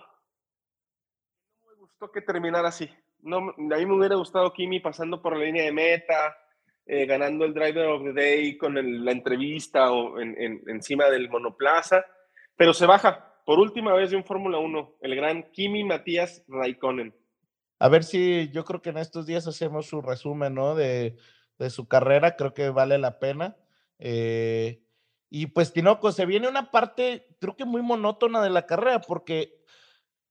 No 1.63 1.71
me 1.71 1.75
gustó 1.77 2.11
que 2.11 2.23
terminara 2.23 2.69
así 2.69 2.89
no, 3.23 3.39
a 3.39 3.79
mí 3.79 3.87
me 3.87 3.95
hubiera 3.95 4.17
gustado 4.17 4.53
Kimi 4.53 4.81
pasando 4.81 5.23
por 5.23 5.37
la 5.37 5.45
línea 5.45 5.65
de 5.65 5.73
meta, 5.73 6.37
eh, 6.85 7.07
ganando 7.07 7.45
el 7.45 7.55
Driver 7.55 7.87
of 7.87 8.03
the 8.03 8.13
Day 8.13 8.57
con 8.57 8.75
la 9.05 9.13
entrevista 9.13 9.93
o 9.93 10.21
en, 10.21 10.63
encima 10.67 11.07
del 11.07 11.31
monoplaza, 11.31 12.05
pero 12.57 12.75
se 12.75 12.87
baja 12.87 13.33
por 13.45 13.59
última 13.59 13.95
vez 13.95 14.11
de 14.11 14.17
un 14.17 14.25
Fórmula 14.25 14.59
1, 14.59 14.97
el 15.01 15.17
gran 15.17 15.51
Kimi 15.53 15.85
Matías 15.85 16.45
Raikkonen. 16.49 17.15
A 17.79 17.89
ver 17.89 18.05
si 18.05 18.51
yo 18.53 18.65
creo 18.65 18.83
que 18.83 18.91
en 18.91 18.99
estos 18.99 19.27
días 19.27 19.47
hacemos 19.47 19.87
su 19.87 20.01
resumen, 20.01 20.55
¿no? 20.55 20.75
De, 20.75 21.17
su 21.69 21.87
carrera, 21.87 22.35
creo 22.35 22.55
que 22.55 22.71
vale 22.71 22.99
la 22.99 23.21
pena. 23.21 23.57
Eh, 24.01 24.83
y 25.31 25.47
pues, 25.47 25.73
Tinoco, 25.73 26.11
se 26.11 26.27
viene 26.27 26.49
una 26.49 26.73
parte, 26.73 27.29
creo 27.41 27.57
que 27.57 27.65
muy 27.65 27.83
monótona 27.83 28.43
de 28.43 28.51
la 28.51 28.67
carrera, 28.67 29.01
porque, 29.01 29.63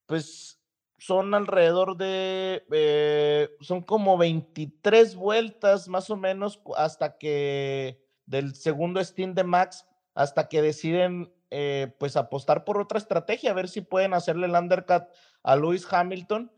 pues, 0.06 0.61
son 1.02 1.34
alrededor 1.34 1.98
de, 1.98 2.64
eh, 2.72 3.50
son 3.60 3.82
como 3.82 4.20
23 4.20 5.16
vueltas 5.16 5.88
más 5.88 6.12
o 6.12 6.16
menos 6.16 6.62
hasta 6.78 7.18
que 7.18 8.06
del 8.28 8.54
segundo 8.54 9.04
stint 9.04 9.36
de 9.36 9.44
Max, 9.44 9.88
hasta 10.14 10.48
que 10.48 10.62
deciden 10.62 11.34
eh, 11.50 11.92
pues 11.98 12.16
apostar 12.18 12.66
por 12.66 12.80
otra 12.80 13.00
estrategia, 13.00 13.50
a 13.50 13.56
ver 13.56 13.68
si 13.68 13.82
pueden 13.82 14.14
hacerle 14.14 14.46
el 14.46 14.54
undercut 14.54 15.06
a 15.42 15.56
Lewis 15.56 15.92
Hamilton. 15.92 16.52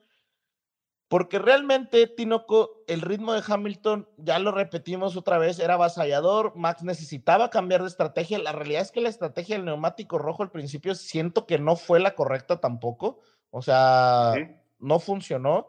Porque 1.08 1.40
realmente, 1.40 2.08
Tinoco, 2.08 2.84
el 2.88 3.00
ritmo 3.00 3.32
de 3.32 3.44
Hamilton, 3.48 4.10
ya 4.18 4.40
lo 4.40 4.52
repetimos 4.52 5.16
otra 5.16 5.38
vez, 5.38 5.60
era 5.60 5.76
avasallador. 5.76 6.54
Max 6.56 6.84
necesitaba 6.84 7.50
cambiar 7.50 7.82
de 7.82 7.88
estrategia. 7.88 8.40
La 8.40 8.52
realidad 8.52 8.82
es 8.82 8.92
que 8.92 9.00
la 9.00 9.10
estrategia 9.10 9.56
del 9.56 9.66
neumático 9.66 10.18
rojo 10.18 10.44
al 10.44 10.52
principio 10.52 10.96
siento 10.96 11.46
que 11.46 11.60
no 11.60 11.78
fue 11.78 12.02
la 12.02 12.16
correcta 12.16 12.60
tampoco. 12.60 13.22
O 13.56 13.62
sea, 13.62 14.34
no 14.80 15.00
funcionó. 15.00 15.68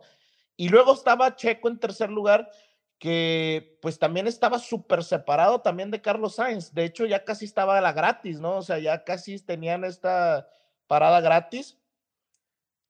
Y 0.57 0.71
luego 0.71 0.95
estaba 0.95 1.37
Checo 1.37 1.69
en 1.69 1.79
tercer 1.79 2.09
lugar, 2.09 2.51
que 2.99 3.79
pues 3.83 3.99
también 3.99 4.27
estaba 4.27 4.59
súper 4.59 5.05
separado 5.05 5.61
también 5.61 5.91
de 5.91 6.01
Carlos 6.01 6.37
Sainz. 6.37 6.73
De 6.73 6.87
hecho, 6.87 7.05
ya 7.05 7.25
casi 7.25 7.45
estaba 7.45 7.79
la 7.83 7.93
gratis, 7.93 8.41
¿no? 8.41 8.57
O 8.57 8.63
sea, 8.63 8.79
ya 8.79 9.05
casi 9.05 9.39
tenían 9.39 9.85
esta 9.85 10.49
parada 10.87 11.21
gratis. 11.21 11.79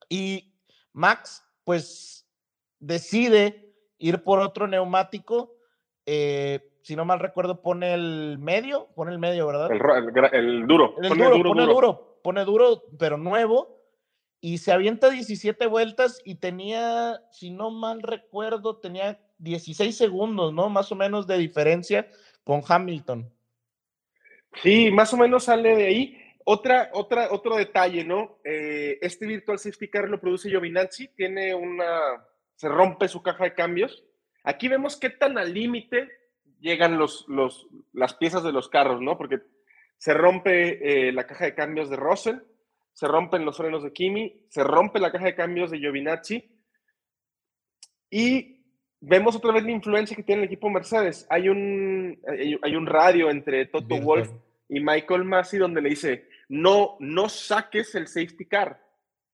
Y 0.09 0.55
Max, 0.93 1.45
pues, 1.65 2.29
decide 2.79 3.75
ir 3.99 4.23
por 4.23 4.39
otro 4.39 4.69
neumático. 4.69 5.57
Eh, 6.07 6.73
si 6.83 6.95
no 6.95 7.05
mal 7.05 7.19
recuerdo, 7.19 7.63
pone 7.63 7.95
el 7.95 8.39
medio, 8.39 8.91
pone 8.95 9.11
el 9.11 9.19
medio, 9.19 9.49
¿verdad? 9.49 9.73
El, 9.73 9.81
duro. 10.69 10.95
El 11.03 11.09
duro, 11.09 11.43
pone 11.43 11.67
duro, 11.67 12.21
pone 12.23 12.45
duro, 12.45 12.85
pero 12.97 13.17
nuevo 13.17 13.74
y 14.45 14.59
se 14.59 14.73
avienta 14.73 15.09
17 15.09 15.67
vueltas 15.69 16.21
y 16.23 16.35
tenía, 16.35 17.19
si 17.31 17.49
no 17.49 17.71
mal 17.71 18.03
recuerdo, 18.03 18.77
tenía 18.77 19.19
16 19.39 19.97
segundos, 19.97 20.53
¿no? 20.53 20.69
Más 20.69 20.93
o 20.93 20.97
menos 20.97 21.27
de 21.27 21.39
diferencia 21.39 22.11
con 22.45 22.61
Hamilton. 22.69 23.33
Sí, 24.63 24.91
más 24.91 25.15
o 25.15 25.17
menos 25.17 25.45
sale 25.45 25.75
de 25.75 25.87
ahí. 25.87 26.19
Otra, 26.45 26.91
otra, 26.93 27.29
otro 27.31 27.57
detalle, 27.57 28.05
¿no? 28.05 28.37
Eh, 28.45 28.99
este 29.01 29.27
Virtual 29.27 29.59
Safety 29.59 29.89
Car 29.89 30.11
lo 30.11 30.21
produce 30.21 30.51
Giovinazzi, 30.51 31.09
tiene 31.17 31.55
una, 31.55 31.89
se 32.55 32.69
rompe 32.69 33.09
su 33.09 33.23
caja 33.23 33.45
de 33.45 33.55
cambios. 33.55 34.05
Aquí 34.43 34.69
vemos 34.69 34.99
qué 34.99 35.09
tan 35.09 35.39
al 35.39 35.55
límite 35.55 36.07
llegan 36.61 36.99
los, 36.99 37.25
los, 37.29 37.67
las 37.95 38.13
piezas 38.13 38.43
de 38.43 38.53
los 38.53 38.69
carros, 38.69 39.01
¿no? 39.01 39.17
Porque 39.17 39.41
se 39.97 40.13
rompe 40.13 41.09
eh, 41.09 41.13
la 41.13 41.27
caja 41.27 41.47
de 41.47 41.55
cambios 41.55 41.89
de 41.89 41.97
Russell, 41.97 42.41
se 42.95 43.09
rompen 43.09 43.45
los 43.45 43.57
frenos 43.57 43.83
de 43.83 43.93
Kimi, 43.93 44.47
se 44.49 44.63
rompe 44.63 45.01
la 45.01 45.13
caja 45.13 45.27
de 45.27 45.35
cambios 45.35 45.71
de 45.71 45.79
Giovinazzi 45.79 46.49
y 48.09 48.65
vemos 49.01 49.35
otra 49.35 49.53
vez 49.53 49.65
la 49.65 49.73
influencia 49.73 50.17
que 50.17 50.23
tiene 50.23 50.43
el 50.43 50.47
equipo 50.47 50.71
Mercedes. 50.71 51.27
Hay 51.29 51.49
un, 51.49 52.19
hay, 52.63 52.77
un 52.77 52.87
radio 52.87 53.31
entre 53.31 53.67
Toto 53.67 54.01
Wolf 54.01 54.31
y 54.69 54.79
Michael 54.79 55.25
Massey 55.25 55.59
donde 55.59 55.83
le 55.83 55.91
dice, 55.91 56.29
no, 56.49 56.97
no 57.01 57.29
saques 57.29 57.95
el 57.97 58.07
safety 58.07 58.47
car. 58.47 58.81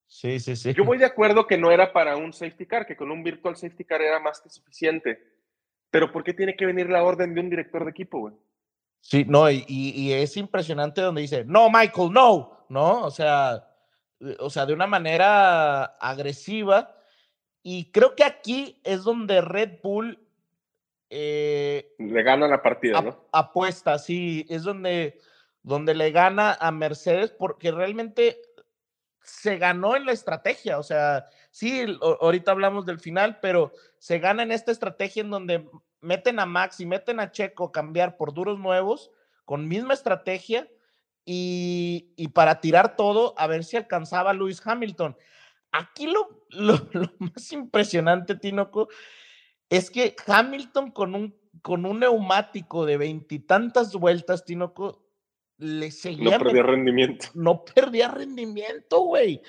Sí, 0.06 0.40
sí, 0.40 0.56
sí. 0.56 0.72
Yo 0.72 0.84
voy 0.84 0.96
de 0.96 1.04
acuerdo 1.04 1.46
que 1.46 1.58
no 1.58 1.70
era 1.70 1.92
para 1.92 2.16
un 2.16 2.32
safety 2.32 2.66
car, 2.66 2.86
que 2.86 2.96
con 2.96 3.10
un 3.10 3.22
virtual 3.22 3.56
safety 3.56 3.84
car 3.84 4.00
era 4.00 4.18
más 4.18 4.40
que 4.40 4.48
suficiente. 4.48 5.22
Pero 5.90 6.10
¿por 6.10 6.24
qué 6.24 6.32
tiene 6.32 6.56
que 6.56 6.66
venir 6.66 6.88
la 6.88 7.04
orden 7.04 7.34
de 7.34 7.40
un 7.42 7.50
director 7.50 7.84
de 7.84 7.90
equipo, 7.90 8.20
güey? 8.20 8.34
Sí, 9.02 9.24
no, 9.26 9.50
y, 9.50 9.64
y, 9.68 10.12
es 10.12 10.36
impresionante 10.36 11.00
donde 11.00 11.22
dice, 11.22 11.44
no, 11.44 11.70
Michael, 11.70 12.12
no, 12.12 12.59
¿no? 12.70 13.02
O 13.02 13.10
sea, 13.10 13.68
o 14.38 14.48
sea, 14.48 14.64
de 14.64 14.72
una 14.72 14.86
manera 14.86 15.84
agresiva. 16.00 16.96
Y 17.62 17.90
creo 17.90 18.16
que 18.16 18.24
aquí 18.24 18.80
es 18.84 19.04
donde 19.04 19.42
Red 19.42 19.80
Bull 19.82 20.18
eh, 21.10 21.92
le 21.98 22.22
gana 22.22 22.48
la 22.48 22.62
partida, 22.62 23.02
¿no? 23.02 23.28
Apuesta, 23.32 23.98
sí, 23.98 24.46
es 24.48 24.62
donde, 24.62 25.18
donde 25.62 25.94
le 25.94 26.12
gana 26.12 26.56
a 26.58 26.70
Mercedes 26.70 27.32
porque 27.32 27.72
realmente 27.72 28.40
se 29.22 29.58
ganó 29.58 29.96
en 29.96 30.06
la 30.06 30.12
estrategia, 30.12 30.78
o 30.78 30.82
sea, 30.82 31.26
sí, 31.50 31.84
ahorita 32.00 32.52
hablamos 32.52 32.86
del 32.86 32.98
final, 32.98 33.38
pero 33.42 33.72
se 33.98 34.18
gana 34.18 34.42
en 34.42 34.52
esta 34.52 34.72
estrategia 34.72 35.22
en 35.22 35.30
donde 35.30 35.68
meten 36.00 36.40
a 36.40 36.46
Max 36.46 36.80
y 36.80 36.86
meten 36.86 37.20
a 37.20 37.30
Checo 37.30 37.70
cambiar 37.70 38.16
por 38.16 38.32
duros 38.32 38.58
nuevos 38.58 39.10
con 39.44 39.68
misma 39.68 39.94
estrategia 39.94 40.68
y, 41.32 42.28
para 42.28 42.60
tirar 42.60 42.96
todo 42.96 43.34
a 43.36 43.46
ver 43.46 43.62
si 43.62 43.76
alcanzaba 43.76 44.30
a 44.30 44.34
Lewis 44.34 44.60
Hamilton. 44.64 45.16
Aquí 45.70 46.08
lo, 46.08 46.44
lo, 46.50 47.12
más 47.18 47.52
impresionante, 47.52 48.34
Tinoco, 48.34 48.88
es 49.68 49.90
que 49.90 50.16
Hamilton 50.26 50.90
con 50.90 51.14
un, 51.14 51.36
con 51.62 51.86
un 51.86 52.00
neumático 52.00 52.84
de 52.84 52.96
veintitantas 52.96 53.94
vueltas, 53.94 54.44
Tinoco, 54.44 55.06
le 55.58 55.92
seguía. 55.92 56.36
No 56.36 56.44
perdía 56.44 56.62
rendimiento. 56.64 57.26
No 57.34 57.64
perdía 57.64 58.08
rendimiento, 58.08 59.00
güey. 59.02 59.40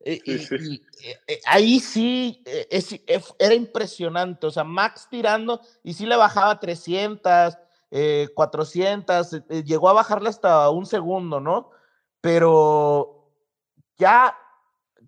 Eh, 0.00 0.20
y, 0.24 0.32
eh, 0.32 0.80
eh, 1.26 1.40
ahí 1.44 1.78
sí 1.80 2.42
era 3.38 3.52
impresionante. 3.52 4.46
O 4.46 4.50
sea, 4.50 4.64
Max 4.64 5.08
tirando 5.10 5.60
y 5.82 5.92
sí 5.92 6.06
le 6.06 6.16
bajaba 6.16 6.58
300, 6.58 7.58
400, 7.90 9.46
llegó 9.64 9.88
a 9.88 9.94
bajarle 9.94 10.28
hasta 10.28 10.68
un 10.70 10.86
segundo, 10.86 11.40
¿no? 11.40 11.70
Pero 12.20 13.32
ya 13.96 14.36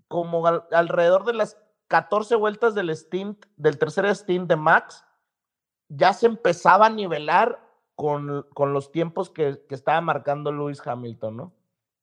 como 0.09 0.47
alrededor 0.47 1.25
de 1.25 1.35
las 1.35 1.57
14 1.89 2.37
vueltas 2.37 2.75
del 2.75 2.91
stint, 2.91 3.45
del 3.57 3.79
tercer 3.79 4.07
stint 4.15 4.49
de 4.49 4.57
Max, 4.57 5.05
ya 5.89 6.13
se 6.13 6.27
empezaba 6.27 6.87
a 6.87 6.91
nivelar 6.91 7.61
con, 7.95 8.47
con 8.55 8.73
los 8.73 8.93
tiempos 8.93 9.29
que, 9.29 9.61
que, 9.69 9.75
estaba 9.75 10.01
marcando 10.01 10.53
Lewis 10.53 10.81
Hamilton, 10.85 11.37
¿no? 11.37 11.53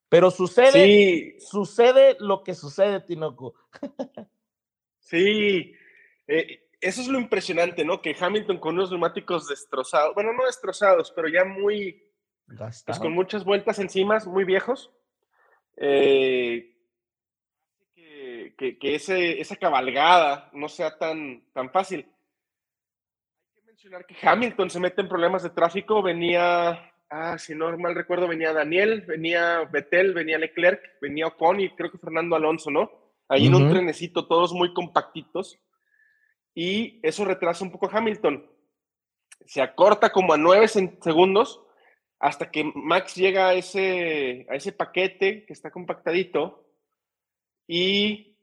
Pero 0.09 0.31
sucede, 0.31 1.37
sucede 1.39 2.15
lo 2.19 2.43
que 2.43 2.53
sucede, 2.53 3.01
Tinoco. 3.01 3.55
sí, 4.99 5.73
eh, 6.27 6.66
eso 6.79 7.01
es 7.01 7.07
lo 7.07 7.19
impresionante, 7.19 7.83
¿no? 7.83 8.01
Que 8.01 8.15
Hamilton 8.19 8.59
con 8.59 8.75
unos 8.75 8.91
neumáticos 8.91 9.47
destrozados, 9.47 10.13
bueno, 10.13 10.33
no 10.33 10.45
destrozados, 10.45 11.11
pero 11.11 11.27
ya 11.27 11.43
muy, 11.43 12.03
pues 12.85 12.99
con 12.99 13.13
muchas 13.13 13.43
vueltas 13.43 13.79
encima, 13.79 14.19
muy 14.25 14.43
viejos, 14.43 14.91
eh, 15.77 16.73
que, 18.57 18.77
que, 18.79 18.95
ese, 18.95 19.39
esa 19.39 19.55
cabalgada 19.55 20.49
no 20.53 20.67
sea 20.69 20.97
tan, 20.97 21.43
tan 21.53 21.71
fácil. 21.71 22.07
Hay 23.55 23.61
que 23.61 23.61
mencionar 23.63 24.05
que 24.05 24.15
Hamilton 24.21 24.69
se 24.69 24.79
mete 24.79 25.01
en 25.01 25.09
problemas 25.09 25.43
de 25.43 25.49
tráfico, 25.49 26.01
venía, 26.01 26.91
ah, 27.09 27.37
si 27.37 27.53
no 27.53 27.75
mal 27.77 27.95
recuerdo, 27.95 28.27
venía 28.27 28.53
Daniel, 28.53 29.01
venía 29.01 29.63
Betel, 29.71 30.13
venía 30.13 30.37
Leclerc, 30.37 30.81
venía 31.01 31.27
Ocon 31.27 31.59
y 31.59 31.69
creo 31.71 31.91
que 31.91 31.99
Fernando 31.99 32.35
Alonso, 32.35 32.71
¿no? 32.71 32.91
Ahí 33.29 33.47
en 33.47 33.55
un 33.55 33.69
trenecito, 33.69 34.25
todos 34.25 34.53
muy 34.53 34.73
compactitos. 34.73 35.59
Y 36.57 36.99
eso 37.03 37.23
retrasa 37.23 37.63
un 37.63 37.71
poco 37.71 37.85
a 37.85 37.95
Hamilton. 37.95 38.43
Se 39.45 39.61
acorta 39.61 40.11
como 40.11 40.33
a 40.33 40.37
nueve 40.37 40.67
segundos 40.67 41.61
hasta 42.17 42.49
que 42.49 42.63
Max 42.73 43.13
llega 43.13 43.49
a 43.49 43.53
ese, 43.53 44.47
a 44.49 44.55
ese 44.55 44.71
paquete 44.71 45.45
que 45.45 45.53
está 45.53 45.69
compactadito 45.69 46.67
y 47.67 48.39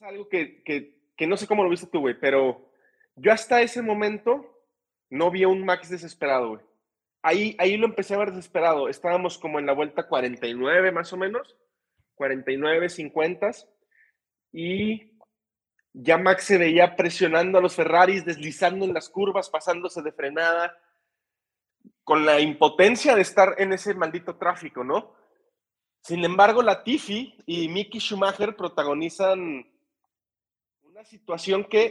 algo 0.00 0.28
que, 0.28 0.62
que, 0.62 1.26
no 1.26 1.38
sé 1.38 1.46
cómo 1.46 1.64
lo 1.64 1.70
viste 1.70 1.86
tú, 1.86 2.00
güey, 2.00 2.20
pero 2.20 2.70
yo 3.16 3.32
hasta 3.32 3.62
ese 3.62 3.80
momento 3.80 4.62
no 5.08 5.30
vi 5.30 5.44
a 5.44 5.48
un 5.48 5.64
Max 5.64 5.88
desesperado, 5.88 6.50
güey. 6.50 6.60
Ahí, 7.22 7.56
ahí 7.58 7.78
lo 7.78 7.86
empecé 7.86 8.12
a 8.12 8.18
ver 8.18 8.32
desesperado. 8.32 8.90
Estábamos 8.90 9.38
como 9.38 9.58
en 9.58 9.64
la 9.64 9.72
vuelta 9.72 10.06
49 10.06 10.92
más 10.92 11.14
o 11.14 11.16
menos, 11.16 11.56
49, 12.14 12.90
50. 12.90 13.52
Y 14.52 15.17
ya 15.92 16.18
Max 16.18 16.44
se 16.44 16.58
veía 16.58 16.96
presionando 16.96 17.58
a 17.58 17.60
los 17.60 17.74
Ferraris, 17.74 18.24
deslizando 18.24 18.84
en 18.84 18.94
las 18.94 19.08
curvas, 19.08 19.50
pasándose 19.50 20.02
de 20.02 20.12
frenada, 20.12 20.76
con 22.04 22.24
la 22.24 22.40
impotencia 22.40 23.14
de 23.14 23.22
estar 23.22 23.54
en 23.58 23.72
ese 23.72 23.94
maldito 23.94 24.36
tráfico, 24.36 24.84
¿no? 24.84 25.14
Sin 26.02 26.24
embargo, 26.24 26.62
Latifi 26.62 27.36
y 27.46 27.68
Mickey 27.68 28.00
Schumacher 28.00 28.56
protagonizan 28.56 29.66
situación 31.04 31.64
que 31.64 31.84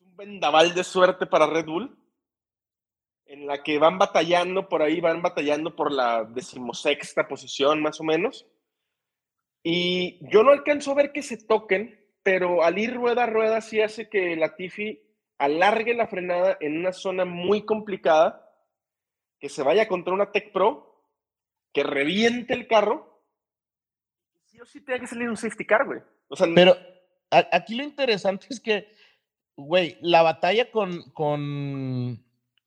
es 0.00 0.06
un 0.06 0.16
vendaval 0.16 0.74
de 0.74 0.84
suerte 0.84 1.26
para 1.26 1.46
Red 1.46 1.66
Bull, 1.66 1.98
en 3.26 3.46
la 3.46 3.62
que 3.62 3.78
van 3.78 3.98
batallando 3.98 4.68
por 4.68 4.82
ahí, 4.82 5.00
van 5.00 5.22
batallando 5.22 5.74
por 5.74 5.90
la 5.92 6.24
decimosexta 6.24 7.26
posición 7.26 7.80
más 7.80 8.00
o 8.00 8.04
menos. 8.04 8.46
Y 9.62 10.18
yo 10.28 10.42
no 10.42 10.50
alcanzo 10.50 10.92
a 10.92 10.94
ver 10.94 11.12
que 11.12 11.22
se 11.22 11.36
toquen, 11.36 12.00
pero 12.22 12.64
al 12.64 12.78
ir 12.78 12.94
rueda 12.94 13.24
a 13.24 13.26
rueda 13.26 13.60
sí 13.60 13.80
hace 13.80 14.08
que 14.08 14.36
Latifi 14.36 15.00
alargue 15.38 15.94
la 15.94 16.06
frenada 16.06 16.56
en 16.60 16.78
una 16.78 16.92
zona 16.92 17.24
muy 17.24 17.64
complicada, 17.64 18.48
que 19.38 19.48
se 19.48 19.62
vaya 19.62 19.88
contra 19.88 20.14
una 20.14 20.30
Tech 20.30 20.52
Pro, 20.52 21.04
que 21.72 21.82
reviente 21.82 22.54
el 22.54 22.66
carro, 22.66 23.24
sí 24.44 24.60
o 24.60 24.66
sí 24.66 24.80
tenga 24.80 25.00
que 25.00 25.06
salir 25.06 25.28
un 25.28 25.36
safety 25.36 25.64
car, 25.64 25.86
güey. 25.86 26.00
O 26.28 26.36
sea, 26.36 26.46
pero, 26.54 26.76
aquí 27.30 27.74
lo 27.74 27.82
interesante 27.82 28.46
es 28.50 28.60
que, 28.60 28.88
güey, 29.56 29.98
la 30.00 30.22
batalla 30.22 30.70
con, 30.70 31.10
con 31.12 32.24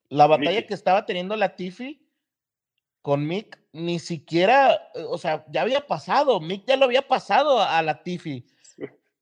la 0.10 0.28
batalla 0.28 0.66
que 0.66 0.74
estaba 0.74 1.06
teniendo 1.06 1.36
la 1.36 1.56
Tiffy 1.56 2.05
con 3.06 3.28
Mick, 3.28 3.60
ni 3.72 4.00
siquiera, 4.00 4.90
eh, 4.96 5.06
o 5.08 5.20
sea, 5.20 5.46
ya 5.52 5.62
había 5.62 5.86
pasado, 5.86 6.40
Mick 6.40 6.66
ya 6.66 6.76
lo 6.76 6.86
había 6.86 7.08
pasado 7.08 7.62
a, 7.62 7.80
la 7.84 8.02
Tiffy. 8.02 8.44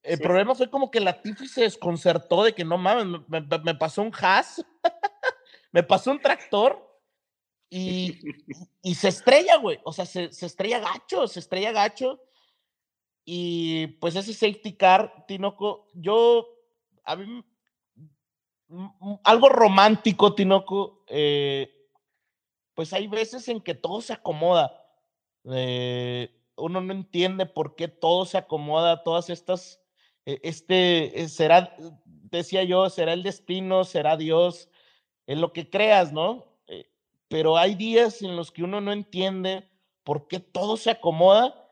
El 0.02 0.18
problema 0.20 0.54
fue 0.54 0.70
como 0.70 0.90
que 0.90 1.00
la 1.00 1.20
Tiffy 1.20 1.46
se 1.46 1.64
desconcertó 1.64 2.44
de 2.44 2.54
que 2.54 2.64
no 2.64 2.78
mames, 2.78 3.20
me, 3.28 3.74
pasó 3.74 4.00
un 4.00 4.10
has, 4.22 4.64
me 5.70 5.82
pasó 5.82 6.12
un 6.12 6.18
tractor 6.18 6.98
y, 7.68 8.18
y 8.80 8.94
se 8.94 9.08
estrella, 9.08 9.58
güey. 9.58 9.78
O 9.84 9.92
sea, 9.92 10.06
se, 10.06 10.32
se 10.32 10.46
estrella 10.46 10.78
gacho, 10.78 11.28
se 11.28 11.40
estrella 11.40 11.70
gacho. 11.70 12.22
Y 13.26 13.88
pues 14.00 14.16
ese 14.16 14.32
safety 14.32 14.78
car, 14.78 15.26
Tinoco, 15.28 15.90
yo, 15.92 16.48
a 17.04 17.16
mí, 17.16 17.44
algo 19.24 19.50
romántico, 19.50 20.34
Tinoco, 20.34 21.04
eh, 21.06 21.73
pues 22.74 22.92
hay 22.92 23.06
veces 23.06 23.48
en 23.48 23.60
que 23.60 23.74
todo 23.74 24.00
se 24.00 24.12
acomoda. 24.12 24.86
Eh, 25.44 26.30
uno 26.56 26.80
no 26.80 26.92
entiende 26.92 27.46
por 27.46 27.76
qué 27.76 27.88
todo 27.88 28.26
se 28.26 28.38
acomoda, 28.38 29.02
todas 29.02 29.30
estas, 29.30 29.80
e, 30.26 30.40
este, 30.42 31.22
eh, 31.22 31.28
será, 31.28 31.76
decía 32.04 32.64
yo, 32.64 32.88
será 32.90 33.12
el 33.12 33.22
destino, 33.22 33.84
será 33.84 34.16
Dios, 34.16 34.68
en 35.26 35.40
lo 35.40 35.52
que 35.52 35.70
creas, 35.70 36.12
¿no? 36.12 36.52
pero 37.28 37.56
hay 37.56 37.74
días 37.74 38.22
en 38.22 38.36
los 38.36 38.52
que 38.52 38.62
uno 38.62 38.80
no 38.80 38.92
entiende 38.92 39.68
por 40.04 40.28
qué 40.28 40.38
todo 40.38 40.76
se 40.76 40.90
acomoda 40.90 41.64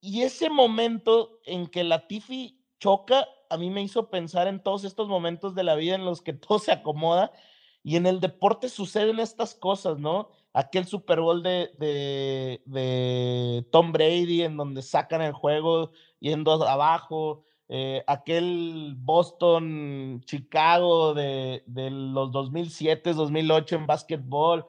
y 0.00 0.20
ese 0.20 0.50
momento 0.50 1.40
en 1.46 1.66
que 1.66 1.82
la 1.82 2.06
Tiffy 2.06 2.62
choca, 2.78 3.26
a 3.48 3.56
mí 3.56 3.70
me 3.70 3.82
hizo 3.82 4.10
pensar 4.10 4.48
en 4.48 4.62
todos 4.62 4.84
estos 4.84 5.08
momentos 5.08 5.54
de 5.54 5.64
la 5.64 5.74
vida 5.76 5.94
en 5.94 6.04
los 6.04 6.20
que 6.20 6.32
todo 6.34 6.58
se 6.58 6.72
acomoda 6.72 7.32
y 7.84 7.96
en 7.96 8.06
el 8.06 8.18
deporte 8.18 8.70
suceden 8.70 9.20
estas 9.20 9.54
cosas, 9.54 9.98
¿no? 9.98 10.30
Aquel 10.54 10.86
Super 10.86 11.20
Bowl 11.20 11.42
de, 11.42 11.70
de, 12.64 13.66
Tom 13.70 13.92
Brady 13.92 14.42
en 14.42 14.56
donde 14.56 14.80
sacan 14.80 15.20
el 15.20 15.34
juego 15.34 15.92
yendo 16.18 16.66
abajo, 16.66 17.44
eh, 17.68 18.02
aquel 18.06 18.94
Boston, 18.96 20.22
Chicago 20.24 21.12
de, 21.12 21.62
de 21.66 21.90
los 21.90 22.32
2007, 22.32 23.12
2008 23.12 23.76
en 23.76 23.86
básquetbol, 23.86 24.66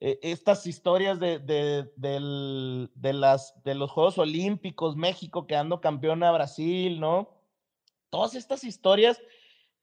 eh, 0.00 0.18
estas 0.22 0.66
historias 0.66 1.18
de, 1.18 1.38
de, 1.38 3.12
las, 3.14 3.54
de 3.64 3.74
los 3.74 3.90
Juegos 3.90 4.18
Olímpicos, 4.18 4.96
México 4.96 5.46
quedando 5.46 5.80
campeón 5.80 6.22
a 6.24 6.32
Brasil, 6.32 7.00
¿no? 7.00 7.30
Todas 8.10 8.34
estas 8.34 8.64
historias 8.64 9.18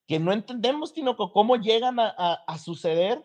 que 0.08 0.20
no 0.20 0.32
entendemos, 0.32 0.92
sino 0.92 1.16
cómo 1.16 1.58
llegan 1.58 1.98
a, 2.00 2.58
suceder, 2.58 3.24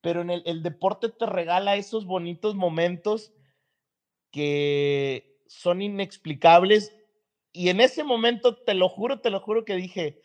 pero 0.00 0.22
en 0.22 0.30
el, 0.30 0.42
el, 0.46 0.62
deporte 0.62 1.08
te 1.08 1.26
regala 1.26 1.76
esos 1.76 2.04
bonitos 2.04 2.54
momentos 2.54 3.32
que 4.30 5.40
son 5.46 5.82
inexplicables. 5.82 6.96
Y 7.52 7.68
en 7.68 7.80
ese 7.80 8.04
momento, 8.04 8.56
te 8.56 8.74
lo 8.74 8.88
juro, 8.88 9.20
te 9.20 9.30
lo 9.30 9.40
juro 9.40 9.64
que 9.64 9.74
dije, 9.74 10.20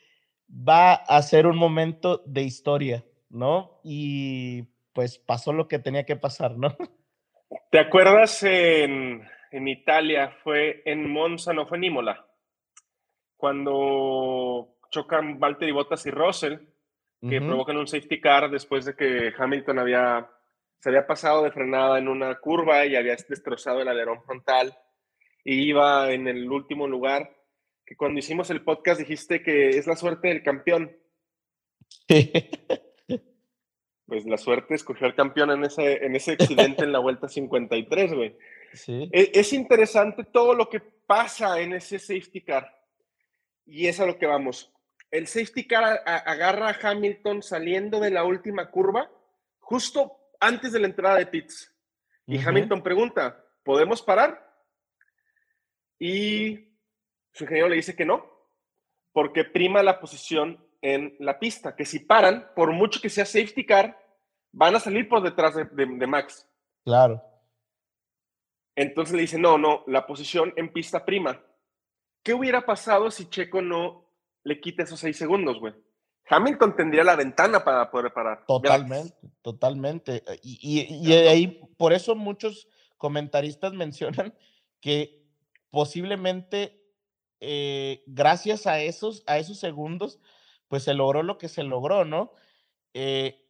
va 0.49 0.93
a 0.93 1.21
ser 1.21 1.47
un 1.47 1.57
momento 1.57 2.23
de 2.25 2.43
historia, 2.43 3.05
¿no? 3.29 3.79
Y 3.83 4.63
pues 4.93 5.17
pasó 5.17 5.53
lo 5.53 5.67
que 5.67 5.79
tenía 5.79 6.05
que 6.05 6.15
pasar, 6.15 6.57
¿no? 6.57 6.75
¿Te 7.71 7.79
acuerdas 7.79 8.43
en, 8.43 9.27
Italia, 9.51 10.35
fue 10.43 10.81
en 10.85 11.09
Monza, 11.09 11.53
no 11.53 11.65
fue 11.65 11.77
en 11.77 11.85
Imola, 11.85 12.27
cuando 13.37 14.74
chocan 14.95 15.37
Valtteri 15.39 15.73
Bottas 15.73 16.05
y 16.05 16.11
Russell, 16.11 16.57
que 17.27 17.41
provocan 17.41 17.75
un 17.77 17.87
safety 17.87 18.21
car 18.21 18.49
después 18.49 18.85
de 18.85 18.95
que 18.95 19.33
Hamilton 19.37 19.79
había, 19.79 20.29
se 20.79 20.89
había 20.89 21.07
pasado 21.07 21.43
de 21.43 21.51
frenada 21.51 21.97
en 21.97 22.07
una 22.07 22.35
curva 22.35 22.85
y 22.85 22.95
había 22.95 23.15
destrozado 23.15 23.81
el 23.81 23.87
alerón 23.87 24.21
frontal 24.23 24.77
y 25.43 25.67
iba 25.67 26.13
en 26.13 26.27
el 26.27 26.49
último 26.49 26.87
lugar. 26.87 27.35
Que 27.85 27.97
cuando 27.97 28.19
hicimos 28.19 28.49
el 28.51 28.63
podcast 28.63 28.99
dijiste 28.99 29.41
que 29.41 29.69
es 29.69 29.85
la 29.87 29.95
suerte 29.95 30.27
del 30.29 30.43
campeón. 30.43 30.95
pues 34.05 34.25
la 34.25 34.37
suerte 34.37 34.75
escogió 34.75 35.07
al 35.07 35.15
campeón 35.15 35.51
en 35.51 35.65
ese, 35.65 36.05
en 36.05 36.15
ese 36.15 36.33
accidente 36.33 36.83
en 36.83 36.91
la 36.91 36.99
vuelta 36.99 37.27
53, 37.27 38.13
güey. 38.13 38.37
Sí. 38.73 39.09
Es, 39.11 39.29
es, 39.33 39.53
interesante 39.53 40.23
todo 40.25 40.53
lo 40.53 40.69
que 40.69 40.79
pasa 40.79 41.59
en 41.59 41.73
ese 41.73 41.97
safety 41.99 42.41
car. 42.41 42.71
Y 43.65 43.87
es 43.87 43.99
a 43.99 44.05
lo 44.05 44.17
que 44.17 44.27
vamos. 44.27 44.74
El 45.15 45.27
safety 45.27 45.65
car 45.65 46.01
agarra 46.05 46.71
a 46.71 46.89
Hamilton 46.89 47.41
saliendo 47.41 48.01
de 48.01 48.11
la 48.11 48.25
última 48.25 48.69
curva, 48.69 49.09
justo 49.59 50.11
antes 50.41 50.73
de 50.73 50.79
la 50.81 50.87
entrada 50.87 51.15
de 51.15 51.25
pits. 51.25 51.73
Y 52.27 52.37
Hamilton 52.37 52.83
pregunta, 52.83 53.41
¿podemos 53.63 54.01
parar? 54.01 54.45
Y 55.97 56.77
su 57.31 57.45
ingeniero 57.45 57.69
le 57.69 57.77
dice 57.77 57.95
que 57.95 58.03
no, 58.03 58.29
porque 59.13 59.45
prima 59.45 59.81
la 59.83 60.01
posición 60.01 60.61
en 60.81 61.15
la 61.19 61.39
pista, 61.39 61.77
que 61.77 61.85
si 61.85 61.99
paran, 61.99 62.51
por 62.53 62.73
mucho 62.73 62.99
que 62.99 63.09
sea 63.09 63.25
safety 63.25 63.65
car, 63.65 63.97
van 64.51 64.75
a 64.75 64.81
salir 64.81 65.07
por 65.07 65.23
detrás 65.23 65.55
de, 65.55 66.07
Max. 66.07 66.45
Claro. 66.83 67.23
Entonces 68.75 69.15
le 69.15 69.21
dice, 69.21 69.39
no, 69.39 69.57
no, 69.57 69.85
la 69.87 70.05
posición 70.05 70.51
en 70.57 70.73
pista 70.73 71.05
prima. 71.05 71.41
¿Qué 72.21 72.33
hubiera 72.33 72.65
pasado 72.65 73.09
si 73.11 73.29
Checo 73.29 73.61
no 73.61 74.04
le 74.45 74.61
quita 74.61 74.83
esos 74.83 74.99
seis 74.99 75.17
segundos, 75.17 75.59
güey? 75.59 75.73
Hamilton 76.29 76.75
tendría 76.75 77.03
la 77.03 77.15
ventana 77.15 77.63
para 77.63 77.91
poder 77.91 78.13
parar. 78.13 78.45
Totalmente, 78.47 79.15
totalmente. 79.41 80.23
Y, 80.41 81.11
ahí, 81.13 81.61
por 81.77 81.93
eso 81.93 82.15
muchos 82.15 82.67
comentaristas 82.97 83.73
mencionan 83.73 84.33
que 84.79 85.25
posiblemente 85.71 86.81
eh, 87.41 88.03
gracias 88.05 88.65
a 88.65 88.79
esos, 88.79 89.23
a 89.27 89.39
esos 89.39 89.59
segundos, 89.59 90.19
pues 90.67 90.83
se 90.83 90.93
logró 90.93 91.21
lo 91.21 91.37
que 91.37 91.49
se 91.49 91.63
logró, 91.63 92.05
¿no? 92.05 92.31
Eh, 92.93 93.45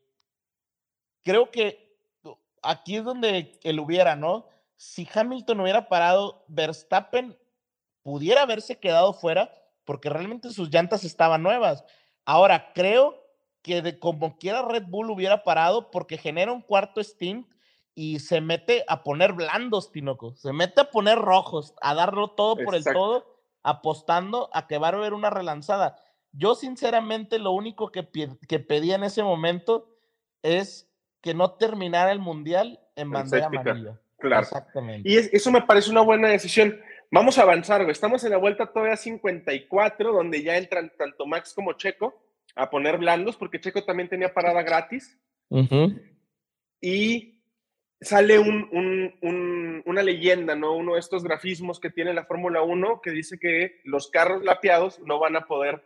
creo 1.24 1.52
que 1.52 1.98
aquí 2.62 2.96
es 2.96 3.04
donde 3.04 3.60
él 3.64 3.80
hubiera, 3.80 4.16
¿no? 4.16 4.48
Si 4.78 5.08
Hamilton 5.14 5.60
hubiera 5.60 5.88
parado, 5.88 6.46
Verstappen 6.48 7.38
pudiera 8.02 8.44
haberse 8.44 8.80
quedado 8.80 9.14
fuera 9.14 9.52
porque 9.86 10.10
realmente 10.10 10.50
sus 10.50 10.70
llantas 10.70 11.04
estaban 11.04 11.44
nuevas. 11.44 11.86
Ahora, 12.26 12.72
creo 12.74 13.24
que 13.62 13.82
de 13.82 13.98
como 13.98 14.38
quiera 14.38 14.62
Red 14.62 14.86
Bull 14.88 15.10
hubiera 15.10 15.44
parado 15.44 15.90
porque 15.90 16.18
genera 16.18 16.52
un 16.52 16.62
cuarto 16.62 17.04
stint 17.04 17.48
y 17.96 18.20
se 18.20 18.42
mete 18.42 18.84
a 18.88 19.04
poner 19.04 19.34
blandos, 19.34 19.92
Tinoco. 19.92 20.36
Se 20.36 20.52
mete 20.52 20.82
a 20.82 20.92
poner 20.92 21.18
rojos, 21.18 21.74
a 21.82 21.96
darlo 21.96 22.32
todo 22.32 22.58
por 22.58 22.76
el 22.76 22.84
todo, 22.84 23.26
apostando 23.64 24.50
a 24.54 24.68
que 24.68 24.78
va 24.78 24.90
a 24.90 24.92
haber 24.92 25.14
una 25.14 25.30
relanzada. 25.30 25.96
Yo, 26.34 26.56
sinceramente, 26.56 27.40
lo 27.40 27.52
único 27.52 27.92
que, 27.92 28.08
que 28.48 28.60
pedía 28.60 28.96
en 28.96 29.06
ese 29.06 29.24
momento 29.24 29.90
es 30.44 30.92
que 31.22 31.34
no 31.34 31.52
terminara 31.52 32.12
el 32.12 32.20
mundial 32.20 32.80
en 32.96 33.10
bandera 33.10 33.48
amarilla. 33.48 34.00
Claro. 34.20 34.44
Exactamente. 34.44 35.10
Y 35.10 35.18
eso 35.18 35.52
me 35.52 35.62
parece 35.62 35.90
una 35.90 36.02
buena 36.02 36.28
decisión. 36.28 36.78
Vamos 37.12 37.38
a 37.38 37.44
avanzar, 37.44 37.82
güey. 37.82 37.92
Estamos 37.92 38.24
en 38.24 38.32
la 38.32 38.38
vuelta 38.38 38.72
todavía 38.72 38.98
54, 38.98 40.12
donde 40.12 40.44
ya 40.44 40.58
entran 40.58 40.92
tanto 40.98 41.26
Max 41.26 41.54
como 41.54 41.74
Checo 41.74 42.22
a 42.56 42.70
poner 42.70 42.98
blandos, 42.98 43.38
porque 43.38 43.60
Checo 43.60 43.84
también 43.84 44.10
tenía 44.10 44.34
parada 44.34 44.64
gratis. 44.64 45.20
Y 46.82 47.42
sale 48.02 48.40
un, 48.40 49.84
una 49.86 50.04
leyenda, 50.04 50.56
¿no? 50.56 50.76
Uno 50.76 50.94
de 50.94 51.00
estos 51.00 51.24
grafismos 51.24 51.80
que 51.80 51.90
tiene 51.90 52.14
la 52.14 52.26
Fórmula 52.26 52.62
1 52.62 53.02
que 53.02 53.12
dice 53.12 53.38
que 53.40 53.82
los 53.84 54.10
carros 54.10 54.44
lapeados 54.44 55.00
no 55.00 55.20
van 55.20 55.36
a 55.36 55.46
poder 55.46 55.84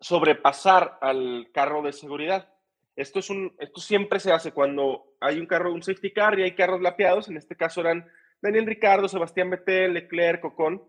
sobrepasar 0.00 0.98
al 1.00 1.48
carro 1.52 1.82
de 1.82 1.92
seguridad. 1.92 2.52
Esto, 2.96 3.20
es 3.20 3.30
un, 3.30 3.54
esto 3.58 3.80
siempre 3.80 4.18
se 4.18 4.32
hace 4.32 4.52
cuando 4.52 5.16
hay 5.20 5.38
un 5.38 5.46
carro, 5.46 5.72
un 5.72 5.82
safety 5.82 6.12
car 6.12 6.38
y 6.38 6.42
hay 6.42 6.54
carros 6.54 6.80
lapeados. 6.80 7.28
En 7.28 7.36
este 7.36 7.56
caso 7.56 7.80
eran 7.80 8.08
Daniel 8.40 8.66
Ricardo, 8.66 9.08
Sebastián 9.08 9.50
Vettel, 9.50 9.94
Leclerc, 9.94 10.44
Ocon, 10.44 10.82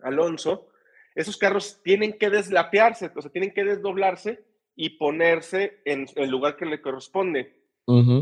Alonso. 0.00 0.68
Esos 1.14 1.36
carros 1.36 1.80
tienen 1.82 2.18
que 2.18 2.28
deslapearse, 2.28 3.10
o 3.14 3.22
sea, 3.22 3.30
tienen 3.30 3.54
que 3.54 3.64
desdoblarse 3.64 4.44
y 4.74 4.90
ponerse 4.90 5.80
en 5.84 6.06
el 6.16 6.28
lugar 6.28 6.56
que 6.56 6.66
le 6.66 6.82
corresponde. 6.82 7.62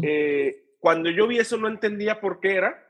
Eh, 0.02 0.76
cuando 0.78 1.10
yo 1.10 1.26
vi 1.26 1.38
eso 1.38 1.56
no 1.56 1.68
entendía 1.68 2.20
por 2.20 2.40
qué 2.40 2.56
era. 2.56 2.80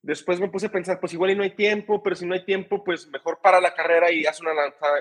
Después 0.00 0.38
me 0.38 0.48
puse 0.48 0.66
a 0.66 0.72
pensar, 0.72 1.00
pues 1.00 1.12
igual 1.12 1.30
y 1.30 1.34
no 1.34 1.42
hay 1.42 1.50
tiempo, 1.50 2.02
pero 2.02 2.14
si 2.14 2.26
no 2.26 2.34
hay 2.34 2.44
tiempo, 2.44 2.84
pues 2.84 3.08
mejor 3.08 3.40
para 3.42 3.60
la 3.60 3.74
carrera 3.74 4.12
y 4.12 4.26
haz 4.26 4.40
una, 4.40 4.52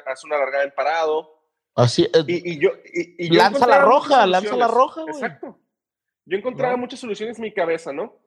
haz 0.06 0.24
una 0.24 0.38
largada 0.38 0.64
en 0.64 0.72
parado. 0.72 1.44
Así 1.76 2.04
eh, 2.04 2.24
y, 2.28 2.60
yo, 2.60 2.72
y, 2.86 3.30
lanza 3.30 3.68
la 3.68 3.82
roja, 3.82 4.26
lanza 4.26 4.56
la 4.56 4.68
roja. 4.68 5.02
Exacto. 5.08 5.60
Yo 6.26 6.38
encontraba 6.38 6.78
muchas 6.78 7.00
soluciones 7.00 7.38
en 7.38 7.44
mi 7.44 7.54
cabeza, 7.54 7.92
¿no? 7.92 8.23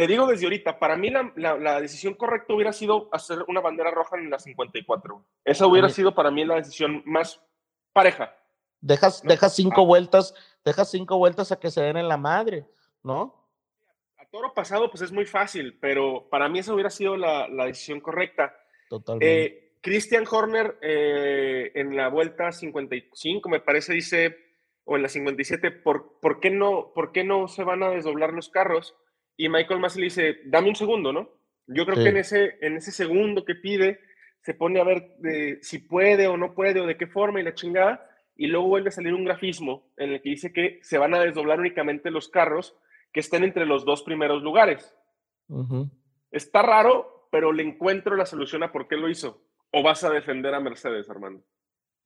Te 0.00 0.06
digo 0.06 0.26
desde 0.26 0.46
ahorita, 0.46 0.78
para 0.78 0.96
mí 0.96 1.10
la, 1.10 1.78
decisión 1.78 2.14
correcta 2.14 2.54
hubiera 2.54 2.72
sido 2.72 3.10
hacer 3.12 3.44
una 3.48 3.60
bandera 3.60 3.90
roja 3.90 4.16
en 4.16 4.30
la 4.30 4.38
54. 4.38 5.26
Esa 5.44 5.66
hubiera 5.66 5.90
sido 5.90 6.14
para 6.14 6.30
mí 6.30 6.42
la 6.42 6.54
decisión 6.54 7.02
más 7.04 7.38
pareja. 7.92 8.34
Dejas, 8.80 9.22
dejas 9.22 9.54
cinco 9.54 9.82
ah. 9.82 9.84
vueltas, 9.84 10.34
dejas 10.64 10.90
cinco 10.90 11.18
vueltas 11.18 11.52
a 11.52 11.60
que 11.60 11.70
se 11.70 11.82
den 11.82 11.98
en 11.98 12.08
la 12.08 12.16
madre, 12.16 12.64
¿no? 13.02 13.46
A 14.16 14.24
toro 14.30 14.54
pasado, 14.54 14.88
pues 14.90 15.02
es 15.02 15.12
muy 15.12 15.26
fácil, 15.26 15.76
pero 15.78 16.30
para 16.30 16.48
mí 16.48 16.60
esa 16.60 16.72
hubiera 16.72 16.88
sido 16.88 17.18
la, 17.18 17.46
decisión 17.66 18.00
correcta. 18.00 18.56
Totalmente. 18.88 19.44
Eh, 19.44 19.72
Christian 19.82 20.24
Horner 20.30 20.78
eh, 20.80 21.72
en 21.74 21.94
la 21.94 22.08
vuelta 22.08 22.52
55, 22.52 23.50
me 23.50 23.60
parece, 23.60 23.92
dice, 23.92 24.34
o 24.84 24.96
en 24.96 25.02
la 25.02 25.10
57, 25.10 25.70
¿por, 25.72 26.18
¿por, 26.20 26.40
qué 26.40 26.48
no, 26.48 26.90
¿por 26.94 27.12
qué 27.12 27.22
no 27.22 27.48
se 27.48 27.64
van 27.64 27.82
a 27.82 27.90
desdoblar 27.90 28.32
los 28.32 28.48
carros? 28.48 28.96
Y 29.40 29.48
Michael 29.48 29.80
Massey 29.80 30.00
le 30.00 30.04
dice, 30.04 30.40
dame 30.44 30.68
un 30.68 30.76
segundo, 30.76 31.14
¿no? 31.14 31.30
Yo 31.66 31.86
creo 31.86 31.96
que 31.96 32.10
en 32.10 32.18
ese, 32.18 32.58
en 32.60 32.76
ese 32.76 32.92
segundo 32.92 33.42
que 33.42 33.54
pide, 33.54 33.98
se 34.42 34.52
pone 34.52 34.78
a 34.78 34.84
ver 34.84 35.16
si 35.62 35.78
puede 35.78 36.28
o 36.28 36.36
no 36.36 36.52
puede 36.52 36.78
o 36.78 36.86
de 36.86 36.98
qué 36.98 37.06
forma 37.06 37.40
y 37.40 37.44
la 37.44 37.54
chingada, 37.54 38.06
y 38.36 38.48
luego 38.48 38.66
vuelve 38.66 38.90
a 38.90 38.92
salir 38.92 39.14
un 39.14 39.24
grafismo 39.24 39.90
en 39.96 40.12
el 40.12 40.20
que 40.20 40.28
dice 40.28 40.52
que 40.52 40.78
se 40.82 40.98
van 40.98 41.14
a 41.14 41.20
desdoblar 41.20 41.58
únicamente 41.58 42.10
los 42.10 42.28
carros 42.28 42.76
que 43.14 43.20
estén 43.20 43.42
entre 43.42 43.64
los 43.64 43.86
dos 43.86 44.02
primeros 44.02 44.42
lugares. 44.42 44.94
Está 46.30 46.60
raro, 46.60 47.26
pero 47.32 47.50
le 47.50 47.62
encuentro 47.62 48.16
la 48.16 48.26
solución 48.26 48.62
a 48.62 48.70
por 48.70 48.88
qué 48.88 48.96
lo 48.96 49.08
hizo. 49.08 49.40
¿O 49.70 49.82
vas 49.82 50.04
a 50.04 50.10
defender 50.10 50.54
a 50.54 50.60
Mercedes, 50.60 51.08
Armando? 51.08 51.42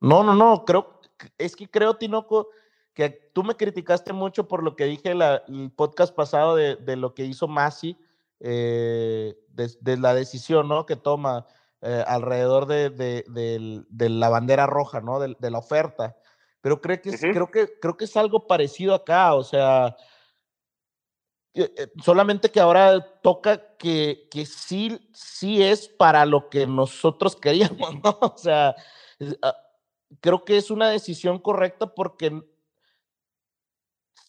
No, 0.01 0.22
no, 0.22 0.37
no, 0.37 0.64
creo, 0.64 1.01
es 1.37 1.57
que 1.57 1.68
creo, 1.68 1.97
Tinoco, 1.97 2.51
que 2.95 3.11
tú 3.11 3.43
me 3.43 3.57
criticaste 3.57 4.13
mucho 4.13 4.47
por 4.47 4.63
lo 4.63 4.77
que 4.77 4.85
dije 4.85 5.11
el 5.11 5.73
podcast 5.73 6.15
pasado 6.15 6.55
de, 6.55 6.97
lo 6.97 7.13
que 7.13 7.25
hizo 7.25 7.49
Masi, 7.49 7.99
eh, 8.41 9.35
de, 9.49 9.97
la 9.97 10.15
decisión 10.15 10.69
¿no? 10.69 10.87
que 10.87 10.97
toma 10.97 11.47
eh, 11.83 12.05
alrededor 12.07 12.67
de, 12.67 13.85
la 13.99 14.29
bandera 14.29 14.67
roja, 14.67 15.01
¿no? 15.01 15.19
de, 15.19 15.51
la 15.51 15.59
oferta. 15.59 16.17
Pero 16.61 16.81
creo 16.81 17.03
que, 17.03 17.11
es, 17.11 17.21
creo, 17.21 17.51
que, 17.51 17.79
creo 17.81 17.97
que 17.97 18.05
es 18.05 18.17
algo 18.17 18.47
parecido 18.47 18.95
acá, 18.95 19.35
o 19.35 19.43
sea, 19.43 19.97
eh, 21.53 21.89
solamente 22.03 22.51
que 22.51 22.61
ahora 22.61 23.21
toca 23.21 23.77
que, 23.77 24.29
que 24.31 24.47
sí, 24.47 24.99
sí 25.13 25.63
es 25.63 25.89
para 25.89 26.25
lo 26.25 26.49
que 26.49 26.67
nosotros 26.67 27.37
queríamos, 27.37 27.95
¿no? 28.05 28.19
O 28.21 28.39
sea, 28.39 28.75
ah, 29.43 29.57
creo 30.21 30.45
que 30.45 30.57
es 30.57 30.71
una 30.71 30.89
decisión 30.89 31.39
correcta 31.39 31.95
porque 31.95 32.43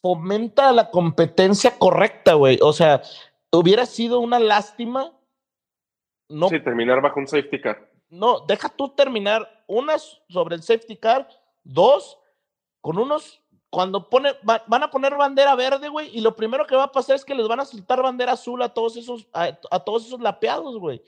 fomenta 0.05 0.71
la 0.71 0.91
competencia 0.91 1.79
correcta, 1.79 2.35
güey. 2.35 2.59
O 2.61 2.73
sea, 2.73 3.01
hubiera 3.51 3.87
sido 3.87 4.19
una 4.19 4.37
lástima. 4.37 5.11
No, 6.29 6.47
sí, 6.47 6.59
terminar 6.59 7.01
bajo 7.01 7.19
un 7.19 7.27
safety 7.27 7.59
car. 7.59 7.91
No, 8.09 8.41
deja 8.41 8.69
tú 8.69 8.89
terminar. 8.89 9.63
Una 9.65 9.97
sobre 9.97 10.57
el 10.57 10.61
safety 10.61 10.95
car, 10.95 11.27
dos, 11.63 12.19
con 12.81 12.99
unos 12.99 13.41
cuando 13.71 14.07
pone, 14.07 14.33
van 14.43 14.83
a 14.83 14.91
poner 14.91 15.15
bandera 15.15 15.55
verde, 15.55 15.89
güey, 15.89 16.15
y 16.15 16.21
lo 16.21 16.35
primero 16.35 16.67
que 16.67 16.75
va 16.75 16.83
a 16.83 16.91
pasar 16.91 17.15
es 17.15 17.25
que 17.25 17.33
les 17.33 17.47
van 17.47 17.61
a 17.61 17.65
soltar 17.65 18.03
bandera 18.03 18.33
azul 18.33 18.61
a 18.61 18.69
todos 18.69 18.97
esos, 18.97 19.27
a, 19.33 19.53
todos 19.79 20.05
esos 20.05 20.21
lapeados, 20.21 20.77
güey. 20.77 21.01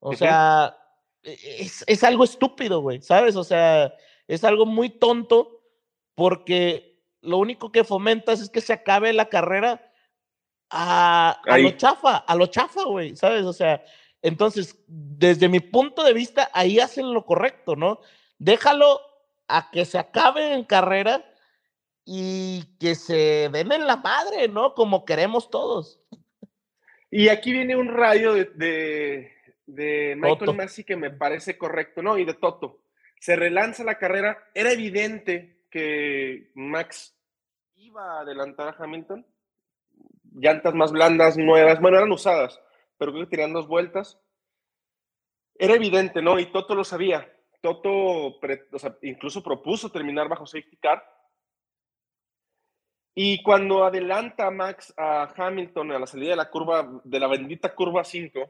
O 0.00 0.14
sea, 0.14 0.74
e, 1.22 1.36
es, 1.58 1.84
es, 1.86 2.02
algo 2.02 2.24
estúpido, 2.24 2.80
güey, 2.80 3.02
¿sabes? 3.02 3.36
O 3.36 3.44
sea, 3.44 3.92
es 4.26 4.42
algo 4.42 4.64
muy 4.64 4.88
tonto 4.88 5.60
porque 6.14 6.91
lo 7.22 7.38
único 7.38 7.72
que 7.72 7.84
fomentas 7.84 8.40
es 8.40 8.50
que 8.50 8.60
se 8.60 8.72
acabe 8.72 9.12
la 9.12 9.28
carrera 9.28 9.90
a, 10.70 11.40
a 11.44 11.58
lo 11.58 11.70
chafa, 11.70 12.16
a 12.16 12.34
lo 12.34 12.46
chafa, 12.46 12.84
güey, 12.84 13.16
¿sabes? 13.16 13.44
O 13.44 13.52
sea, 13.52 13.82
entonces, 14.22 14.82
desde 14.86 15.48
mi 15.48 15.60
punto 15.60 16.04
de 16.04 16.12
vista, 16.12 16.50
ahí 16.52 16.80
hacen 16.80 17.12
lo 17.12 17.24
correcto, 17.24 17.76
¿no? 17.76 18.00
Déjalo 18.38 19.00
a 19.48 19.70
que 19.70 19.84
se 19.84 19.98
acabe 19.98 20.54
en 20.54 20.64
carrera 20.64 21.24
y 22.04 22.64
que 22.80 22.94
se 22.94 23.48
den 23.52 23.72
en 23.72 23.86
la 23.86 23.96
madre, 23.96 24.48
¿no? 24.48 24.74
Como 24.74 25.04
queremos 25.04 25.50
todos. 25.50 26.00
Y 27.10 27.28
aquí 27.28 27.52
viene 27.52 27.76
un 27.76 27.88
rayo 27.88 28.34
de, 28.34 28.46
de, 28.54 29.32
de 29.66 30.14
Michael 30.16 30.38
Toto. 30.38 30.54
Massey 30.54 30.84
que 30.84 30.96
me 30.96 31.10
parece 31.10 31.58
correcto, 31.58 32.02
¿no? 32.02 32.18
Y 32.18 32.24
de 32.24 32.34
Toto. 32.34 32.80
Se 33.20 33.36
relanza 33.36 33.84
la 33.84 33.98
carrera. 33.98 34.38
Era 34.54 34.72
evidente 34.72 35.61
que 35.72 36.52
Max 36.54 37.16
iba 37.74 38.18
a 38.18 38.20
adelantar 38.20 38.68
a 38.68 38.84
Hamilton. 38.84 39.26
Llantas 40.34 40.74
más 40.74 40.92
blandas, 40.92 41.36
nuevas, 41.36 41.80
bueno, 41.80 41.98
eran 41.98 42.12
usadas, 42.12 42.60
pero 42.96 43.12
creo 43.12 43.24
que 43.24 43.30
tenían 43.30 43.52
dos 43.52 43.66
vueltas. 43.66 44.20
Era 45.54 45.74
evidente, 45.74 46.22
¿no? 46.22 46.38
Y 46.38 46.46
Toto 46.46 46.74
lo 46.74 46.84
sabía. 46.84 47.28
Toto, 47.60 48.38
incluso 49.02 49.42
propuso 49.42 49.90
terminar 49.90 50.28
bajo 50.28 50.46
safety 50.46 50.76
car. 50.76 51.02
Y 53.14 53.42
cuando 53.42 53.84
adelanta 53.84 54.50
Max 54.50 54.92
a 54.96 55.32
Hamilton 55.36 55.92
a 55.92 55.98
la 55.98 56.06
salida 56.06 56.30
de 56.30 56.36
la 56.36 56.50
curva, 56.50 57.00
de 57.04 57.20
la 57.20 57.28
bendita 57.28 57.74
curva 57.74 58.04
5, 58.04 58.40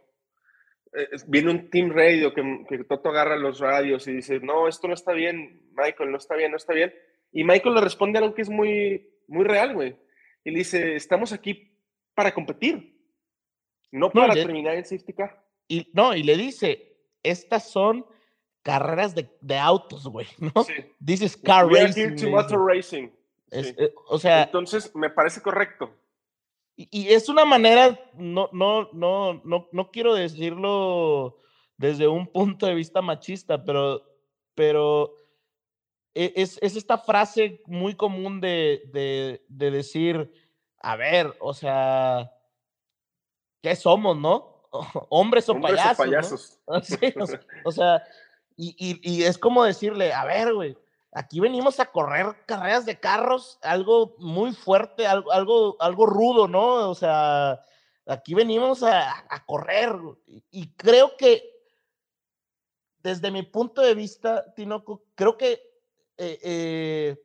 eh, 0.94 1.08
viene 1.26 1.50
un 1.50 1.68
team 1.68 1.90
radio 1.90 2.32
que, 2.32 2.64
que 2.68 2.84
Toto 2.84 3.10
agarra 3.10 3.36
los 3.36 3.58
radios 3.58 4.06
y 4.06 4.14
dice, 4.14 4.38
no, 4.40 4.68
esto 4.68 4.86
no 4.86 4.94
está 4.94 5.12
bien, 5.12 5.68
Michael, 5.74 6.12
no 6.12 6.18
está 6.18 6.36
bien, 6.36 6.52
no 6.52 6.56
está 6.56 6.72
bien. 6.72 6.94
Y 7.32 7.44
Michael 7.44 7.74
le 7.74 7.80
responde 7.80 8.18
algo 8.18 8.34
que 8.34 8.42
es 8.42 8.48
muy, 8.50 9.10
muy 9.26 9.44
real, 9.44 9.74
güey. 9.74 9.96
Y 10.44 10.50
le 10.50 10.58
dice, 10.58 10.96
estamos 10.96 11.32
aquí 11.32 11.72
para 12.14 12.32
competir, 12.34 12.98
no 13.90 14.10
para 14.10 14.34
terminar 14.34 14.74
en 14.76 14.84
safety 14.84 15.12
car. 15.14 15.42
Y 15.68 15.88
no, 15.94 16.14
y 16.14 16.22
le 16.22 16.36
dice, 16.36 16.96
estas 17.22 17.70
son 17.70 18.04
carreras 18.62 19.14
de, 19.14 19.28
de 19.40 19.58
autos, 19.58 20.06
güey, 20.06 20.26
¿no? 20.54 20.62
Sí. 20.64 20.74
This 21.04 21.22
is 21.22 21.36
car 21.36 21.66
We 21.66 21.78
are 21.78 21.86
racing. 21.86 22.00
here 22.02 22.16
to 22.16 22.30
motor 22.30 22.64
racing. 22.64 23.08
Es- 23.50 23.68
Sí. 23.68 23.74
eh, 23.78 23.92
o 24.08 24.18
sea, 24.18 24.44
Entonces, 24.44 24.94
me 24.94 25.10
parece 25.10 25.40
correcto. 25.42 25.94
y, 26.76 26.88
y 26.90 27.08
es 27.12 27.28
una 27.28 27.44
manera, 27.44 27.98
no, 28.14 28.48
no, 28.52 28.88
no, 28.92 29.40
no, 29.44 29.68
no 29.72 29.90
quiero 29.90 30.14
decirlo 30.14 31.38
desde 31.76 32.08
un 32.08 32.26
punto 32.26 32.66
de 32.66 32.74
vista 32.74 33.02
machista, 33.02 33.62
pero, 33.64 34.02
pero 34.54 35.14
es, 36.14 36.58
es 36.62 36.76
esta 36.76 36.98
frase 36.98 37.62
muy 37.66 37.94
común 37.94 38.40
de, 38.40 38.82
de, 38.92 39.44
de 39.48 39.70
decir, 39.70 40.32
a 40.80 40.96
ver, 40.96 41.34
o 41.40 41.54
sea, 41.54 42.30
¿qué 43.62 43.74
somos, 43.76 44.16
no? 44.16 44.68
Hombres 45.10 45.48
o 45.48 45.52
Hombres 45.52 45.80
o 45.80 45.96
payasos. 45.96 46.60
¿no? 46.66 46.74
payasos. 46.74 46.98
Sí, 47.00 47.14
o, 47.20 47.26
sea, 47.26 47.40
o 47.64 47.72
sea, 47.72 48.04
y, 48.56 48.74
y- 48.78 49.00
y 49.02 49.22
es 49.24 49.38
como 49.38 49.64
decirle, 49.64 50.12
a 50.12 50.24
ver, 50.24 50.52
güey, 50.54 50.76
aquí 51.12 51.40
venimos 51.40 51.80
a 51.80 51.86
correr 51.86 52.26
carreras 52.46 52.84
de 52.86 52.98
carros, 53.00 53.58
algo 53.62 54.14
muy 54.18 54.52
fuerte, 54.52 55.06
algo, 55.06 55.32
algo, 55.32 55.76
algo 55.80 56.06
rudo, 56.06 56.48
¿no? 56.48 56.90
O 56.90 56.94
sea, 56.94 57.60
aquí 58.06 58.34
venimos 58.34 58.82
a, 58.82 59.24
a 59.28 59.44
correr. 59.46 59.94
Y, 60.26 60.42
y 60.50 60.72
creo 60.74 61.16
que, 61.16 61.50
desde 62.98 63.30
mi 63.30 63.42
punto 63.42 63.80
de 63.82 63.94
vista, 63.94 64.52
Tinoco, 64.54 65.04
creo 65.14 65.36
que, 65.36 65.60
eh, 66.24 66.38
eh, 66.44 67.16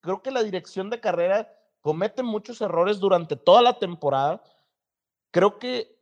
creo 0.00 0.20
que 0.20 0.32
la 0.32 0.42
dirección 0.42 0.90
de 0.90 0.98
carrera 0.98 1.56
comete 1.80 2.24
muchos 2.24 2.60
errores 2.60 2.98
durante 2.98 3.36
toda 3.36 3.62
la 3.62 3.78
temporada. 3.78 4.42
Creo 5.30 5.60
que 5.60 5.96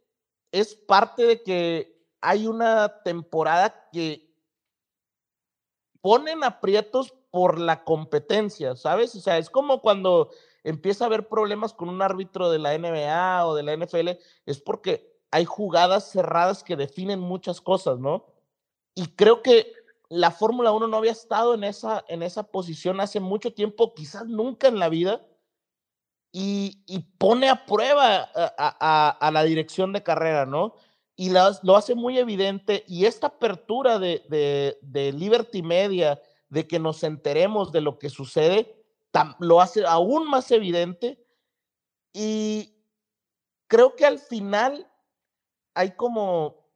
es 0.50 0.74
parte 0.74 1.24
de 1.24 1.42
que 1.42 2.02
hay 2.22 2.46
una 2.46 3.02
temporada 3.02 3.90
que 3.92 4.34
ponen 6.00 6.42
aprietos 6.42 7.12
por 7.30 7.58
la 7.58 7.84
competencia, 7.84 8.76
¿sabes? 8.76 9.14
O 9.14 9.20
sea, 9.20 9.36
es 9.36 9.50
como 9.50 9.82
cuando 9.82 10.30
empieza 10.64 11.04
a 11.04 11.08
haber 11.08 11.28
problemas 11.28 11.74
con 11.74 11.90
un 11.90 12.00
árbitro 12.00 12.50
de 12.50 12.60
la 12.60 12.78
NBA 12.78 13.46
o 13.46 13.54
de 13.54 13.62
la 13.62 13.76
NFL, 13.76 14.08
es 14.46 14.58
porque 14.58 15.20
hay 15.30 15.44
jugadas 15.44 16.10
cerradas 16.10 16.64
que 16.64 16.76
definen 16.76 17.20
muchas 17.20 17.60
cosas, 17.60 17.98
¿no? 17.98 18.24
Y 18.94 19.08
creo 19.08 19.42
que 19.42 19.81
la 20.12 20.30
Fórmula 20.30 20.72
1 20.72 20.88
no 20.88 20.96
había 20.98 21.12
estado 21.12 21.54
en 21.54 21.64
esa, 21.64 22.04
en 22.06 22.22
esa 22.22 22.42
posición 22.42 23.00
hace 23.00 23.18
mucho 23.18 23.54
tiempo, 23.54 23.94
quizás 23.94 24.26
nunca 24.26 24.68
en 24.68 24.78
la 24.78 24.90
vida, 24.90 25.26
y, 26.34 26.82
pone 27.18 27.48
a 27.48 27.64
prueba 27.64 28.30
a, 28.34 29.30
la 29.32 29.42
dirección 29.44 29.92
de 29.92 30.02
carrera, 30.02 30.44
¿no? 30.44 30.74
Y 31.16 31.30
las- 31.30 31.64
lo 31.64 31.76
hace 31.76 31.94
muy 31.94 32.18
evidente, 32.18 32.84
y 32.86 33.06
esta 33.06 33.28
apertura 33.28 33.98
de, 33.98 34.78
Liberty 35.14 35.62
Media, 35.62 36.20
de 36.50 36.66
que 36.66 36.78
nos 36.78 37.02
enteremos 37.04 37.72
de 37.72 37.80
lo 37.80 37.98
que 37.98 38.10
sucede, 38.10 38.84
tam- 39.12 39.36
lo 39.40 39.62
hace 39.62 39.86
aún 39.86 40.28
más 40.28 40.50
evidente, 40.50 41.24
y 42.12 42.74
creo 43.66 43.96
que 43.96 44.04
al 44.04 44.18
final 44.18 44.90
hay 45.74 45.92
como 45.92 46.66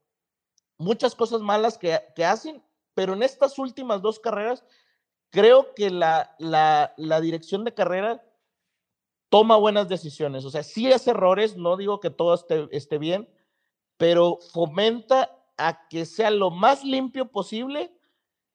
muchas 0.78 1.14
cosas 1.14 1.42
malas 1.42 1.76
que 1.76 2.24
hacen, 2.24 2.65
pero 2.96 3.12
en 3.12 3.22
estas 3.22 3.58
últimas 3.58 4.00
dos 4.00 4.18
carreras, 4.18 4.64
creo 5.28 5.74
que 5.74 5.90
la, 5.90 6.34
la, 6.38 7.20
dirección 7.20 7.62
de 7.62 7.74
carrera 7.74 8.24
toma 9.28 9.58
buenas 9.58 9.86
decisiones. 9.86 10.46
O 10.46 10.50
sea, 10.50 10.62
sí 10.62 10.90
hace 10.90 11.10
errores, 11.10 11.58
no 11.58 11.76
digo 11.76 12.00
que 12.00 12.08
todo 12.08 12.32
esté, 12.32 12.66
esté 12.70 12.96
bien, 12.96 13.28
pero 13.98 14.38
fomenta 14.54 15.38
a 15.58 15.86
que 15.88 16.06
sea 16.06 16.30
lo 16.30 16.50
más 16.50 16.84
limpio 16.84 17.30
posible 17.30 17.94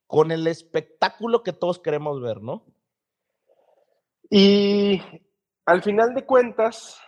con 0.08 0.32
el 0.32 0.48
espectáculo 0.48 1.44
que 1.44 1.54
todos 1.54 1.78
queremos 1.78 2.20
ver, 2.20 2.42
¿no? 2.42 2.66
Y 4.28 5.00
al 5.68 5.84
final 5.84 6.16
de 6.16 6.26
cuentas, 6.26 7.00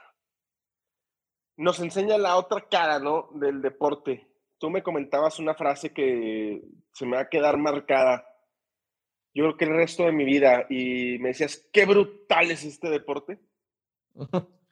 nos 1.57 1.79
enseña 1.79 2.19
la 2.19 2.37
otra 2.37 2.61
cara, 2.69 2.99
¿no? 2.99 3.29
Del 3.33 3.59
deporte. 3.63 4.32
Tú 4.63 4.69
me 4.69 4.81
comentabas 4.81 5.39
una 5.39 5.55
frase 5.55 5.91
que 5.91 6.63
se 6.93 7.05
me 7.05 7.17
va 7.17 7.23
a 7.23 7.29
quedar 7.29 7.57
marcada. 7.57 8.25
Yo 9.33 9.43
creo 9.43 9.57
que 9.57 9.65
el 9.65 9.75
resto 9.75 10.03
de 10.03 10.13
mi 10.13 10.23
vida. 10.23 10.65
Y 10.69 11.17
me 11.19 11.27
decías, 11.27 11.67
qué 11.73 11.85
brutal 11.85 12.49
es 12.49 12.63
este 12.63 12.89
deporte. 12.89 13.41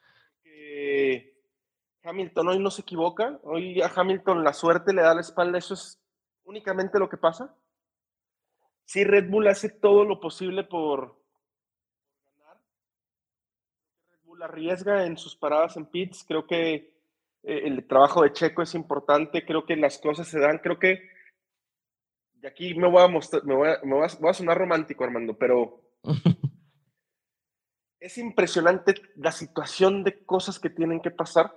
Hamilton 2.04 2.48
hoy 2.48 2.60
no 2.60 2.72
se 2.72 2.84
equivoca. 2.84 3.38
Hoy 3.44 3.82
a 3.82 3.92
Hamilton 3.94 4.46
la 4.46 4.54
suerte 4.54 4.94
le 4.94 5.02
da 5.02 5.14
la 5.14 5.20
espalda. 5.20 5.58
Eso 5.58 5.74
es 5.74 6.02
únicamente 6.46 6.98
lo 6.98 7.10
que 7.10 7.18
pasa. 7.18 7.54
Sí, 8.86 9.04
Red 9.04 9.30
Bull 9.30 9.50
hace 9.50 9.68
todo 9.68 10.06
lo 10.06 10.22
posible 10.22 10.64
por, 10.64 11.22
ganar. 12.38 12.62
Red 14.10 14.20
Bull 14.24 14.42
arriesga 14.42 15.06
en 15.06 15.18
sus 15.18 15.36
paradas 15.36 15.76
en 15.76 15.86
pits. 15.86 16.24
Creo 16.26 16.48
que 16.48 17.01
el 17.44 17.88
trabajo 17.88 18.24
de 18.24 18.34
Checo 18.34 18.62
es 18.62 18.76
importante. 18.76 19.46
Creo 19.46 19.66
que 19.66 19.76
las 19.76 19.98
cosas 20.00 20.28
se 20.28 20.40
dan. 20.40 20.60
Creo 20.60 20.78
que. 20.80 21.10
Y 22.42 22.46
aquí 22.48 22.74
me 22.76 22.88
voy 22.90 23.04
a 23.04 23.08
mostrar, 23.08 23.44
me 23.44 23.54
voy 23.56 23.70
a, 23.70 23.80
me 23.84 23.94
voy 23.96 24.06
a, 24.06 24.18
voy 24.20 24.30
a 24.30 24.34
sonar 24.34 24.58
romántico, 24.58 25.04
Armando, 25.04 25.38
pero 25.38 25.82
es 28.00 28.18
impresionante 28.18 28.96
la 29.16 29.32
situación 29.32 30.04
de 30.04 30.26
cosas 30.26 30.60
que 30.60 30.70
tienen 30.70 31.02
que 31.02 31.12
pasar 31.12 31.54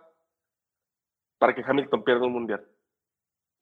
para 1.38 1.54
que 1.54 1.62
Hamilton 1.66 2.04
pierda 2.04 2.26
un 2.26 2.32
mundial. 2.34 2.66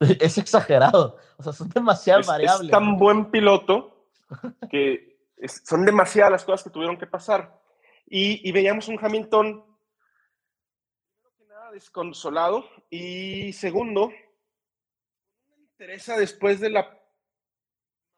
es 0.20 0.36
exagerado. 0.38 1.16
O 1.38 1.42
sea, 1.42 1.52
son 1.52 1.68
demasiadas 1.68 2.22
Es, 2.22 2.28
variables. 2.28 2.64
es 2.66 2.70
tan 2.70 2.96
buen 2.96 3.30
piloto 3.30 4.08
que 4.70 5.28
es- 5.36 5.62
son 5.64 5.84
demasiadas 5.84 6.32
las 6.32 6.44
cosas 6.44 6.64
que 6.64 6.70
tuvieron 6.70 6.98
que 6.98 7.06
pasar. 7.06 7.60
Y, 8.06 8.46
y 8.48 8.52
veíamos 8.52 8.88
un 8.88 8.98
Hamilton, 9.00 9.64
desconsolado. 11.72 12.64
Y 12.90 13.52
segundo, 13.52 14.08
me 14.08 15.62
interesa 15.62 16.16
después 16.16 16.60
de 16.60 16.70
la 16.70 16.98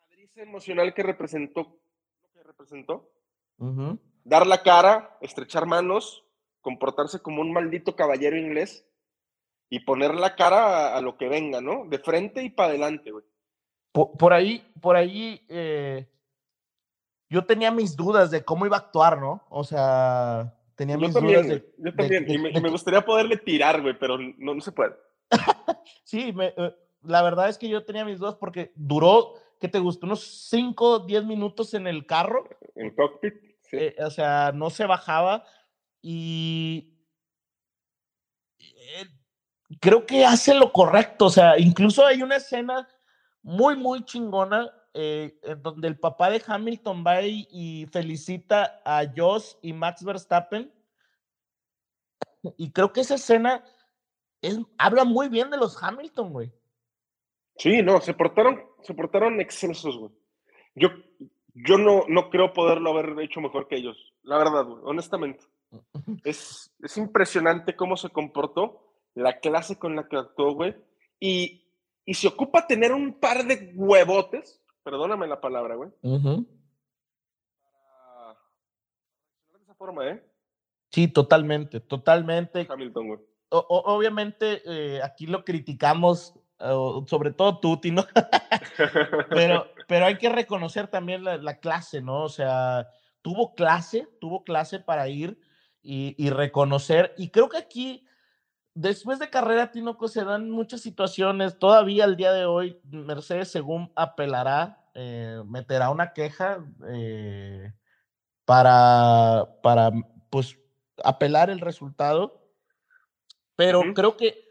madriza 0.03 0.43
emocional 0.43 0.93
que 0.93 1.03
representó, 1.03 1.79
que 2.33 2.43
representó 2.43 3.11
dar 4.25 4.47
la 4.47 4.63
cara, 4.63 5.17
estrechar 5.21 5.67
manos, 5.67 6.25
comportarse 6.61 7.21
como 7.21 7.41
un 7.41 7.53
maldito 7.53 7.97
caballero 7.97 8.37
inglés 8.37 8.87
y 9.71 9.81
poner 9.81 10.15
la 10.15 10.35
cara 10.35 10.95
a, 10.95 10.97
a 10.97 11.01
lo 11.01 11.17
que 11.17 11.29
venga, 11.29 11.61
¿no? 11.61 11.87
De 11.87 11.99
frente 11.99 12.43
y 12.43 12.51
para 12.51 12.71
adelante, 12.71 13.11
güey. 13.11 13.25
Por, 13.93 14.17
por 14.17 14.33
ahí, 14.33 14.71
por 14.81 14.97
ahí, 14.97 15.45
eh, 15.49 16.09
yo 17.31 17.47
tenía 17.47 17.71
mis 17.71 17.97
dudas 17.97 18.31
de 18.31 18.45
cómo 18.45 18.67
iba 18.67 18.77
a 18.77 18.81
actuar, 18.81 19.21
¿no? 19.21 19.45
O 19.49 19.65
sea, 19.65 20.55
tenía 20.77 20.97
Yo 20.97 21.01
mis 21.01 21.13
también, 21.15 21.43
dudas 21.43 21.49
de, 21.63 21.75
yo 21.79 21.95
también. 21.95 22.25
de- 22.27 22.35
y 22.35 22.39
me, 22.39 22.51
y 22.51 22.61
gustaría 22.71 23.05
poderle 23.05 23.37
tirar, 23.37 23.81
güey, 23.83 23.99
pero 23.99 24.19
no, 24.19 24.55
no 24.55 24.61
se 24.61 24.73
puede. 24.73 24.95
Sí, 26.05 26.33
me- 26.33 26.55
eh, 26.57 26.75
la 27.03 27.23
verdad 27.23 27.49
es 27.49 27.59
que 27.59 27.69
yo 27.69 27.85
tenía 27.85 28.05
mis 28.05 28.19
dudas 28.19 28.37
porque 28.37 28.73
duró, 28.75 29.35
¿qué 29.61 29.69
te 29.69 29.79
gustó? 29.79 30.07
Unos 30.07 30.23
5, 30.49 31.01
10 31.01 31.25
minutos 31.25 31.75
en 31.75 31.87
el 31.87 32.07
carro. 32.07 32.49
En 32.75 32.95
cockpit, 32.95 33.35
sí. 33.63 33.77
eh, 33.77 33.97
o 33.99 34.11
sea, 34.11 34.53
no 34.55 34.71
se 34.71 34.87
bajaba 34.87 35.45
y 36.01 36.95
eh, 38.59 39.07
creo 39.81 40.07
que 40.07 40.25
hace 40.25 40.55
lo 40.55 40.73
correcto. 40.73 41.27
O 41.27 41.31
sea, 41.31 41.59
incluso 41.59 42.05
hay 42.07 42.23
una 42.23 42.37
escena 42.37 42.89
muy, 43.43 43.77
muy 43.77 44.05
chingona 44.05 44.71
eh, 44.95 45.39
en 45.43 45.63
donde 45.63 45.89
el 45.89 45.99
papá 45.99 46.31
de 46.31 46.43
Hamilton 46.47 47.05
va 47.07 47.21
y, 47.23 47.49
y 47.51 47.87
felicita 47.87 48.81
a 48.85 49.05
Joss 49.15 49.59
y 49.61 49.73
Max 49.73 50.05
Verstappen. 50.05 50.73
Y 52.57 52.71
creo 52.71 52.93
que 52.93 53.01
esa 53.01 53.17
escena 53.17 53.65
es, 54.41 54.59
habla 54.79 55.05
muy 55.05 55.29
bien 55.29 55.51
de 55.51 55.57
los 55.57 55.83
Hamilton, 55.83 56.33
güey. 56.33 56.53
Sí, 57.57 57.83
no, 57.83 58.01
se 58.01 58.15
portaron, 58.15 58.63
se 58.83 58.95
portaron 58.95 59.41
excesos, 59.41 59.97
güey. 59.97 60.13
Yo, 60.75 60.89
yo 61.55 61.79
no, 61.79 62.03
no 62.09 62.31
creo 62.31 62.53
poderlo 62.53 62.91
haber 62.91 63.19
hecho 63.21 63.41
mejor 63.41 63.69
que 63.69 63.77
ellos, 63.77 63.97
la 64.23 64.39
verdad, 64.39 64.65
güey, 64.65 64.81
honestamente. 64.85 65.45
Es, 66.25 66.73
es 66.81 66.97
impresionante 66.97 67.75
cómo 67.75 67.97
se 67.97 68.11
comportó, 68.11 68.95
la 69.15 69.41
clase 69.41 69.79
con 69.79 69.97
la 69.97 70.09
que 70.09 70.17
actuó, 70.17 70.55
güey. 70.55 70.75
Y, 71.19 71.67
y 72.05 72.15
se 72.15 72.29
ocupa 72.29 72.67
tener 72.67 72.93
un 72.93 73.15
par 73.15 73.45
de 73.45 73.73
huevotes, 73.75 74.61
perdóname 74.85 75.27
la 75.27 75.41
palabra, 75.41 75.75
güey, 75.75 75.91
Ujú. 76.03 76.47
para 77.61 78.35
reaccionar 78.35 79.59
de 79.59 79.63
esa 79.65 79.75
forma, 79.75 80.09
¿eh? 80.09 80.25
Sí, 80.91 81.09
totalmente, 81.09 81.81
totalmente. 81.81 82.67
Hamilton, 82.71 83.09
güey. 83.09 83.21
O- 83.49 83.83
obviamente, 83.87 84.63
eh, 84.65 85.01
aquí 85.03 85.27
lo 85.27 85.45
criticamos, 85.45 86.35
sobre 87.07 87.33
todo 87.33 87.59
tú, 87.61 87.81
Tino, 87.81 88.05
pero, 89.31 89.67
pero 89.87 90.07
hay 90.07 90.19
que 90.19 90.29
reconocer 90.29 90.89
también 90.89 91.25
la, 91.25 91.37
la 91.37 91.59
clase, 91.59 92.01
¿no? 92.01 92.23
O 92.25 92.29
sea, 92.29 92.89
tuvo 93.23 93.55
clase, 93.55 94.09
tuvo 94.21 94.45
clase 94.45 94.81
para 94.81 95.09
ir 95.09 95.39
y, 95.83 96.15
y 96.19 96.31
reconocer. 96.31 97.15
Y 97.17 97.31
creo 97.31 97.49
que 97.49 97.59
aquí, 97.59 98.07
después 98.75 99.19
de 99.19 99.31
carrera, 99.31 99.71
Tinoco, 99.71 100.09
se 100.09 100.25
dan 100.25 100.51
muchas 100.51 100.81
situaciones. 100.81 101.59
Todavía 101.59 102.05
al 102.05 102.17
día 102.17 102.33
de 102.33 102.45
hoy, 102.45 102.81
Mercedes, 102.85 103.51
según 103.51 103.91
apelará, 103.95 104.85
eh, 104.95 105.43
meterá 105.47 105.91
una 105.91 106.13
queja 106.13 106.65
eh, 106.89 107.73
para, 108.45 109.49
para, 109.63 109.91
pues, 110.31 110.59
apelar 111.03 111.51
el 111.51 111.61
resultado. 111.61 112.43
Pero 113.57 113.83
creo 113.95 114.17
que 114.17 114.45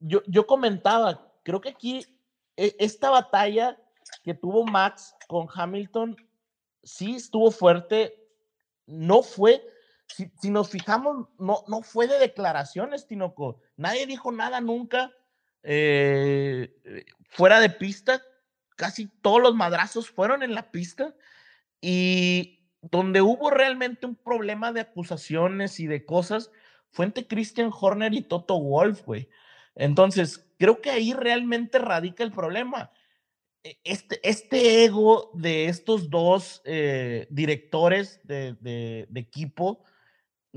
yo, 0.00 0.22
yo 0.26 0.46
comentaba, 0.46 1.32
creo 1.42 1.60
que 1.60 1.70
aquí 1.70 2.04
e- 2.56 2.76
esta 2.78 3.10
batalla 3.10 3.78
que 4.22 4.34
tuvo 4.34 4.64
Max 4.64 5.14
con 5.28 5.46
Hamilton 5.52 6.16
sí 6.82 7.16
estuvo 7.16 7.50
fuerte, 7.50 8.28
no 8.86 9.22
fue, 9.22 9.62
si, 10.08 10.30
si 10.40 10.50
nos 10.50 10.70
fijamos, 10.70 11.28
no, 11.38 11.64
no 11.68 11.82
fue 11.82 12.06
de 12.06 12.18
declaraciones, 12.18 13.06
Tinoco. 13.06 13.60
Nadie 13.76 14.06
dijo 14.06 14.32
nada 14.32 14.60
nunca 14.60 15.12
eh, 15.62 16.74
eh, 16.84 17.04
fuera 17.28 17.60
de 17.60 17.70
pista. 17.70 18.22
Casi 18.76 19.08
todos 19.22 19.40
los 19.40 19.54
madrazos 19.54 20.10
fueron 20.10 20.42
en 20.42 20.54
la 20.54 20.70
pista 20.70 21.14
y 21.80 22.60
donde 22.82 23.20
hubo 23.22 23.50
realmente 23.50 24.06
un 24.06 24.16
problema 24.16 24.72
de 24.72 24.80
acusaciones 24.80 25.80
y 25.80 25.86
de 25.86 26.04
cosas 26.04 26.50
fue 26.90 27.04
entre 27.06 27.26
Christian 27.26 27.70
Horner 27.78 28.14
y 28.14 28.22
Toto 28.22 28.60
Wolf, 28.60 29.02
güey. 29.04 29.28
Entonces, 29.74 30.46
creo 30.58 30.80
que 30.80 30.90
ahí 30.90 31.12
realmente 31.12 31.78
radica 31.78 32.22
el 32.22 32.32
problema. 32.32 32.90
E- 33.62 33.78
Este, 33.84 34.20
este 34.28 34.84
ego 34.84 35.30
de 35.34 35.66
estos 35.66 36.08
dos 36.10 36.62
eh, 36.64 37.26
directores 37.30 38.20
de, 38.24 38.54
de- 38.60 39.06
de 39.10 39.20
equipo, 39.20 39.82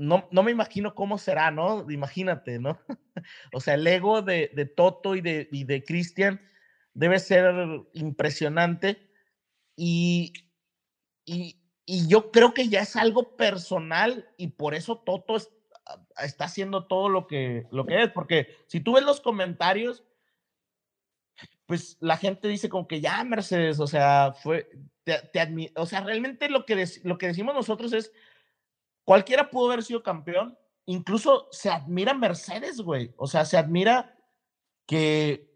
no, 0.00 0.26
no 0.30 0.42
me 0.42 0.50
imagino 0.50 0.94
cómo 0.94 1.18
será, 1.18 1.50
¿no? 1.50 1.90
Imagínate, 1.90 2.58
¿no? 2.58 2.80
o 3.52 3.60
sea, 3.60 3.74
el 3.74 3.86
ego 3.86 4.22
de, 4.22 4.50
de 4.54 4.64
Toto 4.64 5.14
y 5.14 5.20
de, 5.20 5.48
y 5.52 5.64
de 5.64 5.84
Christian 5.84 6.40
debe 6.94 7.18
ser 7.18 7.54
impresionante 7.92 9.10
y, 9.76 10.32
y, 11.24 11.60
y 11.84 12.08
yo 12.08 12.30
creo 12.30 12.54
que 12.54 12.68
ya 12.68 12.80
es 12.80 12.96
algo 12.96 13.36
personal 13.36 14.28
y 14.36 14.48
por 14.48 14.74
eso 14.74 14.98
Toto 14.98 15.36
está 15.36 16.44
haciendo 16.44 16.86
todo 16.86 17.08
lo 17.08 17.26
que, 17.26 17.66
lo 17.70 17.84
que 17.84 18.02
es, 18.02 18.10
porque 18.10 18.48
si 18.68 18.80
tú 18.80 18.94
ves 18.94 19.04
los 19.04 19.20
comentarios, 19.20 20.04
pues 21.66 21.98
la 22.00 22.16
gente 22.16 22.48
dice 22.48 22.68
como 22.68 22.88
que 22.88 23.00
ya 23.00 23.22
Mercedes, 23.24 23.78
o 23.80 23.86
sea, 23.86 24.32
fue, 24.32 24.70
te, 25.04 25.18
te 25.32 25.72
o 25.76 25.86
sea, 25.86 26.00
realmente 26.00 26.48
lo 26.48 26.64
que, 26.64 26.86
lo 27.04 27.18
que 27.18 27.28
decimos 27.28 27.54
nosotros 27.54 27.92
es, 27.92 28.12
cualquiera 29.04 29.50
pudo 29.50 29.66
haber 29.70 29.82
sido 29.82 30.02
campeón, 30.02 30.58
incluso 30.86 31.48
se 31.50 31.70
admira 31.70 32.14
Mercedes, 32.14 32.80
güey, 32.80 33.12
o 33.16 33.26
sea, 33.26 33.44
se 33.44 33.56
admira 33.56 34.16
que 34.86 35.50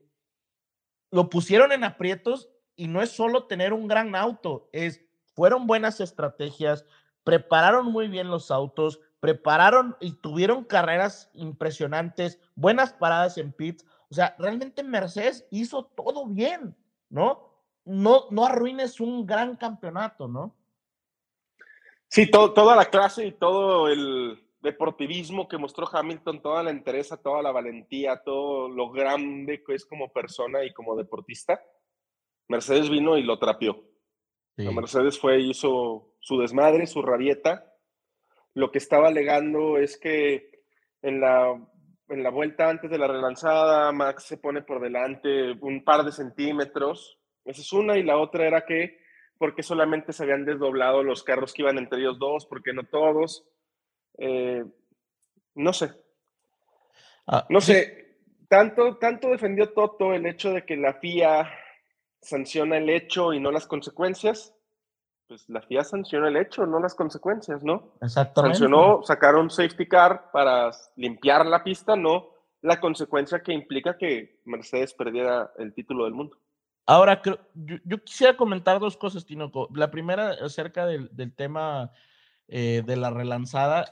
lo 1.10 1.28
pusieron 1.30 1.72
en 1.72 1.84
aprietos 1.84 2.48
y 2.76 2.88
no 2.88 3.02
es 3.02 3.10
solo 3.10 3.46
tener 3.46 3.72
un 3.72 3.86
gran 3.86 4.14
auto, 4.16 4.68
es 4.72 5.00
fueron 5.34 5.66
buenas 5.66 6.00
estrategias, 6.00 6.84
prepararon 7.24 7.86
muy 7.86 8.08
bien 8.08 8.28
los 8.28 8.50
autos, 8.50 9.00
prepararon 9.20 9.96
y 10.00 10.12
tuvieron 10.12 10.64
carreras 10.64 11.30
impresionantes, 11.34 12.38
buenas 12.54 12.92
paradas 12.92 13.38
en 13.38 13.52
pits. 13.52 13.84
O 14.10 14.14
sea, 14.14 14.36
realmente 14.38 14.82
Mercedes 14.82 15.46
hizo 15.50 15.84
todo 15.84 16.26
bien, 16.26 16.76
¿no? 17.08 17.50
No, 17.84 18.26
no 18.30 18.44
arruines 18.44 19.00
un 19.00 19.26
gran 19.26 19.56
campeonato, 19.56 20.28
¿no? 20.28 20.54
Sí, 22.14 22.30
to- 22.30 22.52
toda 22.52 22.76
la 22.76 22.84
clase 22.84 23.26
y 23.26 23.32
todo 23.32 23.88
el 23.88 24.40
deportivismo 24.60 25.48
que 25.48 25.58
mostró 25.58 25.88
Hamilton, 25.92 26.40
toda 26.42 26.62
la 26.62 26.70
entereza, 26.70 27.20
toda 27.20 27.42
la 27.42 27.50
valentía, 27.50 28.22
todo 28.24 28.68
lo 28.68 28.90
grande 28.92 29.64
que 29.64 29.74
es 29.74 29.84
como 29.84 30.12
persona 30.12 30.64
y 30.64 30.72
como 30.72 30.94
deportista, 30.94 31.60
Mercedes 32.46 32.88
vino 32.88 33.18
y 33.18 33.24
lo 33.24 33.40
trapió. 33.40 33.82
La 34.54 34.70
Mercedes 34.70 35.18
fue 35.18 35.40
y 35.40 35.50
hizo 35.50 36.14
su 36.20 36.38
desmadre, 36.38 36.86
su 36.86 37.02
rabieta. 37.02 37.74
Lo 38.54 38.70
que 38.70 38.78
estaba 38.78 39.08
alegando 39.08 39.76
es 39.78 39.98
que 39.98 40.62
en 41.02 41.20
la, 41.20 41.60
en 42.10 42.22
la 42.22 42.30
vuelta 42.30 42.70
antes 42.70 42.92
de 42.92 42.98
la 42.98 43.08
relanzada, 43.08 43.90
Max 43.90 44.22
se 44.22 44.36
pone 44.38 44.62
por 44.62 44.80
delante 44.80 45.50
un 45.60 45.82
par 45.82 46.04
de 46.04 46.12
centímetros. 46.12 47.18
Esa 47.44 47.60
es 47.60 47.72
una. 47.72 47.98
Y 47.98 48.04
la 48.04 48.18
otra 48.18 48.46
era 48.46 48.64
que 48.64 49.02
porque 49.44 49.62
solamente 49.62 50.14
se 50.14 50.22
habían 50.22 50.46
desdoblado 50.46 51.02
los 51.02 51.22
carros 51.22 51.52
que 51.52 51.60
iban 51.60 51.76
entre 51.76 52.00
ellos 52.00 52.18
dos, 52.18 52.46
porque 52.46 52.72
no 52.72 52.84
todos. 52.84 53.46
Eh, 54.16 54.64
no 55.54 55.74
sé, 55.74 55.92
Ah, 57.26 57.44
no 57.50 57.60
sí, 57.60 57.72
sé. 57.74 58.16
Tanto, 58.48 58.96
tanto 58.96 59.28
defendió 59.28 59.74
Toto 59.74 60.14
el 60.14 60.24
hecho 60.24 60.52
de 60.52 60.64
que 60.64 60.78
la 60.78 60.94
FIA 60.94 61.50
sanciona 62.22 62.78
el 62.78 62.88
hecho 62.88 63.34
y 63.34 63.40
no 63.40 63.50
las 63.50 63.66
consecuencias. 63.66 64.54
Pues 65.28 65.46
la 65.50 65.60
FIA 65.60 65.84
sanciona 65.84 66.28
el 66.28 66.38
hecho, 66.38 66.64
no 66.64 66.80
las 66.80 66.94
consecuencias, 66.94 67.62
¿no? 67.62 67.92
Exactamente. 68.00 68.56
Sancionó, 68.56 69.02
sacaron 69.02 69.50
safety 69.50 69.86
car 69.86 70.30
para 70.32 70.70
limpiar 70.96 71.44
la 71.44 71.62
pista, 71.62 71.96
no 71.96 72.30
la 72.62 72.80
consecuencia 72.80 73.42
que 73.42 73.52
implica 73.52 73.98
que 73.98 74.40
Mercedes 74.46 74.94
perdiera 74.94 75.52
el 75.58 75.74
título 75.74 76.04
del 76.04 76.14
mundo. 76.14 76.38
Ahora, 76.86 77.22
yo, 77.54 78.04
quisiera 78.04 78.36
comentar 78.36 78.78
dos 78.78 78.96
cosas, 78.96 79.24
Tinoco. 79.24 79.68
La 79.74 79.90
primera, 79.90 80.32
acerca 80.42 80.86
del, 80.86 81.10
tema 81.34 81.92
eh, 82.48 82.82
de 82.84 82.96
la 82.96 83.10
relanzada. 83.10 83.86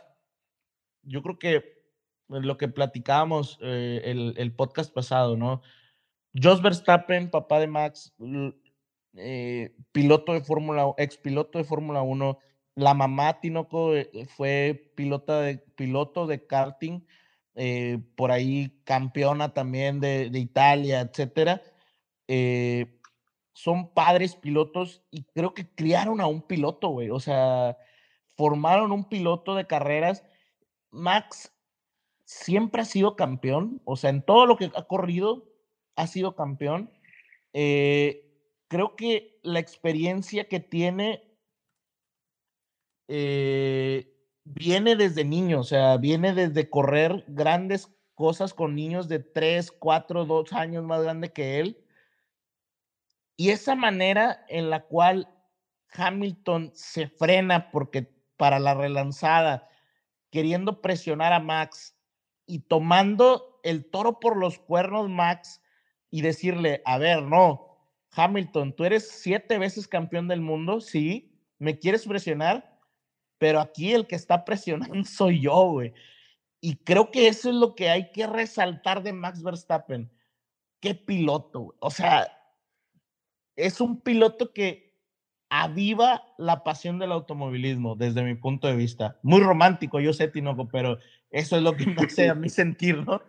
Yo 1.02 1.22
creo 1.22 1.38
que 1.38 1.82
lo 2.28 2.58
que 2.58 2.68
platicábamos 2.68 3.58
eh, 3.62 4.34
el, 4.36 4.54
podcast 4.54 4.92
pasado, 4.92 5.36
¿no? 5.36 5.62
Jos 6.34 6.62
Verstappen, 6.62 7.30
papá 7.30 7.60
de 7.60 7.66
Max, 7.66 8.14
eh, 9.14 9.74
piloto 9.92 10.34
de 10.34 10.42
Fórmula, 10.42 10.92
ex 10.98 11.16
piloto 11.16 11.58
de 11.58 11.64
Fórmula 11.64 12.02
1. 12.02 12.38
La 12.74 12.94
mamá 12.94 13.40
Tinoco 13.40 13.94
eh, 13.96 14.10
fue 14.36 14.92
pilota 14.94 15.40
de, 15.40 15.58
piloto 15.58 16.26
de 16.26 16.46
karting, 16.46 17.00
eh, 17.54 17.98
por 18.16 18.32
ahí 18.32 18.80
campeona 18.84 19.54
también 19.54 20.00
de 20.00 20.30
Italia, 20.34 21.00
etcétera 21.00 21.62
eh, 22.28 22.98
son 23.52 23.92
padres 23.92 24.36
pilotos 24.36 25.02
y 25.10 25.24
creo 25.24 25.54
que 25.54 25.68
criaron 25.74 26.20
a 26.20 26.26
un 26.26 26.42
piloto, 26.42 26.88
güey. 26.88 27.10
O 27.10 27.20
sea, 27.20 27.76
formaron 28.36 28.92
un 28.92 29.08
piloto 29.08 29.54
de 29.54 29.66
carreras. 29.66 30.24
Max 30.90 31.52
siempre 32.24 32.82
ha 32.82 32.86
sido 32.86 33.16
campeón, 33.16 33.82
o 33.84 33.96
sea, 33.96 34.10
en 34.10 34.22
todo 34.22 34.46
lo 34.46 34.56
que 34.56 34.70
ha 34.74 34.84
corrido 34.84 35.44
ha 35.96 36.06
sido 36.06 36.34
campeón. 36.34 36.90
Eh, 37.52 38.32
creo 38.68 38.96
que 38.96 39.38
la 39.42 39.58
experiencia 39.58 40.48
que 40.48 40.60
tiene 40.60 41.22
eh, 43.08 44.16
viene 44.44 44.96
desde 44.96 45.24
niño, 45.24 45.60
o 45.60 45.64
sea, 45.64 45.98
viene 45.98 46.32
desde 46.32 46.70
correr 46.70 47.24
grandes 47.28 47.94
cosas 48.14 48.54
con 48.54 48.74
niños 48.74 49.08
de 49.08 49.18
3, 49.18 49.72
4, 49.72 50.24
2 50.24 50.52
años 50.54 50.84
más 50.84 51.02
grande 51.02 51.32
que 51.32 51.60
él. 51.60 51.81
Y 53.42 53.50
esa 53.50 53.74
manera 53.74 54.46
en 54.48 54.70
la 54.70 54.84
cual 54.84 55.28
Hamilton 55.94 56.70
se 56.76 57.08
frena 57.08 57.72
porque 57.72 58.08
para 58.36 58.60
la 58.60 58.72
relanzada, 58.72 59.68
queriendo 60.30 60.80
presionar 60.80 61.32
a 61.32 61.40
Max 61.40 61.98
y 62.46 62.60
tomando 62.60 63.58
el 63.64 63.90
toro 63.90 64.20
por 64.20 64.36
los 64.36 64.60
cuernos 64.60 65.08
Max 65.08 65.60
y 66.08 66.20
decirle, 66.20 66.82
a 66.84 66.98
ver, 66.98 67.24
no, 67.24 67.80
Hamilton, 68.12 68.76
tú 68.76 68.84
eres 68.84 69.10
siete 69.10 69.58
veces 69.58 69.88
campeón 69.88 70.28
del 70.28 70.40
mundo, 70.40 70.80
sí, 70.80 71.36
me 71.58 71.80
quieres 71.80 72.06
presionar, 72.06 72.78
pero 73.38 73.58
aquí 73.58 73.92
el 73.92 74.06
que 74.06 74.14
está 74.14 74.44
presionando 74.44 75.02
soy 75.04 75.40
yo, 75.40 75.68
güey. 75.68 75.92
Y 76.60 76.76
creo 76.76 77.10
que 77.10 77.26
eso 77.26 77.48
es 77.48 77.56
lo 77.56 77.74
que 77.74 77.90
hay 77.90 78.12
que 78.12 78.28
resaltar 78.28 79.02
de 79.02 79.12
Max 79.12 79.42
Verstappen. 79.42 80.12
Qué 80.78 80.94
piloto, 80.94 81.58
güey. 81.58 81.76
O 81.80 81.90
sea, 81.90 82.38
es 83.56 83.80
un 83.80 84.00
piloto 84.00 84.52
que 84.52 84.92
aviva 85.50 86.22
la 86.38 86.64
pasión 86.64 86.98
del 86.98 87.12
automovilismo 87.12 87.94
desde 87.94 88.22
mi 88.22 88.34
punto 88.34 88.68
de 88.68 88.76
vista. 88.76 89.18
Muy 89.22 89.42
romántico, 89.42 90.00
yo 90.00 90.14
sé, 90.14 90.28
Tinoco, 90.28 90.66
pero 90.68 90.98
eso 91.30 91.56
es 91.56 91.62
lo 91.62 91.76
que 91.76 91.86
me 91.86 92.02
hace 92.02 92.30
a 92.30 92.34
mí 92.34 92.48
sentir, 92.48 93.04
¿no? 93.04 93.22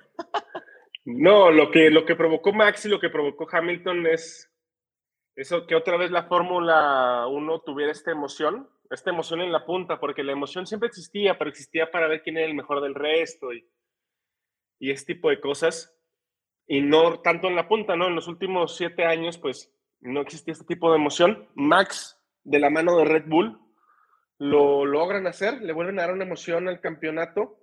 No, 1.05 1.51
lo 1.51 1.69
que, 1.69 1.89
lo 1.89 2.05
que 2.05 2.15
provocó 2.15 2.53
Max 2.53 2.85
y 2.85 2.89
lo 2.89 2.99
que 2.99 3.09
provocó 3.09 3.45
Hamilton 3.51 4.07
es 4.07 4.49
eso 5.35 5.67
que 5.67 5.75
otra 5.75 5.97
vez 5.97 6.11
la 6.11 6.23
Fórmula 6.23 7.27
1 7.27 7.59
tuviera 7.61 7.91
esta 7.91 8.11
emoción, 8.11 8.69
esta 8.89 9.09
emoción 9.09 9.41
en 9.41 9.51
la 9.51 9.65
punta, 9.65 9.99
porque 9.99 10.23
la 10.23 10.31
emoción 10.31 10.65
siempre 10.65 10.87
existía, 10.87 11.37
pero 11.37 11.49
existía 11.49 11.91
para 11.91 12.07
ver 12.07 12.21
quién 12.21 12.37
era 12.37 12.45
el 12.45 12.53
mejor 12.53 12.81
del 12.81 12.95
resto 12.95 13.51
y, 13.51 13.67
y 14.79 14.91
este 14.91 15.15
tipo 15.15 15.29
de 15.29 15.41
cosas, 15.41 15.93
y 16.67 16.81
no 16.81 17.19
tanto 17.19 17.47
en 17.47 17.55
la 17.55 17.67
punta, 17.67 17.97
¿no? 17.97 18.07
En 18.07 18.15
los 18.15 18.29
últimos 18.29 18.77
siete 18.77 19.03
años, 19.03 19.37
pues 19.37 19.73
no 20.03 20.21
existía 20.21 20.53
este 20.53 20.65
tipo 20.65 20.91
de 20.91 20.97
emoción. 20.97 21.49
Max, 21.55 22.19
de 22.43 22.59
la 22.59 22.69
mano 22.69 22.97
de 22.97 23.05
Red 23.05 23.25
Bull, 23.27 23.59
lo 24.37 24.85
logran 24.85 25.27
hacer, 25.27 25.61
le 25.61 25.73
vuelven 25.73 25.99
a 25.99 26.03
dar 26.03 26.13
una 26.13 26.25
emoción 26.25 26.67
al 26.67 26.81
campeonato. 26.81 27.59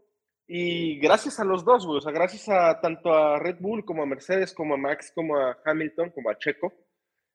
Y 0.46 0.98
gracias 0.98 1.38
a 1.38 1.44
los 1.44 1.64
dos, 1.64 1.86
güey, 1.86 1.98
o 1.98 2.00
sea, 2.00 2.10
gracias 2.10 2.48
a 2.48 2.80
tanto 2.80 3.14
a 3.14 3.38
Red 3.38 3.58
Bull 3.60 3.84
como 3.84 4.02
a 4.02 4.06
Mercedes, 4.06 4.52
como 4.52 4.74
a 4.74 4.78
Max, 4.78 5.12
como 5.14 5.36
a 5.36 5.58
Hamilton, 5.64 6.10
como 6.10 6.28
a 6.28 6.38
Checo. 6.38 6.72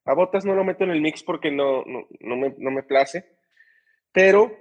A 0.05 0.13
Botas 0.13 0.45
no 0.45 0.53
lo 0.53 0.63
meto 0.63 0.83
en 0.83 0.91
el 0.91 1.01
mix 1.01 1.23
porque 1.23 1.49
no, 1.49 1.83
no, 1.85 2.35
me, 2.35 2.53
no 2.57 2.71
me 2.71 2.83
place, 2.83 3.37
pero 4.11 4.51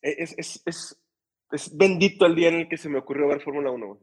es, 0.00 0.34
es, 0.38 0.62
es, 0.64 1.02
es, 1.50 1.76
bendito 1.76 2.26
el 2.26 2.34
día 2.34 2.48
en 2.48 2.56
el 2.56 2.68
que 2.68 2.76
se 2.76 2.88
me 2.88 2.98
ocurrió 2.98 3.28
ver 3.28 3.40
Fórmula 3.40 3.70
1, 3.70 3.86
güey. 3.86 4.00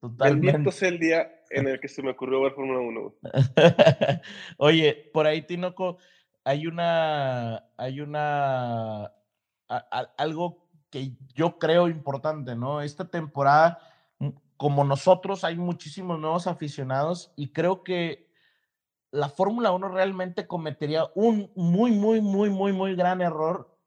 Totalmente. 0.00 0.52
Bendito 0.52 0.72
sea 0.72 0.88
el 0.88 0.98
día 0.98 1.30
en 1.50 1.68
el 1.68 1.80
que 1.80 1.88
se 1.88 2.02
me 2.02 2.10
ocurrió 2.10 2.42
ver 2.42 2.52
Fórmula 2.52 2.80
1. 2.80 3.14
Oye, 4.58 5.10
por 5.12 5.26
ahí, 5.26 5.42
Tinoco, 5.42 5.98
hay 6.44 6.66
una, 6.66 7.64
hay 7.76 8.00
una, 8.00 9.12
algo 10.16 10.68
que 10.90 11.12
yo 11.34 11.58
creo 11.58 11.88
importante, 11.88 12.54
¿no? 12.54 12.80
Esta 12.80 13.08
temporada, 13.08 13.78
mm, 14.18 14.28
como 14.56 14.84
nosotros, 14.84 15.44
hay 15.44 15.56
muchísimos 15.56 16.18
nuevos 16.18 16.46
aficionados 16.46 17.32
y 17.36 17.52
creo 17.52 17.82
que 17.82 18.30
la 19.10 19.28
Fórmula 19.28 19.70
1 19.72 19.88
realmente 19.88 20.46
cometería 20.46 21.06
un 21.14 21.50
muy, 21.54 21.92
muy, 21.92 22.20
muy, 22.20 22.50
muy, 22.50 22.72
muy 22.72 22.96
gran 22.96 23.20
error 23.20 23.78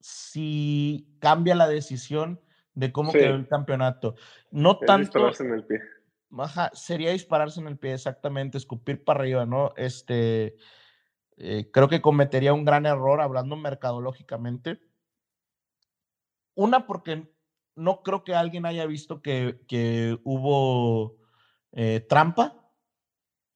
si 0.00 1.16
cambia 1.20 1.54
la 1.54 1.68
decisión 1.68 2.40
de 2.74 2.92
cómo 2.92 3.12
quedó 3.12 3.34
el 3.34 3.48
campeonato. 3.48 4.14
No 4.50 4.78
tanto. 4.78 5.04
Dispararse 5.04 5.44
en 5.44 5.54
el 5.54 5.64
pie. 5.64 5.80
sería 6.72 7.10
dispararse 7.12 7.60
en 7.60 7.68
el 7.68 7.78
pie, 7.78 7.94
exactamente, 7.94 8.58
escupir 8.58 9.04
para 9.04 9.20
arriba, 9.20 9.46
¿no? 9.46 9.72
Este. 9.76 10.56
Eh, 11.36 11.70
creo 11.72 11.88
que 11.88 12.02
cometería 12.02 12.52
un 12.52 12.64
gran 12.64 12.84
error 12.86 13.20
hablando 13.20 13.56
mercadológicamente. 13.56 14.80
Una, 16.54 16.86
porque 16.86 17.32
no 17.76 18.02
creo 18.02 18.24
que 18.24 18.34
alguien 18.34 18.66
haya 18.66 18.84
visto 18.84 19.22
que, 19.22 19.60
que 19.66 20.18
hubo 20.24 21.16
eh, 21.72 22.00
trampa. 22.00 22.56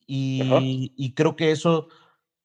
Y, 0.06 0.92
y, 0.96 1.14
creo 1.14 1.34
que 1.34 1.50
eso 1.50 1.88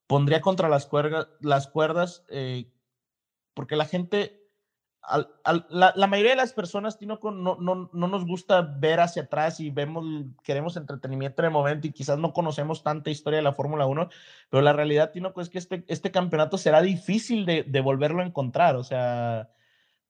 pondría 0.08 0.40
contra 0.40 0.70
las 0.70 0.86
cuerdas, 0.86 1.28
las 1.42 1.68
cuerdas 1.68 2.24
eh, 2.30 2.72
porque 3.54 3.76
la 3.76 3.84
gente 3.84 4.39
la, 5.70 6.08
mayoría 6.08 6.32
de 6.32 6.38
las 6.38 6.54
personas, 6.54 6.98
Tino, 6.98 7.20
no, 7.24 7.58
no, 7.60 7.90
no, 7.92 8.08
nos 8.08 8.26
gusta 8.26 8.62
ver 8.62 9.00
hacia 9.00 9.24
atrás 9.24 9.60
y 9.60 9.70
vemos, 9.70 10.06
queremos 10.44 10.78
entretenimiento 10.78 11.42
en 11.42 11.48
el 11.48 11.52
momento 11.52 11.88
y 11.88 11.92
quizás 11.92 12.20
no 12.20 12.34
conocemos 12.34 12.84
tanta 12.84 13.10
historia 13.10 13.38
de 13.38 13.44
la 13.44 13.54
Fórmula 13.54 13.86
1, 13.86 14.10
pero 14.50 14.62
la 14.62 14.74
realidad, 14.74 15.12
Tino, 15.12 15.34
es 15.38 15.50
que 15.50 15.58
este, 15.58 15.84
este 15.88 16.12
campeonato 16.12 16.58
será 16.58 16.82
difícil 16.82 17.46
de, 17.46 17.64
de 17.64 17.82
volverlo 17.82 18.22
a 18.22 18.26
encontrar. 18.26 18.76
O 18.76 18.84
sea, 18.84 19.50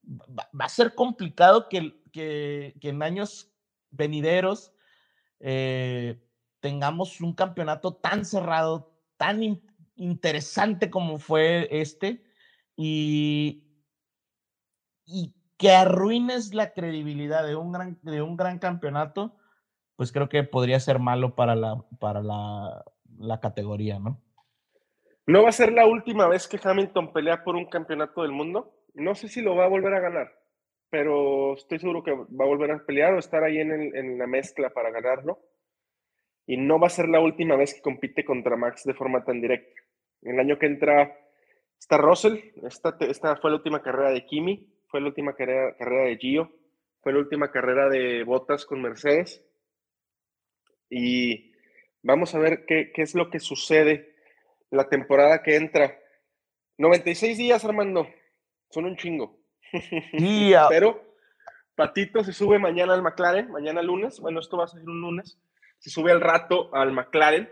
va, 0.05 0.65
a 0.65 0.69
ser 0.69 0.95
complicado 0.95 1.69
que, 1.69 2.01
que, 2.11 2.75
que 2.81 2.89
en 2.89 3.03
años 3.03 3.51
venideros 3.91 4.73
eh, 5.39 6.19
tengamos 6.59 7.21
un 7.21 7.33
campeonato 7.33 7.93
tan 7.93 8.25
cerrado, 8.25 8.91
tan 9.17 9.61
interesante 9.95 10.89
como 10.89 11.19
fue 11.19 11.67
este. 11.71 12.23
Y, 12.75 13.63
y 15.09 15.33
que 15.57 15.71
arruines 15.71 16.53
la 16.53 16.71
credibilidad 16.71 17.45
de 17.45 17.55
un 17.55 17.71
gran, 17.71 17.99
de 18.03 18.21
un 18.21 18.37
gran 18.37 18.59
campeonato, 18.59 19.35
pues 19.95 20.11
creo 20.11 20.29
que 20.29 20.43
podría 20.43 20.79
ser 20.79 20.99
malo 20.99 21.35
para 21.35 21.55
la, 21.55 21.83
para 21.99 22.21
la, 22.21 22.85
la 23.17 23.39
categoría, 23.39 23.99
¿no? 23.99 24.21
No 25.27 25.43
va 25.43 25.49
a 25.49 25.53
ser 25.53 25.73
la 25.73 25.85
última 25.85 26.27
vez 26.27 26.47
que 26.47 26.59
Hamilton 26.63 27.11
pelea 27.11 27.43
por 27.43 27.55
un 27.55 27.65
campeonato 27.65 28.21
del 28.21 28.31
mundo. 28.31 28.73
No 28.93 29.13
sé 29.15 29.27
si 29.27 29.41
lo 29.41 29.55
va 29.55 29.65
a 29.65 29.69
volver 29.69 29.93
a 29.93 29.99
ganar, 29.99 30.31
pero 30.89 31.53
estoy 31.53 31.79
seguro 31.79 32.03
que 32.03 32.13
va 32.13 32.45
a 32.45 32.47
volver 32.47 32.71
a 32.71 32.85
pelear 32.85 33.13
o 33.13 33.19
estar 33.19 33.43
ahí 33.43 33.59
en, 33.59 33.71
en 33.95 34.17
la 34.17 34.27
mezcla 34.27 34.69
para 34.69 34.91
ganarlo. 34.91 35.39
Y 36.47 36.57
no 36.57 36.79
va 36.79 36.87
a 36.87 36.91
ser 36.91 37.09
la 37.09 37.19
última 37.19 37.55
vez 37.55 37.75
que 37.75 37.81
compite 37.81 38.25
contra 38.25 38.55
Max 38.55 38.83
de 38.85 38.95
forma 38.95 39.23
tan 39.23 39.41
directa. 39.41 39.81
El 40.21 40.39
año 40.39 40.57
que 40.57 40.65
entra 40.65 41.15
está 41.77 41.97
Russell, 41.97 42.39
esta, 42.63 42.97
esta 43.01 43.35
fue 43.35 43.51
la 43.51 43.57
última 43.57 43.81
carrera 43.81 44.09
de 44.09 44.25
Kimi, 44.25 44.67
fue 44.89 45.01
la 45.01 45.07
última 45.07 45.35
carrera, 45.35 45.75
carrera 45.77 46.05
de 46.05 46.17
Gio, 46.17 46.51
fue 47.01 47.13
la 47.13 47.19
última 47.19 47.51
carrera 47.51 47.89
de 47.89 48.23
Bottas 48.23 48.65
con 48.65 48.81
Mercedes. 48.81 49.45
Y 50.89 51.53
vamos 52.01 52.35
a 52.35 52.39
ver 52.39 52.65
qué, 52.65 52.91
qué 52.93 53.01
es 53.01 53.15
lo 53.15 53.29
que 53.29 53.39
sucede 53.39 54.15
la 54.71 54.89
temporada 54.89 55.43
que 55.43 55.55
entra. 55.55 55.97
96 56.77 57.37
días, 57.37 57.63
Armando. 57.65 58.07
Son 58.69 58.85
un 58.85 58.97
chingo. 58.97 59.39
Pero 60.69 61.15
Patito 61.75 62.23
se 62.23 62.33
sube 62.33 62.59
mañana 62.59 62.93
al 62.93 63.01
McLaren, 63.01 63.51
mañana 63.51 63.81
lunes. 63.81 64.19
Bueno, 64.19 64.39
esto 64.39 64.57
va 64.57 64.65
a 64.65 64.67
ser 64.67 64.81
un 64.81 65.01
lunes. 65.01 65.39
Se 65.77 65.89
sube 65.89 66.11
al 66.11 66.21
rato 66.21 66.73
al 66.75 66.91
McLaren 66.91 67.49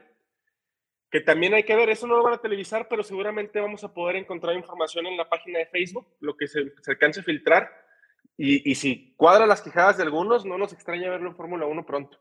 que 1.09 1.21
también 1.21 1.53
hay 1.53 1.63
que 1.63 1.75
ver, 1.75 1.89
eso 1.89 2.05
no 2.07 2.17
lo 2.17 2.23
van 2.23 2.33
a 2.33 2.41
televisar, 2.41 2.87
pero 2.89 3.03
seguramente 3.03 3.61
vamos 3.61 3.83
a 3.83 3.93
poder 3.93 4.17
encontrar 4.17 4.55
información 4.55 5.05
en 5.05 5.17
la 5.17 5.29
página 5.29 5.59
de 5.59 5.67
Facebook, 5.67 6.07
lo 6.19 6.35
que 6.35 6.47
se, 6.47 6.73
alcance 6.87 7.21
a 7.21 7.23
filtrar. 7.23 7.69
Y, 8.35 8.69
y, 8.69 8.75
si 8.75 9.15
cuadra 9.15 9.47
las 9.47 9.61
quejadas 9.61 9.97
de 9.97 10.03
algunos, 10.03 10.45
no 10.45 10.57
nos 10.57 10.73
extraña 10.73 11.09
verlo 11.09 11.29
en 11.29 11.35
Fórmula 11.35 11.65
1 11.65 11.85
pronto. 11.85 12.19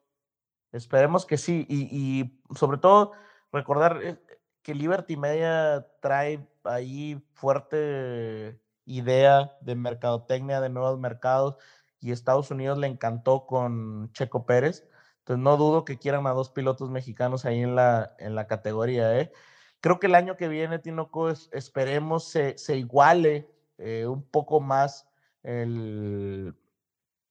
Esperemos 0.72 1.26
que 1.26 1.36
sí. 1.36 1.66
Y, 1.68 1.88
y, 1.90 2.54
sobre 2.54 2.78
todo, 2.78 3.12
recordar 3.52 4.00
eh, 4.02 4.16
que 4.62 4.74
Liberty 4.74 5.16
Media 5.16 5.86
trae 6.00 6.46
ahí 6.64 7.22
fuerte 7.34 8.58
idea 8.84 9.56
de 9.60 9.74
mercadotecnia, 9.74 10.60
de 10.60 10.70
nuevos 10.70 10.98
mercados, 10.98 11.56
y 12.00 12.12
Estados 12.12 12.50
Unidos 12.50 12.78
le 12.78 12.86
encantó 12.86 13.46
con 13.46 14.12
Checo 14.12 14.46
Pérez. 14.46 14.88
Entonces 15.26 15.42
no 15.42 15.56
dudo 15.56 15.84
que 15.84 15.98
quieran 15.98 16.24
a 16.28 16.30
dos 16.30 16.50
pilotos 16.50 16.88
mexicanos 16.88 17.44
ahí 17.44 17.60
en 17.60 17.74
la, 17.74 18.14
en 18.20 18.36
la 18.36 18.46
categoría. 18.46 19.18
¿eh? 19.18 19.32
Creo 19.80 19.98
que 19.98 20.06
el 20.06 20.14
año 20.14 20.36
que 20.36 20.46
viene, 20.46 20.78
Tinoco, 20.78 21.30
esperemos 21.30 22.28
se, 22.28 22.56
se 22.58 22.76
iguale 22.76 23.50
eh, 23.78 24.06
un 24.06 24.22
poco 24.22 24.60
más 24.60 25.08
el, 25.42 26.54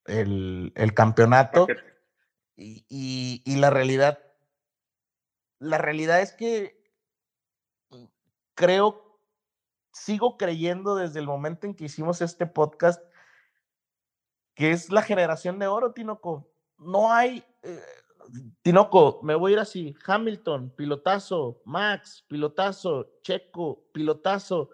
el, 0.07 0.73
el 0.75 0.93
campeonato. 0.93 1.67
Y, 2.57 2.85
y, 2.89 3.41
y, 3.45 3.55
la 3.55 3.69
realidad, 3.69 4.19
la 5.59 5.77
realidad 5.77 6.19
es 6.19 6.33
que 6.33 6.77
creo, 8.55 9.21
sigo 9.93 10.35
creyendo 10.35 10.97
desde 10.97 11.19
el 11.19 11.27
momento 11.27 11.65
en 11.65 11.73
que 11.73 11.85
hicimos 11.85 12.21
este 12.21 12.45
podcast 12.45 13.01
que 14.53 14.71
es 14.71 14.91
la 14.91 15.01
generación 15.01 15.59
de 15.59 15.67
oro, 15.67 15.93
Tinoco. 15.93 16.49
No 16.77 17.11
hay 17.11 17.43
eh, 17.63 17.79
Tinoco, 18.61 19.19
me 19.23 19.35
voy 19.35 19.51
a 19.51 19.53
ir 19.53 19.59
así. 19.59 19.95
Hamilton, 20.05 20.71
pilotazo. 20.75 21.61
Max, 21.65 22.23
pilotazo. 22.27 23.11
Checo, 23.21 23.83
pilotazo. 23.91 24.69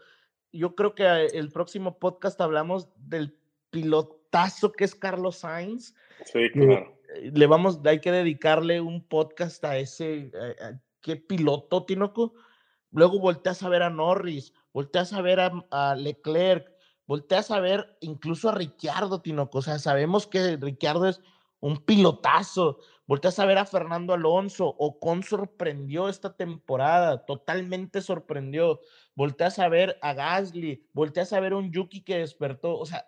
Yo 0.51 0.75
creo 0.75 0.95
que 0.95 1.03
eh, 1.03 1.27
el 1.33 1.51
próximo 1.51 1.99
podcast 1.99 2.39
hablamos 2.41 2.89
del 2.95 3.37
pilotazo 3.69 4.71
que 4.71 4.85
es 4.85 4.95
Carlos 4.95 5.37
Sainz. 5.37 5.93
Sí, 6.25 6.49
claro. 6.51 6.97
Eh, 7.15 7.31
le 7.33 7.47
vamos, 7.47 7.79
hay 7.85 7.99
que 7.99 8.11
dedicarle 8.11 8.81
un 8.81 9.05
podcast 9.05 9.63
a 9.65 9.77
ese, 9.77 10.31
qué 11.01 11.15
piloto, 11.17 11.85
Tinoco. 11.85 12.33
Luego 12.91 13.19
volteas 13.19 13.63
a 13.63 13.69
ver 13.69 13.83
a 13.83 13.89
Norris, 13.89 14.53
volteas 14.73 15.13
a 15.13 15.21
ver 15.21 15.39
a, 15.39 15.51
a 15.71 15.95
Leclerc, 15.95 16.69
volteas 17.07 17.51
a 17.51 17.59
ver 17.59 17.97
incluso 18.01 18.49
a 18.49 18.53
Ricciardo, 18.53 19.21
Tinoco. 19.21 19.59
O 19.59 19.61
sea, 19.61 19.79
sabemos 19.79 20.27
que 20.27 20.57
Ricciardo 20.57 21.07
es 21.07 21.21
un 21.61 21.77
pilotazo. 21.85 22.79
volteas 23.07 23.39
a 23.39 23.45
ver 23.45 23.57
a 23.57 23.65
Fernando 23.65 24.13
Alonso, 24.13 24.75
Ocon 24.77 25.23
sorprendió 25.23 26.09
esta 26.09 26.35
temporada, 26.35 27.25
totalmente 27.25 28.01
sorprendió. 28.01 28.81
Volteas 29.15 29.59
a 29.59 29.69
ver 29.69 29.97
a 30.01 30.13
Gasly, 30.13 30.85
volteas 30.93 31.31
a 31.33 31.39
ver 31.39 31.53
a 31.53 31.57
un 31.57 31.71
Yuki 31.71 32.03
que 32.03 32.17
despertó, 32.17 32.77
o 32.77 32.85
sea, 32.85 33.07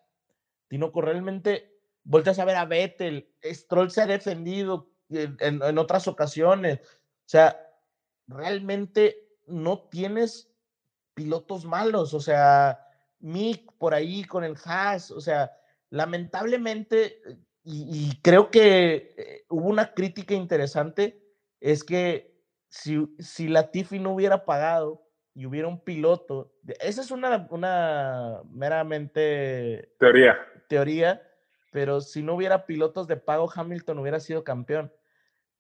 Tinoco, 0.68 1.02
realmente 1.02 1.74
volteas 2.04 2.40
a 2.40 2.46
ver 2.46 2.56
a 2.56 2.66
Vettel, 2.66 3.30
Stroll 3.44 3.92
se 3.92 4.02
ha 4.02 4.08
defendido 4.08 4.90
en, 5.10 5.38
en 5.40 5.78
otras 5.78 6.08
ocasiones, 6.08 6.80
o 6.82 7.30
sea, 7.30 7.58
realmente 8.28 9.30
no 9.48 9.80
tienes 9.90 10.52
pilotos 11.14 11.66
malos, 11.66 12.14
o 12.14 12.20
sea, 12.20 12.80
Mick 13.20 13.72
por 13.78 13.94
ahí 13.94 14.24
con 14.24 14.44
el 14.44 14.58
Haas, 14.66 15.12
o 15.12 15.22
sea, 15.22 15.52
lamentablemente, 15.90 17.22
y, 17.66 18.20
creo 18.22 18.52
que 18.52 19.14
eh, 19.18 19.46
hubo 19.50 19.70
una 19.70 19.94
crítica 19.94 20.34
interesante, 20.34 21.24
es 21.62 21.84
que 21.84 22.36
si, 22.68 23.08
si 23.20 23.48
Latifi 23.48 24.00
no 24.00 24.14
hubiera 24.14 24.44
pagado 24.44 25.08
y 25.34 25.46
hubiera 25.46 25.70
un 25.70 25.82
piloto, 25.82 26.54
esa 26.82 27.02
es 27.02 27.10
una, 27.10 27.48
una 27.50 28.42
meramente 28.52 29.94
teoría. 29.98 30.38
teoría, 30.68 31.22
pero 31.72 32.02
si 32.02 32.22
no 32.22 32.36
hubiera 32.36 32.66
pilotos 32.66 33.08
de 33.08 33.16
pago, 33.16 33.50
Hamilton 33.54 34.00
hubiera 34.00 34.20
sido 34.20 34.44
campeón. 34.44 34.92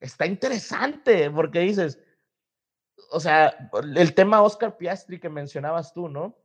Está 0.01 0.25
interesante, 0.25 1.31
porque 1.31 1.59
dices, 1.59 1.99
o 3.11 3.19
sea, 3.19 3.69
el 3.95 4.13
tema 4.13 4.41
Oscar 4.41 4.75
Piastri 4.75 5.19
que 5.19 5.29
mencionabas 5.29 5.93
tú, 5.93 6.09
¿no? 6.09 6.37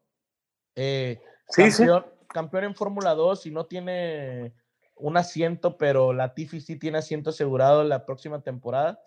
Eh, 0.76 1.20
campeón, 1.52 2.06
campeón 2.28 2.64
en 2.64 2.74
Fórmula 2.76 3.14
2 3.14 3.46
y 3.46 3.50
no 3.50 3.66
tiene 3.66 4.54
un 4.98 5.16
asiento, 5.16 5.76
pero 5.76 6.12
la 6.12 6.34
Tiffy 6.34 6.60
sí 6.60 6.78
tiene 6.78 6.98
asiento 6.98 7.30
asegurado 7.30 7.84
la 7.84 8.04
próxima 8.04 8.42
temporada. 8.42 9.00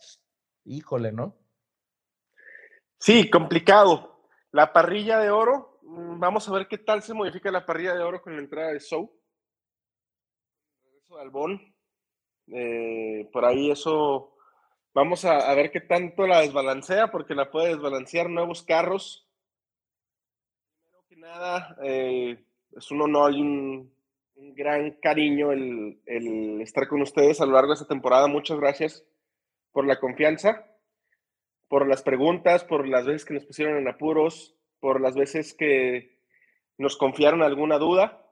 Híjole, 0.66 1.12
¿no? 1.12 1.36
Sí, 3.00 3.30
complicado. 3.30 4.28
La 4.52 4.74
parrilla 4.74 5.20
de 5.20 5.32
oro, 5.32 5.80
mm, 5.84 6.20
vamos 6.20 6.48
a 6.48 6.52
ver 6.54 6.68
qué 6.68 6.78
tal 6.78 7.02
se 7.02 7.14
modifica 7.14 7.52
la 7.52 7.66
parrilla 7.66 7.96
de 7.96 8.04
oro 8.04 8.22
con 8.22 8.36
la 8.36 8.42
entrada 8.42 8.72
de 8.72 8.80
Show. 8.80 9.12
Regreso 10.84 11.16
de 11.16 11.22
Albón. 11.22 11.76
Eh, 12.48 13.30
por 13.32 13.46
ahí 13.46 13.72
eso 13.72 14.32
Vamos 14.94 15.24
a, 15.24 15.54
ver 15.56 15.72
qué 15.72 15.80
tanto 15.80 16.28
la 16.28 16.42
desbalancea, 16.42 17.12
porque 17.12 17.34
la 17.34 17.50
puede 17.50 17.70
desbalancear 17.70 18.30
nuevos 18.30 18.62
carros. 18.62 19.26
Primero 20.82 21.06
que 21.08 21.16
nada, 21.16 21.78
eh, 21.82 22.46
es 22.76 22.92
un 22.92 23.02
honor 23.02 23.34
y 23.34 23.42
un, 23.42 23.94
gran 24.56 24.92
cariño 25.02 25.52
el, 25.52 26.00
estar 26.62 26.88
con 26.88 27.02
ustedes 27.02 27.42
a 27.42 27.46
lo 27.46 27.54
largo 27.54 27.70
de 27.70 27.76
esta 27.76 27.88
temporada. 27.88 28.28
Muchas 28.28 28.60
gracias 28.60 29.06
por 29.72 29.86
la 29.86 30.00
confianza, 30.00 30.68
por 31.68 31.88
las 31.88 32.02
preguntas, 32.02 32.64
por 32.64 32.88
las 32.88 33.06
veces 33.06 33.26
que 33.26 33.36
nos 33.36 33.46
pusieron 33.46 33.78
en 33.78 33.88
apuros, 33.88 34.56
por 34.80 35.00
las 35.00 35.16
veces 35.16 35.54
que 35.54 36.20
nos 36.78 36.98
confiaron 36.98 37.44
alguna 37.44 37.78
duda, 37.78 38.26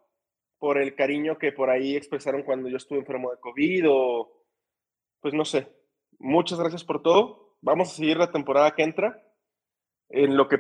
por 0.58 0.78
el 0.78 0.96
cariño 0.96 1.38
que 1.38 1.52
por 1.52 1.70
ahí 1.70 1.96
expresaron 1.96 2.44
cuando 2.44 2.70
yo 2.70 2.78
estuve 2.78 3.00
enfermo 3.00 3.32
de 3.32 3.40
COVID 3.40 3.86
o, 3.90 4.44
pues 5.22 5.34
no 5.34 5.46
sé, 5.46 5.68
muchas 6.18 6.60
gracias 6.60 6.84
por 6.84 7.02
todo. 7.04 7.56
Vamos 7.62 7.92
a 7.92 7.96
seguir 7.96 8.18
la 8.18 8.32
temporada 8.32 8.74
que 8.74 8.84
entra. 8.84 9.24
En 10.10 10.36
lo 10.36 10.48
que 10.48 10.58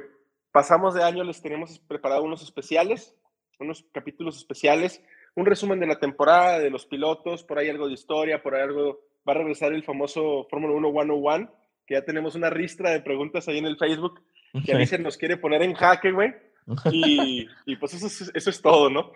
pasamos 0.51 0.93
de 0.93 1.03
año 1.03 1.23
les 1.23 1.41
tenemos 1.41 1.79
preparado 1.79 2.23
unos 2.23 2.43
especiales, 2.43 3.15
unos 3.59 3.83
capítulos 3.91 4.37
especiales, 4.37 5.03
un 5.35 5.45
resumen 5.45 5.79
de 5.79 5.87
la 5.87 5.99
temporada, 5.99 6.59
de 6.59 6.69
los 6.69 6.85
pilotos, 6.85 7.43
por 7.43 7.59
ahí 7.59 7.69
algo 7.69 7.87
de 7.87 7.93
historia, 7.93 8.41
por 8.41 8.55
ahí 8.55 8.63
algo, 8.63 8.99
va 9.27 9.33
a 9.33 9.37
regresar 9.37 9.73
el 9.73 9.83
famoso 9.83 10.47
Fórmula 10.49 10.73
1 10.73 10.91
101, 10.91 11.51
que 11.85 11.95
ya 11.95 12.05
tenemos 12.05 12.35
una 12.35 12.49
ristra 12.49 12.91
de 12.91 13.01
preguntas 13.01 13.47
ahí 13.47 13.57
en 13.57 13.65
el 13.65 13.77
Facebook, 13.77 14.21
que 14.65 14.73
a 14.73 14.97
nos 14.99 15.17
quiere 15.17 15.37
poner 15.37 15.61
en 15.61 15.73
jaque, 15.73 16.11
güey. 16.11 16.33
Y, 16.91 17.75
pues 17.77 17.95
eso 17.95 18.07
es, 18.07 18.31
eso 18.33 18.49
es 18.49 18.61
todo, 18.61 18.89
¿no? 18.89 19.11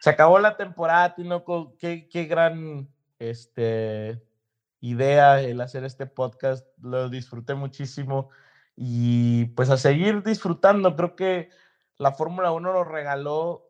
Se 0.00 0.10
acabó 0.10 0.38
la 0.38 0.56
temporada, 0.56 1.14
Tinoco. 1.14 1.76
Qué, 1.76 2.08
qué 2.08 2.24
gran 2.26 2.88
este, 3.18 4.22
idea 4.80 5.40
el 5.40 5.60
hacer 5.60 5.84
este 5.84 6.06
podcast, 6.06 6.66
lo 6.80 7.08
disfruté 7.08 7.54
muchísimo 7.54 8.30
y 8.76 9.46
pues 9.46 9.70
a 9.70 9.76
seguir 9.76 10.22
disfrutando, 10.22 10.94
creo 10.96 11.16
que 11.16 11.48
la 11.96 12.12
Fórmula 12.12 12.52
1 12.52 12.72
nos 12.72 12.86
regaló 12.86 13.65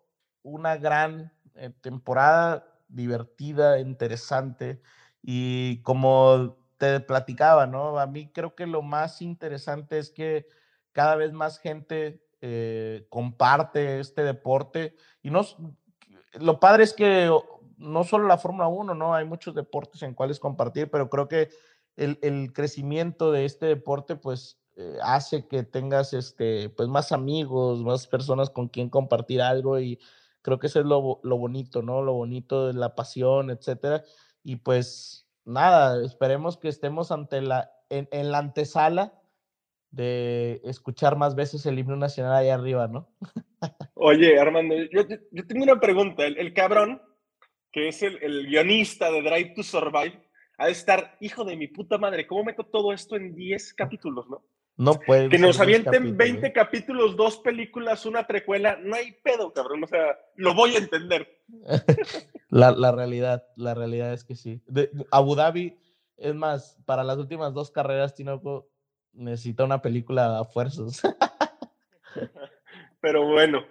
una 0.46 0.76
gran 0.76 1.32
eh, 1.56 1.70
temporada 1.80 2.66
divertida, 2.88 3.80
interesante 3.80 4.80
y 5.20 5.82
como 5.82 6.56
te 6.78 7.00
platicaba, 7.00 7.66
¿no? 7.66 7.98
A 7.98 8.06
mí 8.06 8.30
creo 8.32 8.54
que 8.54 8.66
lo 8.66 8.82
más 8.82 9.22
interesante 9.22 9.98
es 9.98 10.10
que 10.10 10.46
cada 10.92 11.16
vez 11.16 11.32
más 11.32 11.58
gente 11.58 12.22
eh, 12.40 13.06
comparte 13.08 13.98
este 13.98 14.22
deporte 14.22 14.94
y 15.22 15.30
no, 15.30 15.42
lo 16.34 16.60
padre 16.60 16.84
es 16.84 16.92
que 16.92 17.30
no 17.76 18.04
solo 18.04 18.28
la 18.28 18.38
Fórmula 18.38 18.68
1, 18.68 18.94
¿no? 18.94 19.14
Hay 19.14 19.24
muchos 19.24 19.54
deportes 19.54 20.02
en 20.02 20.14
cuales 20.14 20.38
compartir, 20.38 20.90
pero 20.90 21.10
creo 21.10 21.28
que 21.28 21.48
el, 21.96 22.52
crecimiento 22.52 23.32
de 23.32 23.46
este 23.46 23.66
deporte, 23.66 24.16
pues, 24.16 24.60
eh, 24.76 24.98
hace 25.02 25.46
que 25.48 25.62
tengas, 25.62 26.12
este, 26.12 26.68
pues, 26.68 26.88
más 26.88 27.10
amigos, 27.12 27.82
más 27.82 28.06
personas 28.06 28.50
con 28.50 28.68
quien 28.68 28.90
compartir 28.90 29.40
algo 29.42 29.80
y 29.80 29.98
creo 30.46 30.60
que 30.60 30.68
eso 30.68 30.78
es 30.78 30.86
lo, 30.86 31.18
bonito, 31.22 31.82
¿no? 31.82 32.02
Lo 32.02 32.12
bonito 32.12 32.68
de 32.68 32.74
la 32.74 32.94
pasión, 32.94 33.50
etcétera. 33.50 34.04
Y 34.44 34.56
pues, 34.56 35.28
nada, 35.44 36.04
esperemos 36.04 36.56
que 36.56 36.68
estemos 36.68 37.10
ante 37.10 37.40
la, 37.40 37.72
en, 37.90 38.30
la 38.30 38.38
antesala 38.38 39.20
de 39.90 40.60
escuchar 40.62 41.16
más 41.16 41.34
veces 41.34 41.66
el 41.66 41.80
himno 41.80 41.96
nacional 41.96 42.36
ahí 42.36 42.50
arriba, 42.50 42.86
¿no? 42.86 43.10
Oye, 43.94 44.38
Armando, 44.38 44.76
yo, 44.92 45.04
tengo 45.46 45.64
una 45.64 45.80
pregunta. 45.80 46.24
el 46.24 46.54
cabrón 46.54 47.02
que 47.72 47.88
es 47.88 48.02
el, 48.02 48.46
guionista 48.46 49.10
de 49.10 49.20
Drive 49.20 49.52
to 49.56 49.64
Survive, 49.64 50.22
ha 50.58 50.66
de 50.66 50.72
estar, 50.72 51.18
hijo 51.20 51.44
de 51.44 51.56
mi 51.56 51.66
puta 51.66 51.98
madre, 51.98 52.26
¿cómo 52.26 52.44
meto 52.44 52.64
todo 52.64 52.92
esto 52.92 53.16
en 53.16 53.34
10 53.34 53.74
capítulos, 53.74 54.28
no? 54.30 54.44
No 54.76 54.94
puede. 54.94 55.30
Que 55.30 55.38
nos 55.38 55.58
avienten 55.58 56.16
20 56.16 56.46
¿eh? 56.46 56.52
capítulos, 56.52 57.16
dos 57.16 57.38
películas, 57.38 58.04
una 58.04 58.26
precuela, 58.26 58.78
no 58.82 58.94
hay 58.94 59.12
pedo, 59.22 59.52
cabrón, 59.52 59.84
o 59.84 59.86
sea, 59.86 60.18
lo 60.34 60.54
voy 60.54 60.74
a 60.74 60.78
entender. 60.78 61.40
la, 62.50 62.72
la, 62.72 62.92
realidad, 62.92 63.46
la 63.56 63.74
realidad 63.74 64.12
es 64.12 64.24
que 64.24 64.34
sí. 64.34 64.60
De, 64.66 64.90
Abu 65.10 65.34
Dhabi, 65.34 65.78
es 66.18 66.34
más, 66.34 66.78
para 66.84 67.04
las 67.04 67.16
últimas 67.16 67.54
dos 67.54 67.70
carreras, 67.70 68.14
Tinoco 68.14 68.68
necesita 69.14 69.64
una 69.64 69.80
película 69.80 70.38
a 70.38 70.44
fuerzas. 70.44 71.00
Pero 73.00 73.26
bueno, 73.26 73.64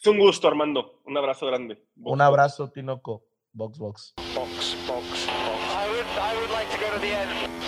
es 0.00 0.06
un 0.06 0.18
gusto, 0.18 0.46
Armando. 0.46 1.00
Un 1.04 1.16
abrazo 1.16 1.46
grande. 1.46 1.82
Un 1.96 2.20
abrazo, 2.20 2.70
Tinoco. 2.70 3.24
Box, 3.52 3.78
box. 3.78 4.14
Box, 4.34 4.76
box, 4.86 4.86
box. 4.86 5.28
I 5.28 5.88
would, 5.88 6.06
I 6.18 6.36
would 6.40 6.50
like 6.50 6.70
to 6.70 6.78
go 6.78 6.92
to 6.92 7.00
the 7.00 7.12
end. 7.12 7.63